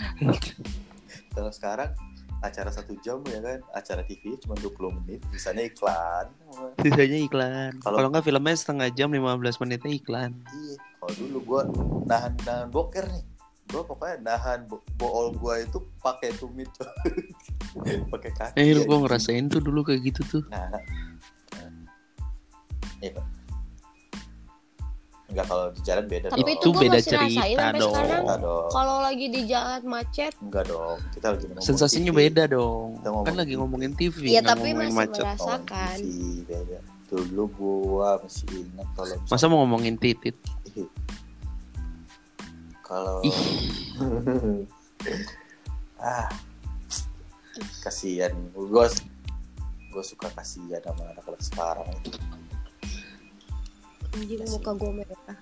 kalau 1.36 1.52
sekarang 1.52 1.92
acara 2.40 2.70
satu 2.70 2.96
jam 3.00 3.20
ya 3.26 3.40
kan 3.40 3.60
acara 3.74 4.00
TV 4.02 4.40
cuma 4.40 4.56
20 4.56 4.96
menit 4.98 5.20
misalnya 5.28 5.66
iklan 5.66 6.32
Sisanya 6.80 7.20
iklan. 7.20 7.72
Kalau- 7.78 8.10
nggak 8.10 8.24
filmnya 8.24 8.56
setengah 8.56 8.88
jam 8.90 9.12
15 9.12 9.60
menitnya 9.60 9.92
iklan. 9.92 10.32
iya 10.50 10.76
kalau 10.98 11.14
dulu 11.16 11.38
gua 11.42 11.62
nahan 12.06 12.34
nahan 12.42 12.68
boker 12.70 13.06
nih 13.06 13.24
gua 13.70 13.84
pokoknya 13.84 14.18
nahan 14.26 14.60
bo 14.66 14.80
bool 14.96 15.32
gua 15.34 15.60
itu 15.60 15.78
pakai 16.00 16.32
tumit 16.34 16.72
pakai 18.14 18.32
kaki 18.32 18.56
Eh, 18.56 18.72
lu 18.72 18.82
ya, 18.82 18.86
gua 18.86 18.98
gitu. 18.98 19.04
ngerasain 19.06 19.46
tuh 19.46 19.60
dulu 19.60 19.80
kayak 19.84 20.02
gitu 20.06 20.22
tuh. 20.26 20.44
nah, 20.48 20.64
nah. 20.70 20.82
Pak. 23.02 23.26
Enggak 25.30 25.46
kalau 25.46 25.66
di 25.70 25.82
jalan 25.82 26.06
beda 26.06 26.28
Tapi 26.28 26.42
dong. 26.42 26.50
itu 26.52 26.68
gue 26.68 26.82
beda 26.82 27.00
cerita 27.00 27.66
dong. 27.72 27.94
Kalau 28.68 28.96
lagi 29.00 29.26
di 29.30 29.42
jalan 29.46 29.82
macet, 29.86 30.34
Enggak 30.42 30.66
dong. 30.66 30.98
Kita 31.14 31.28
lagi 31.30 31.46
ngomong 31.46 31.62
Sensasinya 31.64 32.10
TV. 32.10 32.20
beda 32.20 32.44
dong. 32.50 32.88
Kita 32.98 33.08
ngomong 33.08 33.26
Kan 33.26 33.36
lagi 33.38 33.54
ngomongin 33.54 33.92
TV, 33.94 34.16
Iya, 34.28 34.42
tapi 34.42 34.74
ngomongin 34.74 34.90
masih 34.90 34.98
macet. 34.98 35.24
merasa- 35.24 35.38
Ngomong 35.38 35.62
Rasakan. 35.62 35.96
TV 35.96 36.18
beda. 36.44 36.80
Dulu 37.10 37.44
gua 37.52 38.10
masih 38.20 38.46
ingat 38.60 38.88
kalau 38.94 39.14
Masa 39.26 39.46
mau 39.46 39.58
ngomongin 39.60 39.96
titit? 39.96 40.36
Kalau 42.82 43.22
ah 46.00 46.26
kasihan 47.80 48.34
gue 48.50 48.86
gue 49.90 50.04
suka 50.04 50.30
kasihan 50.32 50.82
sama 50.82 51.06
anak-anak 51.08 51.42
sekarang 51.44 51.90
anjing 54.20 54.44
muka 54.46 54.72
gue 54.76 54.92
merah. 54.92 55.38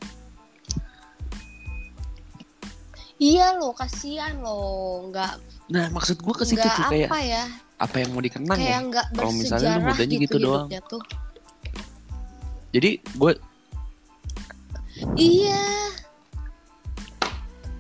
Iya 3.18 3.58
loh, 3.58 3.74
kasihan 3.74 4.38
loh, 4.38 5.10
nggak 5.10 5.42
Nah, 5.68 5.90
maksud 5.90 6.22
gua 6.22 6.32
ke 6.38 6.46
situ 6.48 6.62
tuh 6.64 6.84
kayak 6.88 7.10
apa 7.12 7.20
ya, 7.20 7.44
apa 7.76 7.96
yang 8.00 8.10
mau 8.16 8.22
dikenang 8.22 8.56
kayak 8.56 8.72
ya? 8.72 8.88
nggak 8.88 9.06
Kalau 9.12 9.34
misalnya 9.34 9.70
lu 9.76 9.82
mudanya 9.84 10.16
gitu, 10.16 10.24
gitu 10.24 10.38
doang. 10.40 10.68
tuh. 10.88 11.02
Jadi 12.72 12.92
gue 13.04 13.32
Iya, 15.14 15.66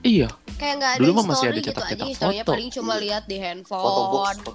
iya, 0.03 0.29
kayak 0.57 0.73
nggak 0.77 0.91
ada 0.93 0.99
Dulu 1.01 1.11
mah 1.17 1.23
story 1.23 1.31
masih 1.33 1.45
ada 1.47 1.57
gitu 1.57 1.69
aja. 1.69 1.73
cetak-cetak 1.73 2.07
Historinya 2.13 2.43
foto. 2.43 2.51
paling 2.53 2.69
cuma 2.69 2.93
lihat 2.97 3.23
di 3.25 3.37
foto 3.37 3.41
box 3.41 3.45
handphone. 3.45 3.85
foto 3.85 4.03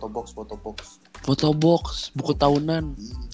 box 0.06 0.26
foto 0.30 0.54
box 0.58 0.78
foto 1.22 1.48
box, 1.54 1.84
buku 2.12 2.32
tahunan. 2.34 2.84
Iya. 2.94 3.31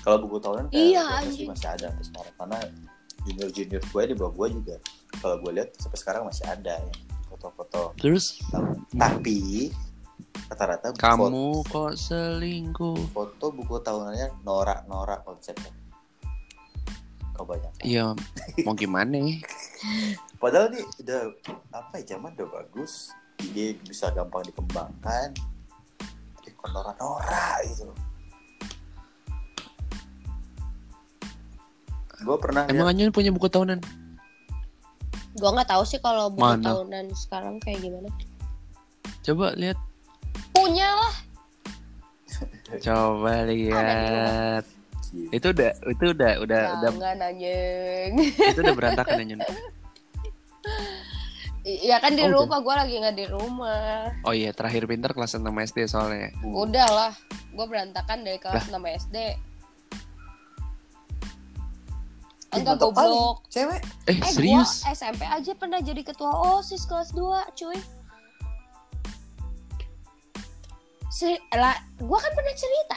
Kalau 0.00 0.16
buku 0.22 0.36
tahunan 0.38 0.66
kayak 0.68 0.78
Iya, 0.78 1.04
masih 1.04 1.18
anjing. 1.26 1.48
masih 1.48 1.68
ada 1.68 1.86
sampai 1.88 2.04
sekarang. 2.04 2.34
Karena 2.36 2.58
junior 3.22 3.48
junior 3.50 3.82
gue 3.82 4.02
di 4.04 4.14
bawah 4.14 4.32
gue 4.34 4.48
juga 4.56 4.76
kalau 5.18 5.36
gue 5.38 5.50
lihat 5.52 5.68
sampai 5.74 5.98
sekarang 5.98 6.22
masih 6.24 6.44
ada 6.44 6.74
ya 6.78 6.94
foto-foto. 7.26 7.82
Terus? 7.96 8.40
Tapi 8.94 9.68
rata-rata 10.48 10.90
foto, 10.90 10.98
kamu 10.98 11.28
kok 11.66 11.92
selingkuh? 11.94 12.98
foto 13.10 13.46
buku 13.50 13.74
tahunannya 13.78 14.42
norak-norak 14.42 15.22
konsepnya. 15.22 15.70
Kebanyakan 17.32 17.82
Iya, 17.84 18.04
mau 18.64 18.74
gimana 18.74 19.14
ya? 19.14 19.38
padahal 20.42 20.70
nih 20.70 20.82
udah 20.98 21.20
apa 21.70 22.00
ya 22.00 22.16
zaman 22.16 22.34
udah 22.34 22.48
bagus. 22.50 23.12
Ide 23.38 23.78
bisa 23.84 24.10
gampang 24.10 24.42
dikembangkan. 24.42 25.30
Tapi 26.34 26.48
kok 26.50 26.68
nora-nora 26.68 27.62
gitu 27.62 27.92
gue 32.18 32.36
pernah 32.36 32.66
Emang 32.66 32.88
Anyon 32.88 33.10
punya 33.10 33.30
buku 33.30 33.46
tahunan? 33.46 33.78
Gua 35.34 35.54
nggak 35.54 35.70
tahu 35.70 35.82
sih 35.82 35.98
kalau 35.98 36.28
buku 36.28 36.42
Mana? 36.42 36.66
tahunan 36.66 37.04
sekarang 37.14 37.62
kayak 37.62 37.78
gimana. 37.80 38.10
Coba 39.22 39.54
lihat. 39.54 39.78
Punya 40.50 40.88
lah. 40.90 41.14
Coba 42.84 43.46
lihat. 43.46 44.64
Gila. 45.08 45.30
Itu 45.30 45.46
udah 45.48 45.70
itu 45.86 46.04
udah 46.10 46.32
udah 46.42 46.62
udah 46.74 46.90
Jangan 46.90 47.16
anjing. 47.22 48.10
itu 48.34 48.58
udah 48.58 48.74
berantakan 48.74 49.22
Anyon. 49.22 49.40
Iya 51.62 52.00
kan 52.00 52.16
di 52.16 52.24
Oh, 52.24 52.28
udah. 52.28 52.36
rumah 52.40 52.58
gue 52.58 52.74
lagi 52.74 52.94
nggak 52.96 53.16
di 53.16 53.26
rumah. 53.28 54.08
Oh 54.24 54.32
iya, 54.32 54.50
terakhir 54.50 54.88
pinter 54.88 55.12
kelas 55.12 55.36
6 55.36 55.44
SD 55.44 55.84
soalnya. 55.84 56.32
Udah 56.42 56.88
lah, 56.88 57.12
gue 57.52 57.66
berantakan 57.68 58.24
dari 58.24 58.40
kelas 58.40 58.66
6 58.66 58.80
SD. 58.80 59.16
Enggak 62.48 62.80
goblok. 62.80 63.44
cewek 63.52 63.80
Eh, 64.08 64.16
Eh 64.16 64.32
serius? 64.32 64.80
gua 64.80 64.92
SMP 64.96 65.22
aja 65.28 65.52
pernah 65.52 65.80
jadi 65.84 66.00
ketua 66.00 66.32
OSIS 66.58 66.88
kelas 66.88 67.12
2, 67.12 67.44
cuy. 67.52 67.78
Si, 71.12 71.36
lah, 71.52 71.76
gua 72.00 72.18
kan 72.20 72.32
pernah 72.32 72.54
cerita 72.56 72.96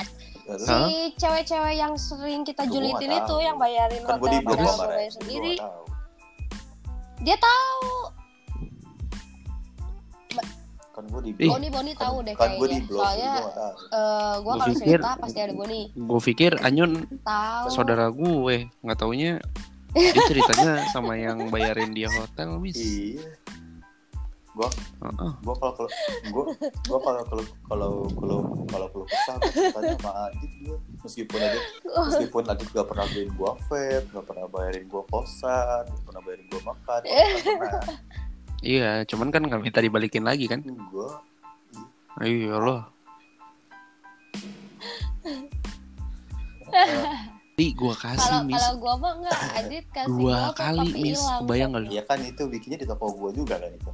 si 0.60 1.16
cewek-cewek 1.16 1.76
yang 1.80 1.94
sering 1.96 2.42
kita 2.44 2.68
julitin 2.68 3.12
itu 3.14 3.36
yang 3.40 3.56
bayarin 3.56 4.04
kan 4.04 4.20
gue 4.20 4.30
hotel 4.44 4.68
Gua 4.68 5.08
sendiri. 5.08 5.56
Dia 7.22 7.38
tahu. 7.38 8.21
Kan 10.92 11.04
gue 11.06 11.22
di 11.24 11.32
Boni 11.42 11.68
Boni 11.68 11.92
tahu 11.94 12.22
deh 12.22 12.36
kan 12.36 12.52
gue 12.52 12.68
di 12.68 12.78
kayaknya. 12.78 12.88
blok 12.88 13.00
Soalnya 13.02 13.32
gue 13.32 13.52
eh 13.92 14.36
kalau 14.44 14.66
pikir- 14.68 14.80
cerita 14.92 15.10
pasti 15.16 15.40
ada 15.40 15.54
Boni. 15.54 15.82
Gue 15.92 16.20
pikir 16.22 16.52
Anyun 16.60 16.92
Tahu. 17.22 17.66
saudara 17.70 18.08
gue, 18.08 18.56
nggak 18.78 18.98
taunya 18.98 19.40
dia 19.92 20.24
ceritanya 20.24 20.88
sama 20.90 21.16
yang 21.16 21.48
bayarin 21.48 21.92
dia 21.92 22.08
hotel, 22.10 22.56
Miss. 22.58 22.76
iya 22.76 23.24
Heeh. 24.52 25.32
gue 25.42 25.56
kalau 25.56 25.74
kalau 25.74 25.90
gue 26.28 26.44
gue 26.60 27.00
kalau 27.00 27.22
kalau 27.24 27.44
kalau 27.66 27.90
kalau 28.12 28.40
kalau 28.68 28.88
kalau 28.92 29.06
kesah 29.08 29.36
gue 29.40 29.72
tanya 29.72 29.96
sama 29.96 30.12
Adit 30.28 30.52
gue 30.60 30.76
meskipun 31.02 31.40
aja 31.40 31.60
meskipun 32.04 32.44
Adit 32.46 32.68
gak 32.70 32.84
pernah 32.84 33.08
beliin 33.08 33.32
gue 33.32 33.52
vape 33.64 34.12
gak 34.12 34.26
pernah 34.28 34.46
bayarin 34.46 34.86
gue 34.86 35.04
kosan 35.08 35.84
gak 35.88 36.04
pernah 36.04 36.22
bayarin 36.22 36.46
gue 36.46 36.62
makan 36.62 37.00
gak 37.02 37.16
pernah 37.48 37.84
Iya, 38.62 39.04
cuman 39.10 39.34
kan 39.34 39.42
nggak 39.42 39.62
minta 39.62 39.82
dibalikin 39.82 40.22
lagi 40.22 40.46
kan? 40.46 40.62
gue 40.62 41.10
Iya 42.22 42.56
loh. 42.58 42.82
Di 47.52 47.76
gua 47.76 47.94
kasih, 47.94 48.22
Kalau 48.22 48.42
Miss. 48.48 48.56
kalau 48.58 48.74
gua 48.80 48.94
mah 48.98 49.12
enggak 49.22 49.38
Adit 49.54 49.86
kasih 49.92 50.10
Dua 50.10 50.38
gua 50.40 50.56
kali, 50.56 50.80
tapi 50.88 51.02
Miss. 51.04 51.20
hilang. 51.20 51.40
Kebayang 51.44 51.70
nggak 51.70 51.84
lu? 51.84 51.90
ya 51.92 52.04
kan 52.06 52.20
itu 52.22 52.44
bikinnya 52.48 52.80
di 52.80 52.88
toko 52.88 53.06
gue 53.12 53.32
juga 53.36 53.56
kan 53.60 53.70
itu 53.70 53.92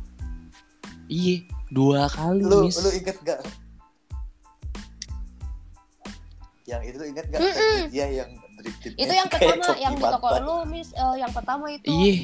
Iya, 1.07 1.35
dua 1.69 2.01
kali, 2.07 2.43
lu 2.43 2.67
Miss. 2.67 2.77
lu 2.79 2.91
inget 2.91 3.17
gak 3.23 3.39
yang 6.67 6.83
itu 6.83 6.95
lu 6.99 7.07
inget 7.07 7.25
gak 7.27 7.39
Mm-mm. 7.39 7.79
dia 7.87 8.07
yang 8.13 8.29
drip 8.59 8.75
drip 8.83 8.93
Itu 8.93 9.13
yang 9.15 9.29
pertama 9.31 9.63
yang 9.79 9.93
di 9.95 10.03
toko 10.03 10.27
lu, 10.37 10.55
Miss, 10.67 10.89
eh, 10.91 11.15
yang 11.17 11.31
pertama 11.31 11.65
itu. 11.71 11.87
Iya, 11.87 12.15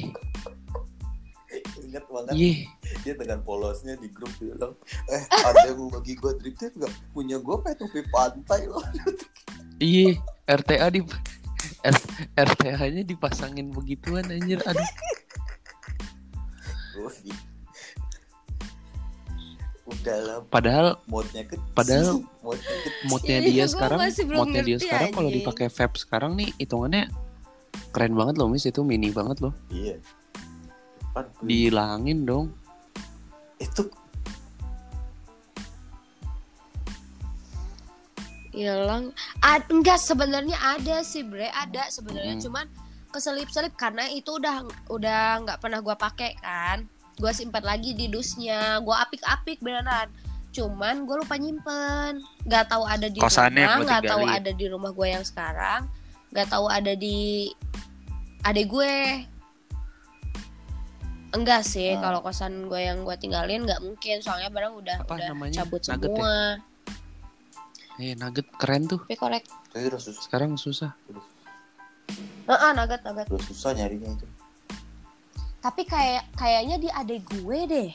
inget 1.94 2.04
banget 2.10 2.34
iya. 2.34 2.66
dia 3.06 3.14
dengan 3.14 3.38
polosnya 3.40 3.94
di 3.94 4.10
grup 4.10 4.34
dia 4.36 4.50
bilang 4.50 4.74
eh 5.06 5.22
ada 5.30 5.70
yang 5.70 5.78
mau 5.78 5.94
bagi 5.94 6.18
gue 6.18 6.32
drip 6.42 6.58
drip 6.58 6.74
gak 6.74 6.90
punya 7.14 7.38
gue 7.38 7.56
kayak 7.62 7.78
topi 7.78 8.02
pantai 8.10 8.66
loh 8.66 8.82
Iya, 9.74 10.22
RTA 10.46 10.86
di 10.86 11.02
RTA-nya 12.30 13.02
dipasangin 13.02 13.74
begituan 13.74 14.22
anjir. 14.30 14.62
Aduh, 14.62 14.86
Gua 16.94 17.10
gitu. 17.26 17.42
udah 19.84 20.18
lah 20.24 20.38
padahal 20.48 20.86
modnya 21.04 21.42
kecil 21.44 21.74
Padahal- 21.74 22.22
modnya 22.46 22.70
kecil 22.86 23.18
Iya, 23.18 23.38
dia 23.42 23.64
gua 23.66 23.72
sekarang, 23.74 23.98
moodnya 24.30 24.62
dia 24.62 24.78
sekarang 24.78 25.10
kalau 25.10 25.28
dipakai 25.28 25.66
vape 25.68 25.96
sekarang 25.98 26.32
nih 26.38 26.48
hitungannya 26.56 27.10
keren 27.90 28.14
banget 28.14 28.34
loh, 28.38 28.46
Miss. 28.46 28.64
Itu 28.64 28.86
mini 28.86 29.10
banget 29.10 29.42
loh. 29.42 29.52
iya 29.74 29.98
kan 31.14 31.26
Dihilangin 31.40 32.26
dong. 32.26 32.46
itu 33.62 33.86
hilang 38.54 39.14
Ad, 39.42 39.66
enggak 39.70 39.98
sebenarnya 39.98 40.58
ada 40.58 41.02
sih 41.06 41.22
bre 41.22 41.50
ada 41.54 41.86
sebenarnya. 41.90 42.38
Hmm. 42.38 42.42
cuman 42.42 42.66
keselip-selip 43.14 43.78
karena 43.78 44.10
itu 44.10 44.36
udah 44.36 44.66
udah 44.90 45.46
nggak 45.46 45.58
pernah 45.62 45.78
gua 45.78 45.94
pakai 45.94 46.34
kan. 46.42 46.86
Gua 47.18 47.30
simpan 47.30 47.62
lagi 47.62 47.94
di 47.94 48.10
dusnya 48.10 48.82
gua 48.82 49.06
apik-apik 49.06 49.62
beneran. 49.62 50.10
Cuman 50.54 51.02
gue 51.02 51.16
lupa 51.18 51.34
nyimpen. 51.34 52.22
Nggak 52.46 52.70
tahu 52.70 52.86
ada 52.86 53.10
di 53.10 53.18
Kosannya 53.18 53.66
rumah 53.66 53.82
nggak 53.82 54.02
tahu 54.06 54.22
ada 54.22 54.50
di 54.54 54.64
rumah 54.70 54.90
gue 54.94 55.08
yang 55.10 55.26
sekarang. 55.26 55.90
Nggak 56.30 56.46
tahu 56.46 56.66
ada 56.70 56.94
di 56.94 57.50
adek 58.46 58.66
gue 58.70 58.94
enggak 61.34 61.62
sih 61.62 61.90
Ah. 61.90 62.00
kalau 62.00 62.18
kosan 62.20 62.64
gue 62.64 62.80
yang 62.80 63.02
gue 63.02 63.16
tinggalin 63.16 63.62
nggak 63.62 63.80
mungkin 63.80 64.18
soalnya 64.18 64.48
barang 64.48 64.74
udah 64.74 64.96
Apa 65.00 65.14
udah 65.14 65.28
namanya? 65.30 65.54
cabut 65.60 65.80
Nugget 65.80 65.90
ya? 66.00 66.14
semua 66.14 66.34
Eh, 67.94 68.14
nugget 68.14 68.46
keren 68.54 68.82
tuh. 68.84 68.98
tapi 69.00 69.14
korek 69.14 69.44
udah 69.72 70.00
susah 70.00 70.18
Sekarang 70.20 70.50
susah. 70.56 70.90
Heeh, 72.44 72.70
nugget 72.72 73.00
nugget 73.02 73.26
udah 73.26 73.44
susah 73.44 73.70
nyarinya 73.72 74.10
itu 74.12 74.26
Tapi 75.60 75.82
kayak 75.84 76.28
kayaknya 76.34 76.76
di 76.76 76.88
adek 76.88 77.22
gue 77.26 77.60
deh. 77.64 77.90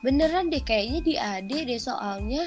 Beneran 0.00 0.48
deh 0.48 0.60
kayaknya 0.60 1.00
di 1.00 1.14
adek 1.14 1.62
deh 1.64 1.78
soalnya 1.78 2.44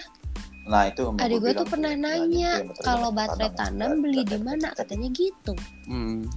nah 0.68 0.84
itu 0.84 1.00
adek 1.14 1.40
gue 1.40 1.52
tuh 1.56 1.64
pernah 1.66 1.94
Nah, 1.94 2.20
nanya 2.20 2.60
kalau 2.84 3.08
baterai 3.10 3.56
tanam, 3.56 3.88
tanam 3.88 4.04
beli 4.04 4.22
di 4.22 4.36
mana 4.38 4.68
katanya 4.74 5.08
gitu. 5.10 5.56
Hmm. 5.86 6.28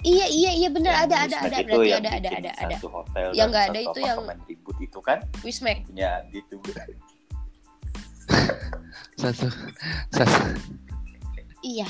Iya 0.00 0.26
iya 0.26 0.50
iya 0.54 0.68
bener 0.68 0.90
Yang 0.90 1.04
ada 1.04 1.16
ada 1.20 1.36
ada 1.38 1.58
itu 1.60 1.68
berarti 1.68 1.92
ada 1.92 2.10
ada 2.10 2.30
ada 2.32 2.50
ada. 2.56 2.74
satu 2.74 2.88
hotel 2.88 3.28
Yang 3.32 3.48
nggak 3.48 3.66
ada 3.68 3.80
itu 3.82 3.98
yang- 4.00 4.24
ribut 4.46 4.76
itu 4.80 4.98
kan 5.00 5.18
Wismek. 5.44 5.78
punya 5.84 6.10
gitu 6.30 6.56
Satu. 9.16 9.46
Satu. 10.08 10.40
Iya. 11.60 11.84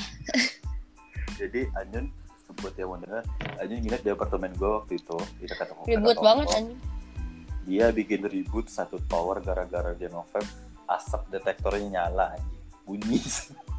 jadi 1.39 1.71
Anjun 1.73 2.11
buat 2.59 2.75
yang 2.75 2.91
mau 2.91 2.99
denger 2.99 3.23
Anjun 3.57 3.77
nginep 3.79 4.01
di 4.03 4.09
apartemen 4.11 4.51
gue 4.53 4.69
waktu 4.69 4.93
itu 4.99 5.17
di 5.39 5.45
dekat 5.47 5.71
hotel 5.71 5.87
Ribut 5.87 6.17
banget 6.19 6.47
anjing. 6.51 6.75
dia 7.63 7.87
bikin 7.89 8.25
ribut 8.25 8.67
satu 8.67 8.99
tower 9.07 9.39
gara-gara 9.39 9.95
dia 9.95 10.11
nge 10.11 10.43
asap 10.89 11.21
detektornya 11.31 11.87
nyala 12.03 12.35
bunyi 12.83 13.21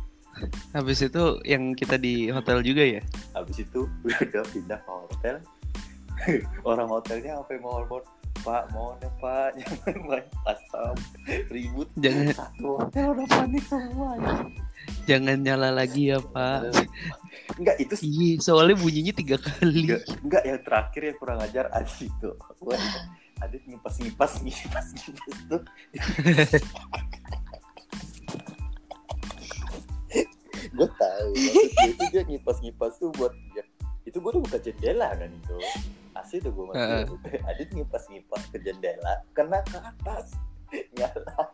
Habis 0.72 1.04
itu 1.04 1.22
yang 1.44 1.76
kita 1.76 1.96
di 2.00 2.28
hotel 2.32 2.64
juga 2.64 2.82
ya? 2.82 3.02
habis 3.36 3.60
itu 3.62 3.88
udah 4.04 4.44
pindah 4.52 4.78
ke 4.80 4.90
hotel. 4.90 5.36
Orang 6.68 6.88
hotelnya 6.92 7.38
apa 7.40 7.50
yang 7.56 7.62
mau 7.66 7.82
mohon 7.82 8.04
pak 8.42 8.62
mohon 8.74 8.96
ya 8.98 9.10
pak. 9.20 9.48
Jangan 9.60 9.96
main 10.08 10.26
asap 10.48 10.96
ribut. 11.52 11.88
Jangan 12.00 12.26
satu 12.34 12.68
hotel 12.80 13.06
udah 13.14 13.26
panik 13.28 13.64
semua. 13.66 14.10
Jangan 15.06 15.38
nyala 15.42 15.70
lagi 15.70 16.10
ya, 16.10 16.18
Pak. 16.18 16.74
enggak 17.58 17.76
itu 17.78 17.94
sih 17.94 18.06
Iya, 18.10 18.42
soalnya 18.42 18.74
bunyinya 18.78 19.14
tiga 19.14 19.38
kali. 19.38 19.86
enggak, 19.86 20.02
enggak 20.26 20.42
yang 20.42 20.60
terakhir 20.62 21.02
yang 21.06 21.16
kurang 21.22 21.38
ajar 21.42 21.66
Adit 21.70 22.10
itu. 22.10 22.30
Adit 23.42 23.62
ngipas 23.66 23.94
ngipas 23.98 24.32
ngipas 24.42 24.86
ngipas 24.94 25.36
tuh 25.50 25.62
gue 30.72 30.88
tahu 30.88 31.30
maksudnya 31.36 31.86
itu 31.92 32.04
dia 32.12 32.22
ngipas 32.24 32.56
ngipas 32.64 32.92
tuh 32.96 33.12
buat 33.16 33.32
dia. 33.52 33.64
Itu 34.02 34.18
gue 34.18 34.30
udah 34.34 34.42
buka 34.42 34.58
jendela 34.58 35.14
kan 35.14 35.30
itu. 35.30 35.56
Asli 36.12 36.44
udah 36.44 36.52
gue 36.52 36.64
mati 36.68 37.38
Adit 37.48 37.68
ngipas 37.72 38.04
ngipas 38.10 38.42
ke 38.52 38.58
jendela 38.60 39.22
kena 39.36 39.60
ke 39.68 39.78
atas. 39.78 40.36
Nyala. 40.96 41.44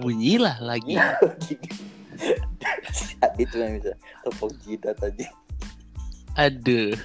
Bunyilah 0.00 0.58
lagi. 0.60 0.98
Adit 3.22 3.48
cuma 3.52 3.66
bisa 3.78 3.92
tepuk 4.26 4.50
jidat 4.64 4.98
aja. 5.00 5.28
Aduh. 6.34 6.98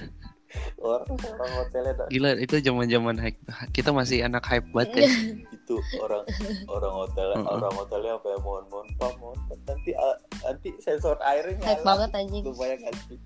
Orang 0.82 1.06
orang 1.08 1.52
hotelnya 1.58 1.92
Gila 2.10 2.30
itu 2.38 2.56
zaman-zaman 2.58 3.16
hype. 3.22 3.38
Kita 3.70 3.90
masih 3.94 4.26
anak 4.26 4.42
hype 4.46 4.66
banget 4.74 5.06
ya. 5.06 5.10
itu 5.56 5.74
orang 6.02 6.26
orang 6.66 6.94
hotel 6.94 7.28
Mm-mm. 7.38 7.46
orang 7.46 7.72
hotelnya 7.78 8.12
apa 8.18 8.26
ya 8.26 8.38
mohon 8.42 8.64
mohon 8.66 8.86
pak 8.98 9.12
mohon 9.22 9.38
nanti 9.62 9.90
ah, 9.94 10.16
nanti 10.42 10.68
sensor 10.82 11.14
airnya 11.22 11.62
Hype 11.62 11.86
banget 11.86 12.10
anjing. 12.10 12.42
lu 12.42 12.52
bayangkan 12.58 12.94
sih 13.06 13.18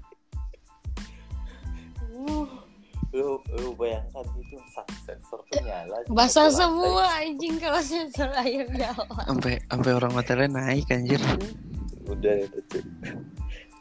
Uh, 2.15 2.47
lu 3.11 3.43
lu 3.59 3.75
bayangkan 3.75 4.23
itu 4.39 4.55
sensor 5.03 5.43
tuh 5.51 5.59
nyala 5.67 5.99
Basah 6.07 6.47
satu 6.47 6.55
lantai. 6.55 6.59
semua 6.63 7.05
anjing 7.19 7.55
kalau 7.59 7.81
sensor 7.83 8.31
air 8.39 8.71
nyala. 8.71 9.03
Sampai 9.27 9.59
sampai 9.67 9.91
orang 9.99 10.13
hotelnya 10.15 10.49
naik 10.55 10.87
anjir. 10.95 11.19
udah 12.07 12.35
itu 12.39 12.59
tuh. 12.71 12.85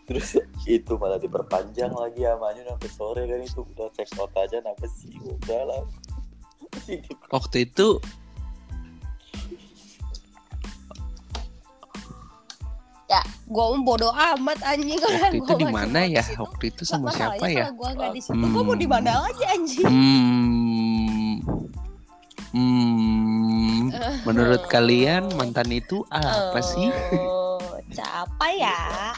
Terus 0.04 0.36
itu 0.68 0.94
malah 1.00 1.16
diperpanjang 1.16 1.92
lagi 1.92 2.28
amanya 2.28 2.76
sampai 2.76 2.90
sore 2.92 3.24
kan 3.24 3.40
itu 3.40 3.64
udah 3.64 3.88
check 3.96 4.12
out 4.20 4.32
aja 4.36 4.60
kenapa 4.60 4.86
sih 4.92 5.16
udah 5.20 5.62
lah 5.64 5.82
Waktu 7.30 7.70
itu 7.70 8.02
Ya, 13.06 13.22
gua 13.46 13.78
mau 13.78 13.94
bodo 13.94 14.10
amat 14.10 14.58
anjing 14.66 14.98
waktu 14.98 15.38
itu 15.38 15.54
di 15.54 15.68
mana 15.70 16.02
ya? 16.02 16.26
situ. 16.26 16.42
Waktu 16.42 16.64
itu 16.74 16.82
sama 16.82 17.14
Masalahnya 17.14 17.38
siapa 17.38 17.46
ya? 17.46 17.66
Kalau 17.70 17.78
gua 17.78 17.90
nggak 17.94 18.10
di 18.10 18.22
situ, 18.26 18.34
Hmm. 18.34 18.50
gua 18.50 18.64
mau 18.66 18.74
di 18.74 18.88
mana 18.90 19.12
lagi 19.22 19.44
anjing? 19.46 19.86
Hmm. 19.86 21.34
Hmm. 22.54 23.82
Menurut 24.26 24.66
kalian 24.66 25.30
mantan 25.38 25.70
itu 25.70 26.02
apa 26.10 26.58
sih? 26.64 26.90
Oh, 27.14 27.62
siapa 27.94 28.46
ya? 28.58 29.14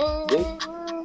Hmm. 0.00 1.04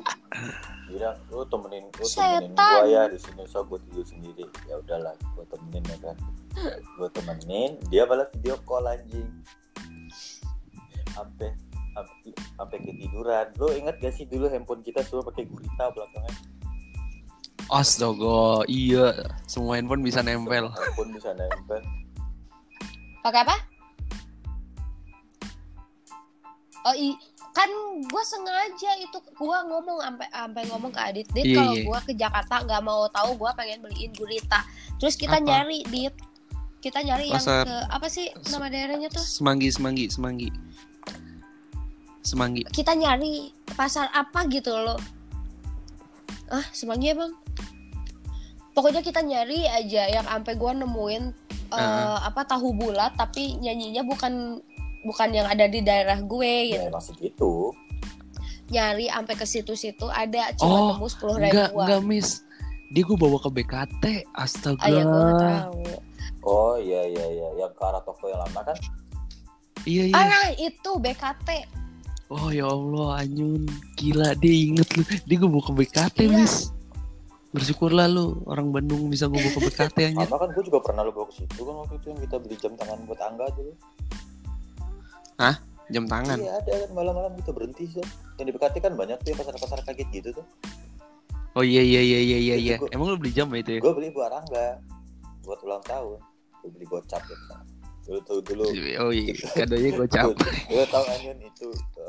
bilang 0.88 1.18
lu 1.28 1.44
temenin 1.52 1.84
lu 1.92 2.06
Setan. 2.08 2.48
temenin 2.48 2.56
gua 2.56 2.84
ya 2.88 3.02
di 3.12 3.20
sini 3.20 3.44
so 3.44 3.68
gue 3.68 3.76
tidur 3.84 4.06
sendiri 4.08 4.46
ya 4.64 4.80
udahlah 4.80 5.12
gue 5.36 5.46
temenin 5.52 5.84
ya 5.84 5.98
kan 6.00 6.16
gue 6.72 7.10
temenin 7.12 7.76
dia 7.92 8.08
balas 8.08 8.32
video 8.32 8.56
call 8.64 8.88
anjing 8.88 9.28
sampai 11.12 11.52
sampai- 11.92 12.40
sampai 12.56 12.78
ketiduran 12.80 13.46
lu 13.58 13.68
inget 13.74 13.96
gak 14.00 14.16
sih 14.16 14.24
dulu 14.24 14.48
handphone 14.48 14.80
kita 14.80 15.04
semua 15.04 15.28
pakai 15.28 15.44
gurita 15.46 15.92
belakangnya 15.92 16.36
Astaga, 17.66 18.62
iya. 18.70 19.10
Semua 19.50 19.82
handphone 19.82 20.06
bisa 20.06 20.22
nempel. 20.22 20.70
handphone 20.70 21.18
bisa 21.18 21.34
nempel 21.34 21.82
Pakai 23.26 23.42
apa? 23.42 23.58
Oh 26.86 26.94
i 26.94 27.18
kan 27.56 27.72
gue 28.04 28.24
sengaja 28.28 28.92
itu 29.00 29.16
gue 29.16 29.58
ngomong 29.72 30.04
sampai 30.04 30.28
sampai 30.28 30.62
ngomong 30.68 30.92
ke 30.92 31.00
Adit 31.00 31.28
Dit 31.32 31.48
Iya, 31.48 31.56
kalau 31.56 31.74
iya. 31.74 31.84
gue 31.88 32.00
ke 32.04 32.14
Jakarta 32.14 32.56
nggak 32.62 32.84
mau 32.84 33.08
tahu 33.08 33.40
gue 33.40 33.52
pengen 33.56 33.80
beliin 33.80 34.12
gurita 34.12 34.60
terus 35.00 35.16
kita 35.16 35.40
Apa? 35.40 35.48
nyari 35.48 35.88
Dit 35.88 36.12
kita 36.84 37.00
nyari 37.00 37.32
Pasar- 37.32 37.64
yang 37.64 37.72
ke 37.72 37.78
apa 37.90 38.08
sih 38.12 38.28
nama 38.52 38.68
daerahnya 38.68 39.08
tuh 39.08 39.24
Semanggi, 39.24 39.72
semanggi, 39.72 40.06
semanggi. 40.12 40.50
Semanggi. 42.22 42.66
kita 42.74 42.92
nyari 42.92 43.54
pasar 43.72 44.10
apa 44.10 44.50
gitu 44.50 44.74
loh 44.74 44.98
ah 46.50 46.66
semanggi 46.74 47.14
ya 47.14 47.16
bang 47.16 47.34
pokoknya 48.74 49.00
kita 49.00 49.22
nyari 49.22 49.64
aja 49.64 50.10
yang 50.10 50.26
sampai 50.26 50.58
gue 50.58 50.72
nemuin 50.76 51.24
eh, 51.70 51.78
Heeh. 51.78 52.18
apa 52.26 52.42
tahu 52.44 52.74
bulat 52.74 53.14
tapi 53.14 53.56
nyanyinya 53.62 54.02
bukan 54.04 54.58
bukan 55.06 55.30
yang 55.32 55.46
ada 55.46 55.66
di 55.66 55.80
daerah 55.80 56.18
gue 56.18 56.54
gitu 56.68 56.82
ya 56.82 56.90
emang 56.90 57.00
segitu 57.00 57.72
nyari 58.66 59.06
sampai 59.08 59.36
ke 59.36 59.46
situ-situ 59.46 60.10
ada 60.10 60.50
cuma 60.58 60.74
Oh, 60.74 60.88
nemu 60.92 61.08
sepuluh 61.08 61.38
Enggak, 61.38 61.70
ribuan 61.70 61.86
enggak 61.86 62.02
miss. 62.04 62.30
Dia 62.90 63.02
gue 63.02 63.14
bawa 63.14 63.38
ke 63.38 63.50
BKT. 63.52 64.04
Astaga. 64.32 64.82
ah 64.82 64.90
ya 64.90 65.02
gue 65.02 65.22
nggak 65.22 65.42
tahu 65.42 65.82
oh 66.44 66.76
iya 66.76 67.02
iya 67.06 67.26
iya 67.32 67.48
yang 67.56 67.72
ke 67.72 67.82
arah 67.82 68.02
toko 68.02 68.26
yang 68.26 68.42
lama 68.42 68.62
kan 68.64 68.78
Iya, 69.86 70.10
iya. 70.10 70.18
ah 70.18 70.50
itu 70.52 70.92
BKT 70.98 71.50
Oh 72.26 72.50
ya 72.50 72.66
Allah, 72.66 73.22
Anyun. 73.22 73.70
Gila, 73.94 74.34
dia 74.36 74.50
inget 74.50 74.90
lu. 74.98 75.06
Dia 75.30 75.38
gue 75.38 75.46
bawa 75.46 75.62
ke 75.62 75.74
BKT, 75.76 76.18
Iya. 76.26 76.34
Miss. 76.36 76.74
Bersyukurlah 77.54 78.10
lu, 78.10 78.42
orang 78.46 78.74
Bandung 78.74 79.06
bisa 79.08 79.30
gue 79.30 79.38
bawa 79.38 79.54
ke 79.54 79.62
BKT 79.62 79.98
anjir. 80.10 80.26
sama 80.26 80.42
kan 80.42 80.50
gue 80.50 80.64
juga 80.66 80.82
pernah 80.82 81.06
lu 81.06 81.14
bawa 81.14 81.30
ke 81.30 81.38
situ 81.38 81.62
kan 81.62 81.76
waktu 81.80 81.94
itu 81.96 82.06
yang 82.10 82.20
kita 82.20 82.36
beli 82.42 82.56
jam 82.58 82.74
tangan 82.74 82.98
buat 83.06 83.22
angga 83.22 83.46
dulu 83.54 83.72
Jam 85.86 86.04
tangan. 86.04 86.34
iya 86.36 86.56
ada 86.56 86.72
kan 86.82 86.90
malam-malam 86.92 87.36
kita 87.36 87.52
berhenti 87.52 87.86
sih 87.88 88.02
yang 88.36 88.46
di 88.46 88.52
BKT 88.52 88.76
kan 88.80 88.94
banyak 88.94 89.18
tuh 89.18 89.30
yang 89.30 89.40
pasar-pasar 89.40 89.80
kaget 89.84 90.10
gitu 90.12 90.30
tuh 90.34 90.46
Oh 91.54 91.62
iya 91.62 91.80
iya 91.80 92.02
iya 92.02 92.20
iya 92.20 92.38
iya 92.38 92.56
iya. 92.58 92.76
Gua- 92.76 92.90
Emang 92.90 93.08
lu 93.08 93.18
beli 93.18 93.32
jam 93.32 93.48
ya 93.48 93.62
itu 93.62 93.72
ya? 93.72 93.80
gue 93.80 93.94
beli 93.94 94.10
buat 94.10 94.28
Rangga 94.28 94.82
buat 95.42 95.60
ulang 95.62 95.80
tahun 95.82 96.18
gue 96.58 96.70
beli 96.70 96.86
gocap 96.86 97.22
gitu 97.22 97.44
dulu 98.04 98.20
tuh 98.22 98.38
dulu 98.44 98.64
Oh 99.00 99.10
iya, 99.10 99.32
kadonya 99.54 99.90
gocap. 100.00 100.34
gue 100.36 100.84
tau 100.90 101.04
Anyun 101.06 101.38
itu 101.40 101.68
itu 101.70 102.02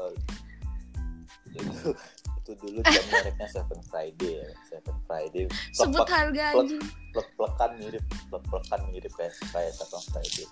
itu 2.38 2.52
dulu 2.56 2.78
jam 2.80 3.04
mereknya 3.08 3.46
Seven 3.50 3.80
Friday 3.84 4.32
ya. 4.36 4.46
Seven 4.66 4.96
Friday 5.04 5.44
sebut 5.70 6.00
plek 6.00 6.10
harga 6.10 6.44
plek- 6.48 6.58
anjing 6.58 6.82
plek 7.12 7.28
plekan 7.34 7.70
mirip 7.76 8.02
plek 8.26 8.44
plekan 8.46 8.80
mirip 8.88 9.12
kayak 9.12 9.34
kayak 9.46 9.72
Seven 9.74 10.02
Friday 10.08 10.46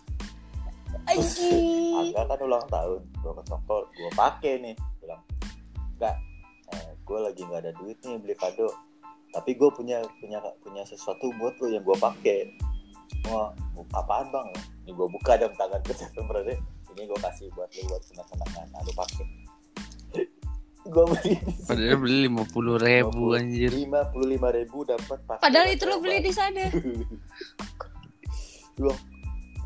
anjing 1.04 1.94
Angga 1.94 2.22
kan 2.26 2.38
ulang 2.42 2.66
tahun 2.68 3.00
gue 3.20 3.32
ke 3.32 3.42
toko 3.46 3.76
gue 3.90 4.10
pakai 4.12 4.52
nih. 4.60 4.74
Bilang 4.98 5.22
enggak 5.98 6.16
eh, 6.74 6.90
gue 6.98 7.18
lagi 7.20 7.42
nggak 7.44 7.60
ada 7.64 7.72
duit 7.76 7.98
nih 8.02 8.16
beli 8.18 8.34
kado. 8.34 8.68
Tapi 9.30 9.50
gue 9.54 9.70
punya 9.70 9.98
punya 10.22 10.38
punya 10.62 10.82
sesuatu 10.86 11.30
buat 11.36 11.54
lo 11.58 11.66
yang 11.68 11.82
gue 11.82 11.96
pakai 11.98 12.38
wah 13.26 13.50
bu- 13.72 13.88
apaan 13.92 14.30
bang? 14.30 14.48
Ini 14.84 14.92
gue 14.92 15.06
buka 15.08 15.34
jam 15.34 15.50
tangan 15.56 15.80
gue 15.82 15.96
September 15.96 16.38
deh 16.44 16.58
ini 16.94 17.10
gue 17.10 17.18
kasih 17.18 17.50
buat 17.58 17.66
lo 17.66 17.82
buat 17.90 18.02
senang 18.06 18.28
senangan 18.30 18.66
nah, 18.70 18.80
lo 18.86 18.92
pakai 18.94 19.26
gue 20.94 21.04
beli 21.10 21.34
Padahal 21.66 21.96
beli 21.98 22.16
lima 22.28 22.44
puluh 22.46 22.76
ribu 22.78 23.34
anjir. 23.34 23.72
lima 23.74 24.04
puluh 24.12 24.36
lima 24.36 24.52
ribu 24.54 24.86
dapat 24.86 25.18
padahal 25.26 25.66
itu 25.72 25.84
lo 25.88 25.98
beli 25.98 26.20
di 26.22 26.30
sana. 26.30 26.68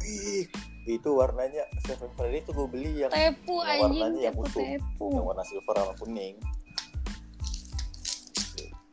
"Ih, 0.09 0.45
itu 0.89 1.11
warnanya 1.13 1.69
Seven 1.85 2.09
Friday 2.17 2.41
itu 2.41 2.51
gue 2.57 2.69
beli 2.69 2.93
yang 3.05 3.11
tepu 3.13 3.61
Yang 3.61 3.69
anjing 3.69 4.01
warnanya 4.01 4.21
yang 4.25 4.35
tepu 4.35 4.45
usum. 4.49 4.65
tepu 4.65 5.07
yang 5.13 5.25
warna 5.29 5.45
silver 5.45 5.75
sama 5.77 5.93
kuning 6.01 6.35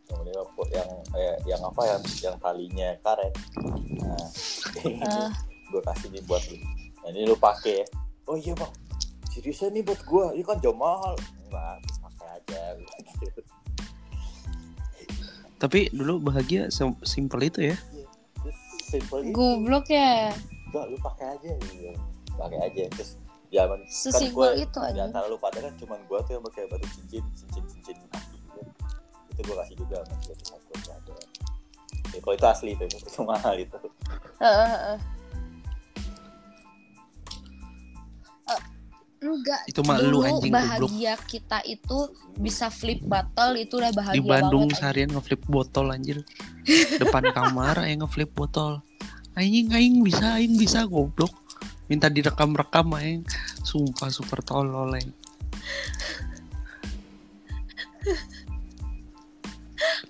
yang 0.05 0.19
ini 0.21 0.31
apa 0.35 0.61
yang 0.69 0.89
eh, 1.15 1.35
yang 1.47 1.61
apa 1.63 1.81
yang 1.87 2.01
yang 2.21 2.35
talinya 2.37 2.89
karet 2.99 3.33
nah 4.03 4.25
Ah. 5.07 5.31
gue 5.71 5.81
kasih 5.81 6.07
nih 6.13 6.21
buat 6.27 6.43
lu 6.45 6.57
nah, 7.01 7.09
ini 7.09 7.25
lu 7.25 7.35
pakai 7.35 7.81
ya. 7.81 7.85
oh 8.27 8.37
iya 8.37 8.53
bang 8.53 8.71
seriusan 9.31 9.73
nih 9.73 9.83
buat 9.83 10.01
gue 10.03 10.25
ini 10.35 10.43
kan 10.43 10.57
jam 10.59 10.75
mahal 10.75 11.15
enggak 11.47 11.75
pakai 12.03 12.27
aja 12.37 12.61
gitu. 13.19 13.41
Tapi 15.55 15.87
dulu 15.89 16.19
bahagia 16.19 16.67
simpel 17.01 17.39
itu 17.41 17.71
ya. 17.71 17.75
simple 18.85 19.25
itu 19.25 19.33
goblok 19.33 19.87
ya 19.89 20.29
enggak 20.75 20.85
lu 20.91 20.97
pakai 20.99 21.25
aja 21.39 21.51
gitu. 21.55 21.95
pakai 22.35 22.59
aja 22.67 22.83
terus 22.91 23.15
zaman 23.47 23.79
kan 23.87 24.21
gue 24.27 24.49
itu 24.59 24.79
di 24.83 24.87
aja 24.91 25.01
antara 25.07 25.25
lu 25.31 25.39
pada 25.39 25.63
kan 25.63 25.71
cuman 25.79 25.99
gua 26.11 26.19
tuh 26.27 26.35
yang 26.35 26.43
pakai 26.43 26.67
batu 26.67 26.83
cincin 26.99 27.23
cincin 27.31 27.63
cincin 27.71 27.95
asli 28.11 28.35
gitu 28.43 28.59
itu 29.31 29.39
gua 29.47 29.55
kasih 29.63 29.75
juga 29.79 29.95
sama 30.03 30.19
dia 30.19 30.35
tuh 30.35 30.47
satu 30.51 30.91
ada 30.91 31.13
ya, 32.11 32.19
kalau 32.19 32.35
itu 32.35 32.47
asli 32.51 32.69
itu 32.75 32.83
itu 32.91 33.21
mahal 33.23 33.55
itu 33.55 33.77
Heeh, 34.35 34.67
heeh. 34.67 34.99
Eh, 38.45 38.61
enggak 39.23 39.61
Itu 39.71 39.79
mah 39.87 39.97
lu 40.03 40.19
anjing 40.21 40.51
goblok. 40.51 40.59
bahagia 40.59 41.13
kita 41.23 41.59
itu 41.63 41.97
bisa 42.35 42.67
flip 42.67 42.99
battle 43.07 43.55
itu 43.55 43.79
udah 43.79 43.95
bahagia 43.95 44.19
Di 44.19 44.21
Bandung 44.21 44.67
banget, 44.67 44.77
seharian 44.83 45.09
ngeflip 45.15 45.41
botol 45.47 45.87
anjir. 45.95 46.19
Depan 46.99 47.31
kamar 47.31 47.87
yang 47.87 48.03
ngeflip 48.03 48.35
botol. 48.35 48.83
Aing 49.35 49.75
aing 49.75 49.99
bisa 50.03 50.39
aing 50.39 50.55
bisa 50.55 50.87
goblok. 50.87 51.31
Minta 51.91 52.07
direkam-rekam 52.07 52.87
aing. 52.97 53.21
Sumpah 53.61 54.09
super 54.09 54.39
tolol 54.41 54.95
aing. 54.95 55.11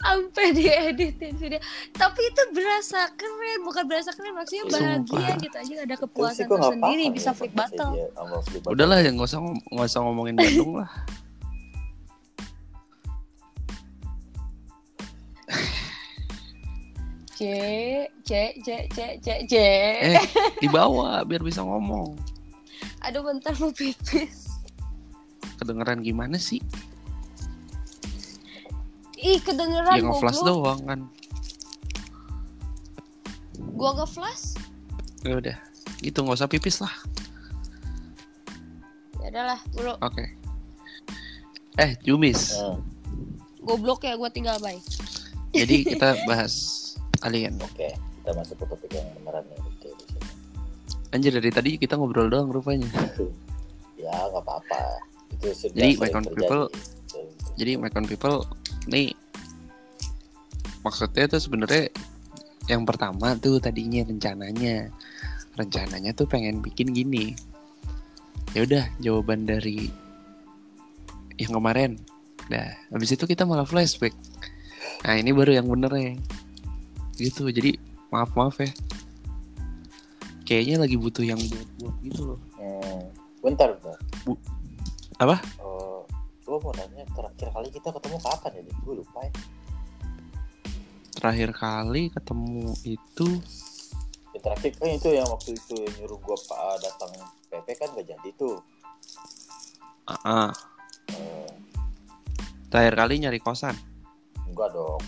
sampai 0.05 0.53
dieditin 0.53 1.34
video 1.36 1.59
tapi 1.97 2.21
itu 2.21 2.41
berasa 2.53 3.09
keren 3.17 3.59
bukan 3.65 3.84
berasa 3.89 4.13
keren 4.13 4.38
maksudnya 4.38 4.65
bahagia 4.69 5.03
Sumpah. 5.03 5.36
gitu 5.41 5.57
aja 5.57 5.73
ada 5.84 5.95
kepuasan 5.97 6.45
tersendiri 6.47 7.05
bisa 7.11 7.32
ya, 7.34 7.38
flip 7.38 7.53
battle 7.57 7.93
battle. 8.13 8.71
Udahlah 8.71 9.01
ya 9.01 9.09
nggak 9.11 9.28
usah 9.28 9.39
nggak 9.41 9.88
usah 9.89 10.01
ngomongin 10.05 10.36
Bandung 10.38 10.78
lah. 10.80 10.89
c 17.36 17.41
c 18.23 18.31
c 18.63 18.67
c 18.89 18.97
c 19.19 19.27
c 19.45 19.53
Eh 19.99 20.15
dibawa 20.63 21.21
biar 21.27 21.43
bisa 21.43 21.61
ngomong. 21.61 22.15
aduh 23.05 23.21
bentar 23.21 23.53
mau 23.61 23.69
pipis 23.69 24.49
Kedengeran 25.61 26.01
gimana 26.01 26.36
sih? 26.41 26.59
ih 29.15 29.39
kedengeran 29.41 29.97
Ya 29.97 30.03
nge-flash 30.05 30.41
doang 30.45 30.79
kan. 30.86 30.99
Gua 33.73 33.91
nge-flash. 33.97 34.59
Ya 35.25 35.39
udah. 35.41 35.57
Itu 36.05 36.21
nggak 36.21 36.38
usah 36.38 36.51
pipis 36.51 36.77
lah. 36.83 36.93
Ya 39.23 39.33
udahlah, 39.33 39.59
bro. 39.73 39.97
Oke. 40.05 40.29
Eh, 41.81 41.97
Jumis. 42.05 42.55
Hmm, 42.55 42.83
Goblok 43.65 44.05
ya 44.05 44.13
gua 44.19 44.29
tinggal 44.29 44.61
bye. 44.61 44.77
Jadi 45.55 45.83
kita 45.95 46.19
bahas 46.29 46.74
alien. 47.26 47.57
oke 47.59 47.89
kita 47.97 48.32
masuk 48.34 48.55
ke 48.61 48.65
topik 48.69 48.91
yang 48.93 49.07
beneran 49.21 49.43
nih 49.49 49.59
oke 49.61 49.89
sini. 50.01 50.19
Anjir 51.13 51.32
dari 51.32 51.51
tadi 51.53 51.69
kita 51.78 51.95
ngobrol 51.95 52.28
doang 52.30 52.49
rupanya. 52.53 52.89
ya 54.01 54.11
nggak 54.11 54.43
apa-apa 54.43 54.82
itu 55.34 55.47
sudah 55.51 55.78
Jadi, 55.78 55.91
my 55.97 56.09
people, 56.11 56.65
Jadi 57.55 57.71
my 57.80 57.89
people 58.05 58.38
nih 58.86 59.11
maksudnya 60.86 61.26
tuh 61.26 61.41
sebenarnya 61.41 61.89
yang 62.69 62.86
pertama 62.86 63.34
tuh 63.38 63.57
tadinya 63.57 64.05
rencananya 64.05 64.89
rencananya 65.55 66.11
tuh 66.13 66.28
pengen 66.28 66.59
bikin 66.59 66.91
gini. 66.91 67.34
Ya 68.53 68.63
udah 68.63 68.86
jawaban 69.03 69.47
dari 69.47 69.91
yang 71.36 71.59
kemarin. 71.59 71.99
Nah, 72.47 72.71
habis 72.93 73.11
itu 73.11 73.26
kita 73.28 73.43
malah 73.43 73.67
flashback. 73.67 74.15
Nah, 75.03 75.15
ini 75.19 75.36
baru 75.36 75.59
yang 75.59 75.67
bener 75.67 75.91
ya. 75.91 76.13
Gitu. 77.16 77.47
Jadi 77.49 77.80
maaf-maaf 78.11 78.59
ya. 78.59 78.72
Kayaknya 80.45 80.76
lagi 80.86 80.95
butuh 80.95 81.26
yang 81.26 81.41
buat-buat 81.41 81.95
gitu 82.05 82.22
loh. 82.36 82.39
Hmm, 82.59 83.01
bentar 83.41 83.74
bentar 83.74 83.97
Bu- 84.24 84.41
apa? 85.18 85.41
Eh, 85.41 85.99
gua 86.45 86.57
mau 86.61 86.72
nanya 86.78 87.01
terakhir 87.09 87.49
kali 87.49 87.68
kita 87.74 87.89
ketemu 87.89 88.18
kapan 88.22 88.51
ya 88.53 88.61
gue 88.61 88.95
lupa 89.01 89.20
ya 89.26 89.34
Terakhir 91.18 91.49
kali 91.57 92.13
ketemu 92.13 92.70
itu 92.86 93.28
Ya, 94.36 94.39
terakhir 94.43 94.76
kan 94.78 94.91
itu 94.91 95.09
yang 95.16 95.26
waktu 95.32 95.55
itu 95.55 95.74
yang 95.80 95.93
nyuruh 96.03 96.20
gua 96.22 96.36
pak 96.38 96.84
datang 96.84 97.11
PP 97.49 97.68
kan 97.80 97.88
gak 97.97 98.05
jadi 98.05 98.30
tuh 98.38 98.59
ah, 100.05 100.20
ah. 100.22 100.49
Eh, 101.09 101.49
terakhir 102.70 102.93
kali 102.99 103.13
nyari 103.26 103.39
kosan. 103.41 103.74
enggak 104.45 104.70
dong 104.76 105.01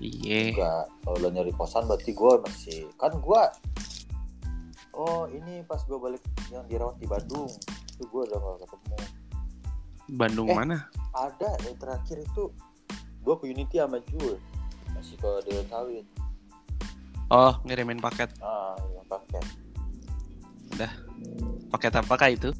Iya. 0.00 0.56
enggak 0.56 0.84
kalau 1.04 1.16
lo 1.20 1.28
nyari 1.28 1.52
kosan 1.52 1.84
berarti 1.84 2.10
gua 2.10 2.40
masih 2.40 2.88
kan 2.96 3.12
gua 3.20 3.52
oh 4.92 5.28
ini 5.28 5.60
pas 5.62 5.84
gua 5.84 6.00
balik 6.00 6.24
yang 6.48 6.64
dirawat 6.66 6.96
di 6.96 7.04
Bandung 7.04 7.52
itu 7.92 8.04
gua 8.08 8.24
udah 8.24 8.38
gak 8.56 8.68
ketemu 8.68 8.96
Bandung 10.10 10.48
Eh. 10.48 10.56
mana? 10.56 10.88
ada 11.12 11.50
yang 11.62 11.76
terakhir 11.76 12.16
itu 12.18 12.48
gua 13.20 13.36
ke 13.36 13.46
Unity 13.46 13.76
sama 13.76 14.00
Jul 14.08 14.40
masih 14.90 15.16
ke 15.16 15.30
Dewa 15.46 15.62
Sawit 15.68 16.06
Oh, 17.30 17.54
ngirimin 17.62 18.02
paket. 18.02 18.26
ah 18.42 18.74
yang 18.90 19.06
paket 19.06 19.44
Paket 21.70 21.92
apakah 21.94 22.26
itu? 22.32 22.50